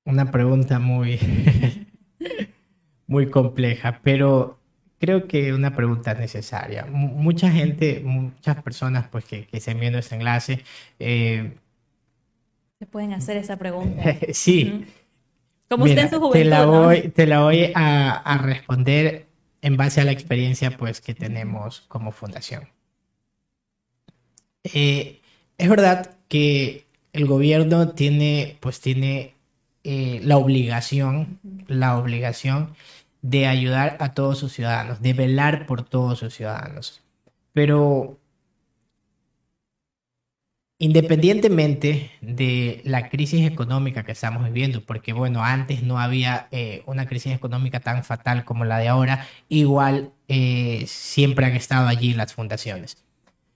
Una 0.09 0.31
pregunta 0.31 0.79
muy, 0.79 1.21
muy 3.07 3.31
compleja, 3.31 4.01
pero 4.03 4.59
creo 4.99 5.29
que 5.29 5.53
una 5.53 5.77
pregunta 5.77 6.15
necesaria. 6.15 6.87
mucha 6.87 7.51
gente, 7.51 8.01
muchas 8.03 8.63
personas 8.63 9.07
pues 9.09 9.27
que, 9.27 9.47
que 9.47 9.59
estén 9.59 9.79
viendo 9.79 9.99
este 9.99 10.17
enlace... 10.17 10.65
Eh, 10.99 11.57
se 12.79 12.87
pueden 12.87 13.13
hacer 13.13 13.37
esa 13.37 13.57
pregunta. 13.57 14.17
sí. 14.33 14.87
Como 15.69 15.85
usted 15.85 15.99
en 15.99 16.11
su 16.11 16.19
juventud, 16.21 16.39
te 16.39 16.45
la 16.45 16.65
voy, 16.65 17.09
te 17.09 17.27
la 17.27 17.41
voy 17.43 17.73
a, 17.75 18.13
a, 18.13 18.39
responder 18.39 19.27
en 19.61 19.77
base 19.77 20.01
a 20.01 20.05
la 20.05 20.13
experiencia 20.13 20.71
pues 20.71 21.03
que 21.03 21.13
tenemos 21.13 21.83
como 21.83 22.13
fundación. 22.13 22.69
Eh, 24.65 25.21
es 25.59 25.69
verdad 25.69 26.17
que 26.29 26.87
el 27.13 27.27
gobierno 27.27 27.91
tiene, 27.91 28.57
pues 28.61 28.81
tiene 28.81 29.35
eh, 29.85 30.21
la 30.23 30.37
obligación, 30.37 31.41
la 31.67 31.99
obligación 31.99 32.75
de 33.23 33.47
ayudar 33.47 33.97
a 34.01 34.15
todos 34.15 34.39
sus 34.39 34.53
ciudadanos, 34.53 35.03
de 35.03 35.13
velar 35.13 35.67
por 35.67 35.83
todos 35.83 36.19
sus 36.19 36.35
ciudadanos. 36.35 37.03
Pero 37.53 38.19
independientemente 40.79 42.13
de 42.21 42.81
la 42.85 43.09
crisis 43.09 43.45
económica 43.45 44.05
que 44.05 44.13
estamos 44.13 44.45
viviendo, 44.45 44.81
porque 44.83 45.13
bueno, 45.13 45.43
antes 45.43 45.83
no 45.83 45.99
había 45.99 46.49
eh, 46.53 46.83
una 46.87 47.07
crisis 47.07 47.33
económica 47.33 47.81
tan 47.81 48.05
fatal 48.05 48.45
como 48.45 48.65
la 48.65 48.79
de 48.79 48.89
ahora, 48.89 49.27
igual 49.49 50.13
eh, 50.29 50.85
siempre 50.87 51.47
han 51.47 51.57
estado 51.57 51.89
allí 51.89 52.15
las 52.15 52.33
fundaciones. 52.33 52.99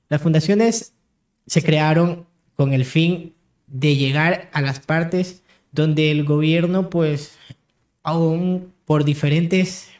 Las 0.09 0.20
fundaciones 0.20 0.95
se 1.47 1.62
crearon 1.62 2.27
con 2.57 2.73
el 2.73 2.85
fin 2.85 3.35
de 3.68 3.97
llegar 3.97 4.51
a 4.53 4.61
las 4.61 4.81
partes 4.81 5.43
donde 5.73 6.11
el 6.11 6.25
gobierno, 6.25 6.91
pues, 6.91 7.39
aún 8.03 8.73
por 8.85 9.05
diferentes, 9.05 9.91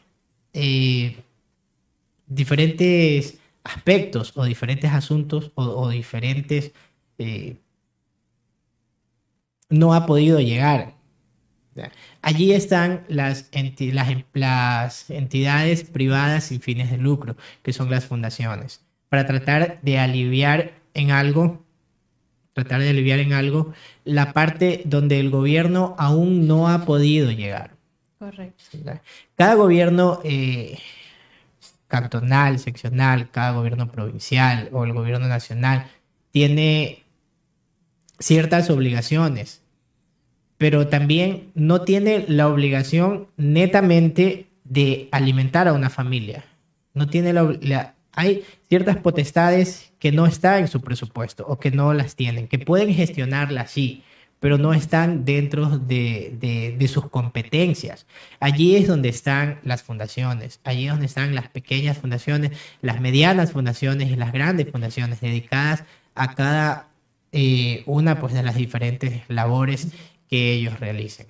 eh, 0.53 1.17
diferentes 2.27 3.39
aspectos 3.63 4.33
o 4.35 4.45
diferentes 4.45 4.91
asuntos 4.91 5.51
o 5.55 5.89
diferentes 5.89 6.73
eh, 7.17 7.57
no 9.69 9.93
ha 9.93 10.05
podido 10.05 10.39
llegar. 10.39 10.95
Allí 12.21 12.53
están 12.53 13.03
las, 13.07 13.49
las, 13.91 15.09
entidades 15.09 15.83
privadas 15.83 16.43
sin 16.43 16.61
fines 16.61 16.91
de 16.91 16.97
lucro, 16.97 17.35
que 17.63 17.73
son 17.73 17.89
las 17.89 18.05
fundaciones, 18.05 18.81
para 19.09 19.25
tratar 19.25 19.81
de 19.81 19.97
aliviar 19.97 20.73
en 20.93 21.09
algo, 21.09 21.62
tratar 22.53 22.81
de 22.81 22.89
aliviar 22.89 23.19
en 23.19 23.33
algo 23.33 23.73
la 24.05 24.31
parte 24.33 24.81
donde 24.85 25.19
el 25.19 25.29
gobierno 25.29 25.95
aún 25.97 26.47
no 26.47 26.69
ha 26.69 26.85
podido 26.85 27.31
llegar. 27.31 27.71
Correcto. 28.19 28.77
Cada 29.35 29.55
gobierno 29.55 30.21
eh, 30.23 30.77
cantonal, 31.87 32.59
seccional, 32.59 33.29
cada 33.29 33.51
gobierno 33.51 33.91
provincial 33.91 34.69
o 34.71 34.85
el 34.85 34.93
gobierno 34.93 35.27
nacional 35.27 35.87
tiene 36.31 37.03
ciertas 38.19 38.69
obligaciones, 38.69 39.61
pero 40.57 40.87
también 40.87 41.51
no 41.55 41.81
tiene 41.81 42.25
la 42.27 42.47
obligación 42.47 43.27
netamente 43.37 44.47
de 44.63 45.09
alimentar 45.11 45.67
a 45.67 45.73
una 45.73 45.89
familia. 45.89 46.45
No 46.93 47.07
tiene 47.07 47.33
la, 47.33 47.93
hay 48.13 48.43
ciertas 48.69 48.97
potestades 48.97 49.91
que 50.03 50.11
no 50.11 50.25
están 50.25 50.59
en 50.59 50.67
su 50.67 50.81
presupuesto 50.81 51.45
o 51.47 51.57
que 51.61 51.71
no 51.71 51.93
las 51.93 52.17
tienen, 52.17 52.49
que 52.49 52.59
pueden 52.59 52.93
gestionarlas 52.93 53.71
sí, 53.71 54.03
pero 54.41 54.57
no 54.57 54.73
están 54.73 55.23
dentro 55.23 55.79
de, 55.79 56.75
de, 56.77 56.87
sus 56.89 57.09
competencias. 57.09 58.05
Allí 58.41 58.75
es 58.75 58.85
donde 58.85 59.07
están 59.07 59.61
las 59.63 59.81
fundaciones, 59.81 60.59
allí 60.65 60.87
es 60.87 60.91
donde 60.91 61.05
están 61.05 61.33
las 61.33 61.47
pequeñas 61.47 61.99
fundaciones, 61.99 62.51
las 62.81 62.99
medianas 62.99 63.53
fundaciones 63.53 64.11
y 64.11 64.17
las 64.17 64.33
grandes 64.33 64.69
fundaciones 64.69 65.21
dedicadas 65.21 65.85
a 66.15 66.35
cada 66.35 66.89
eh, 67.31 67.83
una 67.85 68.19
pues, 68.19 68.33
de 68.33 68.43
las 68.43 68.55
diferentes 68.55 69.21
labores 69.29 69.87
que 70.27 70.51
ellos 70.51 70.81
realicen. 70.81 71.27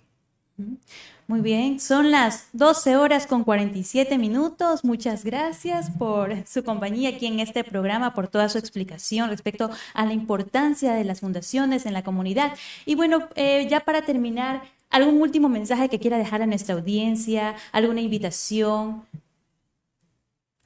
Muy 1.28 1.41
bien, 1.41 1.80
son 1.80 2.11
las 2.11 2.49
12 2.53 2.97
horas 2.97 3.28
con 3.28 3.43
47 3.43 4.17
minutos. 4.17 4.84
Muchas 4.84 5.24
gracias 5.24 5.89
por 5.91 6.45
su 6.47 6.63
compañía 6.63 7.09
aquí 7.09 7.28
en 7.28 7.39
este 7.39 7.63
programa, 7.63 8.13
por 8.13 8.28
toda 8.28 8.49
su 8.49 8.57
explicación 8.57 9.30
respecto 9.30 9.69
a 9.93 10.05
la 10.05 10.13
importancia 10.13 10.93
de 10.93 11.05
las 11.05 11.21
fundaciones 11.21 11.86
en 11.86 11.93
la 11.93 12.03
comunidad. 12.03 12.53
Y 12.86 12.95
bueno, 12.95 13.30
eh, 13.36 13.67
ya 13.69 13.80
para 13.80 14.03
terminar, 14.03 14.63
¿algún 14.89 15.21
último 15.21 15.47
mensaje 15.49 15.89
que 15.89 15.99
quiera 15.99 16.17
dejar 16.17 16.41
a 16.41 16.45
nuestra 16.45 16.76
audiencia? 16.76 17.55
¿Alguna 17.71 18.01
invitación? 18.01 19.03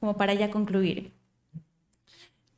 Como 0.00 0.16
para 0.16 0.34
ya 0.34 0.50
concluir 0.50 1.12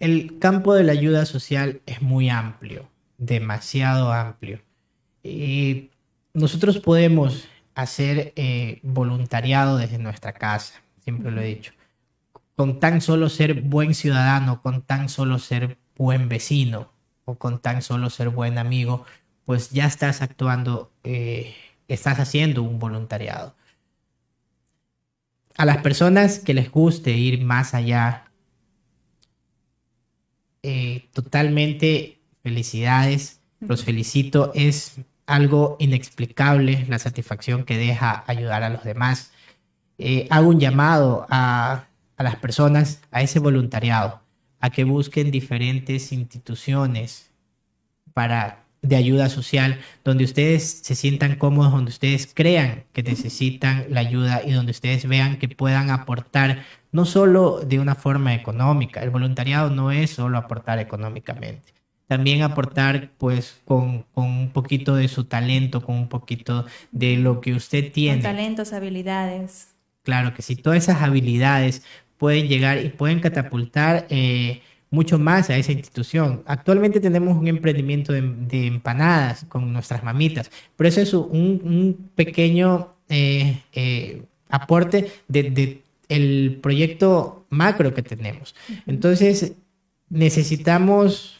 el 0.00 0.38
campo 0.38 0.74
de 0.74 0.82
la 0.82 0.92
ayuda 0.92 1.26
social 1.26 1.82
es 1.86 2.02
muy 2.02 2.30
amplio, 2.30 2.88
demasiado 3.18 4.12
amplio. 4.12 4.60
Y 5.22 5.90
nosotros 6.32 6.78
podemos 6.78 7.44
hacer 7.74 8.32
eh, 8.36 8.80
voluntariado 8.82 9.76
desde 9.76 9.98
nuestra 9.98 10.32
casa, 10.32 10.82
siempre 11.02 11.30
lo 11.30 11.40
he 11.40 11.46
dicho. 11.46 11.72
Con 12.56 12.80
tan 12.80 13.00
solo 13.00 13.28
ser 13.28 13.62
buen 13.62 13.94
ciudadano, 13.94 14.60
con 14.60 14.82
tan 14.82 15.08
solo 15.08 15.38
ser 15.38 15.78
buen 15.96 16.28
vecino 16.28 16.92
o 17.24 17.36
con 17.36 17.60
tan 17.60 17.82
solo 17.82 18.10
ser 18.10 18.28
buen 18.30 18.58
amigo, 18.58 19.06
pues 19.44 19.70
ya 19.70 19.86
estás 19.86 20.22
actuando, 20.22 20.92
eh, 21.04 21.54
estás 21.88 22.20
haciendo 22.20 22.62
un 22.62 22.78
voluntariado. 22.78 23.54
A 25.56 25.64
las 25.64 25.78
personas 25.78 26.38
que 26.38 26.54
les 26.54 26.70
guste 26.70 27.12
ir 27.12 27.44
más 27.44 27.74
allá 27.74 28.30
eh, 30.62 31.08
totalmente 31.12 32.20
felicidades, 32.42 33.40
los 33.60 33.84
felicito, 33.84 34.52
es 34.54 34.96
algo 35.30 35.76
inexplicable 35.78 36.86
la 36.88 36.98
satisfacción 36.98 37.64
que 37.64 37.76
deja 37.76 38.24
ayudar 38.26 38.62
a 38.62 38.70
los 38.70 38.84
demás. 38.84 39.32
Eh, 39.98 40.26
hago 40.30 40.48
un 40.48 40.60
llamado 40.60 41.26
a, 41.30 41.86
a 42.16 42.22
las 42.22 42.36
personas, 42.36 43.02
a 43.10 43.22
ese 43.22 43.38
voluntariado, 43.38 44.20
a 44.60 44.70
que 44.70 44.84
busquen 44.84 45.30
diferentes 45.30 46.12
instituciones 46.12 47.30
para 48.12 48.64
de 48.82 48.96
ayuda 48.96 49.28
social, 49.28 49.78
donde 50.04 50.24
ustedes 50.24 50.80
se 50.82 50.94
sientan 50.94 51.36
cómodos, 51.36 51.72
donde 51.72 51.90
ustedes 51.90 52.30
crean 52.32 52.84
que 52.92 53.02
necesitan 53.02 53.86
la 53.90 54.00
ayuda 54.00 54.42
y 54.44 54.52
donde 54.52 54.72
ustedes 54.72 55.06
vean 55.06 55.38
que 55.38 55.48
puedan 55.48 55.90
aportar 55.90 56.64
no 56.92 57.04
solo 57.04 57.60
de 57.60 57.78
una 57.78 57.94
forma 57.94 58.34
económica, 58.34 59.02
el 59.02 59.10
voluntariado 59.10 59.70
no 59.70 59.92
es 59.92 60.10
solo 60.10 60.38
aportar 60.38 60.78
económicamente, 60.78 61.74
también 62.10 62.42
aportar 62.42 63.12
pues 63.18 63.60
con, 63.64 64.04
un 64.14 64.50
poquito 64.52 64.96
de 64.96 65.06
su 65.06 65.26
talento, 65.26 65.80
con 65.80 65.94
un 65.94 66.08
poquito 66.08 66.66
de 66.90 67.16
lo 67.16 67.40
que 67.40 67.52
usted 67.52 67.92
tiene. 67.92 68.16
Con 68.16 68.32
talentos, 68.32 68.72
habilidades. 68.72 69.76
Claro 70.02 70.34
que 70.34 70.42
sí, 70.42 70.56
todas 70.56 70.82
esas 70.82 71.02
habilidades 71.02 71.84
pueden 72.18 72.48
llegar 72.48 72.84
y 72.84 72.88
pueden 72.88 73.20
catapultar 73.20 74.08
eh, 74.10 74.60
mucho 74.90 75.20
más 75.20 75.50
a 75.50 75.56
esa 75.56 75.70
institución. 75.70 76.42
Actualmente 76.46 76.98
tenemos 76.98 77.36
un 77.36 77.46
emprendimiento 77.46 78.12
de, 78.12 78.66
empanadas 78.66 79.44
con 79.44 79.72
nuestras 79.72 80.02
mamitas, 80.02 80.50
pero 80.74 80.88
eso 80.88 81.02
es 81.02 81.14
un, 81.14 82.10
pequeño 82.16 82.92
eh, 83.08 83.62
eh, 83.72 84.24
aporte 84.48 85.12
de 85.28 85.80
el 86.08 86.58
proyecto 86.60 87.46
macro 87.50 87.94
que 87.94 88.02
tenemos. 88.02 88.56
Entonces, 88.84 89.52
necesitamos 90.08 91.39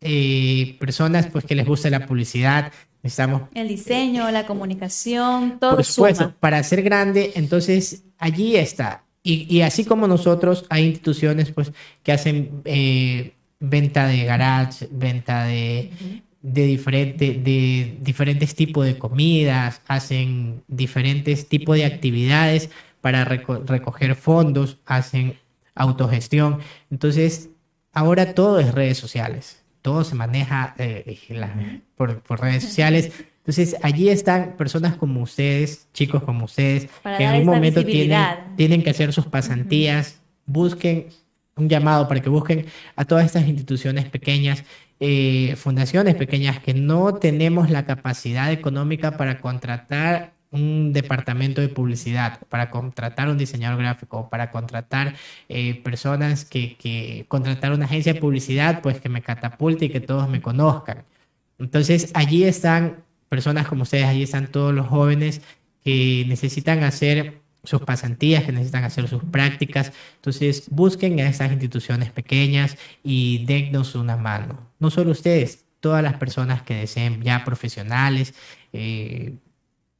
eh, 0.00 0.76
personas 0.78 1.26
pues, 1.26 1.44
que 1.44 1.54
les 1.54 1.66
guste 1.66 1.90
la 1.90 2.06
publicidad, 2.06 2.72
necesitamos... 3.02 3.42
El 3.54 3.68
diseño, 3.68 4.30
la 4.30 4.46
comunicación, 4.46 5.58
todo 5.58 5.76
Por 5.76 5.84
supuesto, 5.84 6.34
para 6.40 6.62
ser 6.62 6.82
grande, 6.82 7.32
entonces 7.34 8.04
allí 8.18 8.56
está. 8.56 9.04
Y, 9.22 9.60
así 9.60 9.84
como 9.84 10.06
nosotros, 10.08 10.64
hay 10.70 10.86
instituciones 10.86 11.50
pues, 11.52 11.72
que 12.02 12.12
hacen 12.12 12.62
eh, 12.64 13.34
venta 13.60 14.06
de 14.06 14.24
garage, 14.24 14.88
venta 14.90 15.44
de, 15.44 15.90
de, 16.40 16.64
diferente, 16.64 17.34
de 17.34 17.98
diferentes 18.00 18.54
tipos 18.54 18.86
de 18.86 18.96
comidas, 18.96 19.82
hacen 19.86 20.62
diferentes 20.66 21.46
tipos 21.46 21.76
de 21.76 21.84
actividades 21.84 22.70
para 23.00 23.24
recoger 23.24 24.14
fondos, 24.14 24.78
hacen 24.86 25.36
autogestión. 25.74 26.60
Entonces, 26.90 27.50
ahora 27.92 28.34
todo 28.34 28.60
es 28.60 28.74
redes 28.74 28.98
sociales, 28.98 29.62
todo 29.82 30.04
se 30.04 30.14
maneja 30.14 30.74
eh, 30.78 31.18
por, 31.96 32.40
redes 32.40 32.64
sociales. 32.64 33.12
Entonces, 33.38 33.76
allí 33.82 34.10
están 34.10 34.56
personas 34.56 34.96
como 34.96 35.22
ustedes, 35.22 35.88
chicos 35.92 36.22
como 36.22 36.44
ustedes, 36.44 36.88
que 37.02 37.24
en 37.24 37.30
algún 37.30 37.54
momento 37.54 37.84
tienen, 37.84 38.22
tienen 38.56 38.82
que 38.82 38.90
hacer 38.90 39.12
sus 39.12 39.26
pasantías, 39.26 40.20
busquen 40.44 41.06
un 41.58 41.68
llamado 41.68 42.08
para 42.08 42.20
que 42.20 42.28
busquen 42.28 42.66
a 42.96 43.04
todas 43.04 43.26
estas 43.26 43.46
instituciones 43.46 44.08
pequeñas, 44.08 44.64
eh, 45.00 45.54
fundaciones 45.56 46.14
pequeñas 46.14 46.60
que 46.60 46.74
no 46.74 47.14
tenemos 47.14 47.70
la 47.70 47.84
capacidad 47.84 48.52
económica 48.52 49.16
para 49.16 49.40
contratar 49.40 50.32
un 50.50 50.92
departamento 50.92 51.60
de 51.60 51.68
publicidad, 51.68 52.40
para 52.48 52.70
contratar 52.70 53.28
un 53.28 53.38
diseñador 53.38 53.78
gráfico, 53.78 54.28
para 54.30 54.50
contratar 54.50 55.14
eh, 55.48 55.74
personas 55.82 56.44
que, 56.44 56.76
que, 56.76 57.26
contratar 57.28 57.72
una 57.72 57.84
agencia 57.84 58.14
de 58.14 58.20
publicidad, 58.20 58.80
pues 58.82 59.00
que 59.00 59.08
me 59.08 59.22
catapulte 59.22 59.86
y 59.86 59.90
que 59.90 60.00
todos 60.00 60.28
me 60.28 60.40
conozcan. 60.40 61.04
Entonces 61.58 62.10
allí 62.14 62.44
están 62.44 63.04
personas 63.28 63.66
como 63.68 63.82
ustedes, 63.82 64.06
allí 64.06 64.22
están 64.22 64.46
todos 64.48 64.74
los 64.74 64.86
jóvenes 64.86 65.42
que 65.84 66.24
necesitan 66.28 66.82
hacer 66.82 67.40
sus 67.64 67.82
pasantías, 67.82 68.44
que 68.44 68.52
necesitan 68.52 68.84
hacer 68.84 69.08
sus 69.08 69.22
prácticas. 69.24 69.92
Entonces 70.16 70.64
busquen 70.70 71.20
a 71.20 71.28
esas 71.28 71.50
instituciones 71.52 72.10
pequeñas 72.10 72.76
y 73.02 73.44
dennos 73.44 73.94
una 73.94 74.16
mano. 74.16 74.70
No 74.78 74.90
solo 74.90 75.10
ustedes, 75.10 75.66
todas 75.80 76.02
las 76.02 76.14
personas 76.14 76.62
que 76.62 76.74
deseen 76.74 77.22
ya 77.22 77.44
profesionales, 77.44 78.34
eh, 78.72 79.34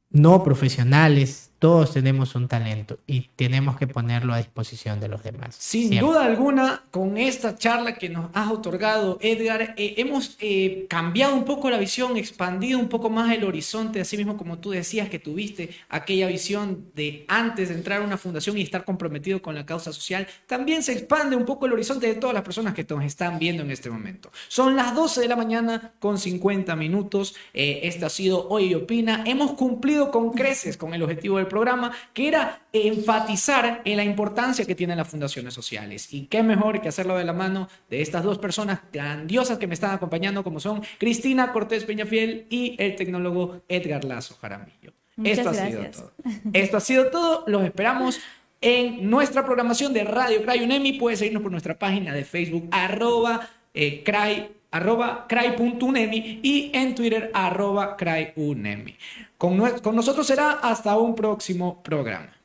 no 0.09 0.43
profesionales, 0.43 1.51
todos 1.59 1.93
tenemos 1.93 2.35
un 2.35 2.47
talento 2.47 2.99
y 3.05 3.29
tenemos 3.35 3.77
que 3.77 3.87
ponerlo 3.87 4.33
a 4.33 4.37
disposición 4.37 4.99
de 4.99 5.07
los 5.07 5.23
demás. 5.23 5.55
Sin 5.57 5.99
duda 5.99 6.25
alguna, 6.25 6.83
con 6.91 7.17
esta 7.17 7.55
charla 7.55 7.95
que 7.95 8.09
nos 8.09 8.29
has 8.33 8.51
otorgado, 8.51 9.17
Edgar, 9.21 9.75
eh, 9.77 9.95
hemos 9.97 10.37
eh, 10.39 10.85
cambiado 10.89 11.35
un 11.35 11.45
poco 11.45 11.69
la 11.69 11.77
visión, 11.77 12.17
expandido 12.17 12.79
un 12.79 12.89
poco 12.89 13.09
más 13.09 13.31
el 13.33 13.43
horizonte, 13.43 14.01
así 14.01 14.17
mismo 14.17 14.37
como 14.37 14.59
tú 14.59 14.71
decías 14.71 15.09
que 15.09 15.19
tuviste 15.19 15.69
aquella 15.89 16.27
visión 16.27 16.85
de 16.95 17.25
antes 17.27 17.69
de 17.69 17.75
entrar 17.75 18.01
a 18.01 18.05
una 18.05 18.17
fundación 18.17 18.57
y 18.57 18.61
estar 18.61 18.85
comprometido 18.85 19.41
con 19.41 19.55
la 19.55 19.65
causa 19.65 19.91
social, 19.93 20.27
también 20.47 20.81
se 20.81 20.93
expande 20.93 21.35
un 21.35 21.45
poco 21.45 21.65
el 21.65 21.73
horizonte 21.73 22.07
de 22.07 22.15
todas 22.15 22.33
las 22.33 22.43
personas 22.43 22.73
que 22.73 22.85
nos 22.89 23.03
están 23.03 23.37
viendo 23.37 23.63
en 23.63 23.71
este 23.71 23.89
momento. 23.89 24.31
Son 24.47 24.75
las 24.75 24.95
12 24.95 25.21
de 25.21 25.27
la 25.27 25.35
mañana 25.35 25.93
con 25.99 26.17
50 26.17 26.75
minutos. 26.75 27.35
Eh, 27.53 27.81
este 27.83 28.05
ha 28.05 28.09
sido 28.09 28.47
Hoy 28.49 28.73
Opina. 28.73 29.23
Hemos 29.25 29.53
cumplido 29.53 30.11
con 30.11 30.31
creces 30.31 30.77
con 30.77 30.93
el 30.93 31.03
objetivo 31.03 31.37
del 31.37 31.48
programa, 31.49 31.91
que 32.13 32.27
era 32.27 32.61
enfatizar 32.71 33.81
en 33.83 33.97
la 33.97 34.03
importancia 34.03 34.65
que 34.65 34.75
tienen 34.75 34.97
las 34.97 35.07
fundaciones 35.07 35.53
sociales. 35.53 36.13
Y 36.13 36.27
qué 36.27 36.43
mejor 36.43 36.81
que 36.81 36.89
hacerlo 36.89 37.17
de 37.17 37.25
la 37.25 37.33
mano 37.33 37.67
de 37.89 38.01
estas 38.01 38.23
dos 38.23 38.37
personas 38.37 38.79
grandiosas 38.93 39.57
que 39.57 39.67
me 39.67 39.73
están 39.73 39.91
acompañando, 39.91 40.43
como 40.43 40.59
son 40.59 40.81
Cristina 40.97 41.51
Cortés 41.51 41.83
Peñafiel 41.85 42.45
y 42.49 42.75
el 42.79 42.95
tecnólogo 42.95 43.61
Edgar 43.67 44.05
Lazo 44.05 44.35
Jaramillo. 44.41 44.93
Esto 45.23 45.49
ha 45.49 45.53
sido 45.53 45.85
todo. 45.91 46.11
Esto 46.53 46.77
ha 46.77 46.79
sido 46.79 47.07
todo. 47.07 47.43
Los 47.47 47.63
esperamos 47.63 48.19
en 48.61 49.09
nuestra 49.09 49.45
programación 49.45 49.93
de 49.93 50.03
Radio 50.03 50.41
Cray 50.43 50.61
UNEMI. 50.63 50.93
Puedes 50.93 51.19
seguirnos 51.19 51.43
por 51.43 51.51
nuestra 51.51 51.77
página 51.77 52.13
de 52.13 52.23
Facebook, 52.23 52.69
arroba 52.71 53.49
eh, 53.73 54.03
cray 54.03 54.55
arroba 54.71 55.25
cry.unemi 55.27 56.39
y 56.43 56.71
en 56.73 56.95
Twitter 56.95 57.31
arroba 57.33 57.97
cryunemi. 57.97 58.95
Con, 59.39 59.57
nosotros 59.95 60.27
será 60.27 60.59
hasta 60.61 60.97
un 60.97 61.15
próximo 61.15 61.81
programa. 61.81 62.35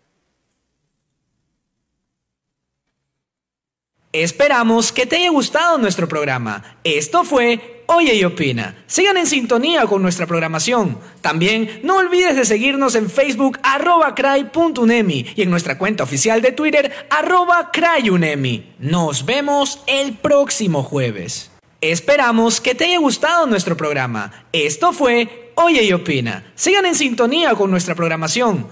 Esperamos 4.13 4.93
que 4.93 5.05
te 5.05 5.17
haya 5.17 5.31
gustado 5.31 5.77
nuestro 5.77 6.07
programa. 6.07 6.79
Esto 6.85 7.25
fue 7.25 7.83
Oye 7.87 8.15
y 8.15 8.23
Opina. 8.23 8.85
Sigan 8.87 9.17
en 9.17 9.27
sintonía 9.27 9.87
con 9.87 10.03
nuestra 10.03 10.29
programación. 10.29 11.01
También 11.21 11.81
no 11.83 11.97
olvides 11.97 12.37
de 12.37 12.45
seguirnos 12.45 12.95
en 12.95 13.11
Facebook 13.11 13.59
arroba 13.65 14.15
cry.unemi 14.15 15.27
y 15.35 15.43
en 15.43 15.51
nuestra 15.51 15.77
cuenta 15.77 16.05
oficial 16.05 16.43
de 16.43 16.53
Twitter 16.53 16.93
arroba 17.11 17.73
cryunemi. 17.73 18.73
Nos 18.79 19.25
vemos 19.25 19.83
el 19.89 20.17
próximo 20.17 20.85
jueves. 20.85 21.51
Esperamos 21.81 22.61
que 22.61 22.77
te 22.77 22.85
haya 22.85 22.99
gustado 23.01 23.49
nuestro 23.49 23.77
programa. 23.77 24.47
Esto 24.53 24.93
fue 24.93 25.44
Oye 25.57 25.85
y 25.85 25.93
Opina. 25.93 26.53
Sigan 26.55 26.87
en 26.87 26.95
sintonía 26.95 27.55
con 27.55 27.71
nuestra 27.71 27.95
programación. 27.95 28.69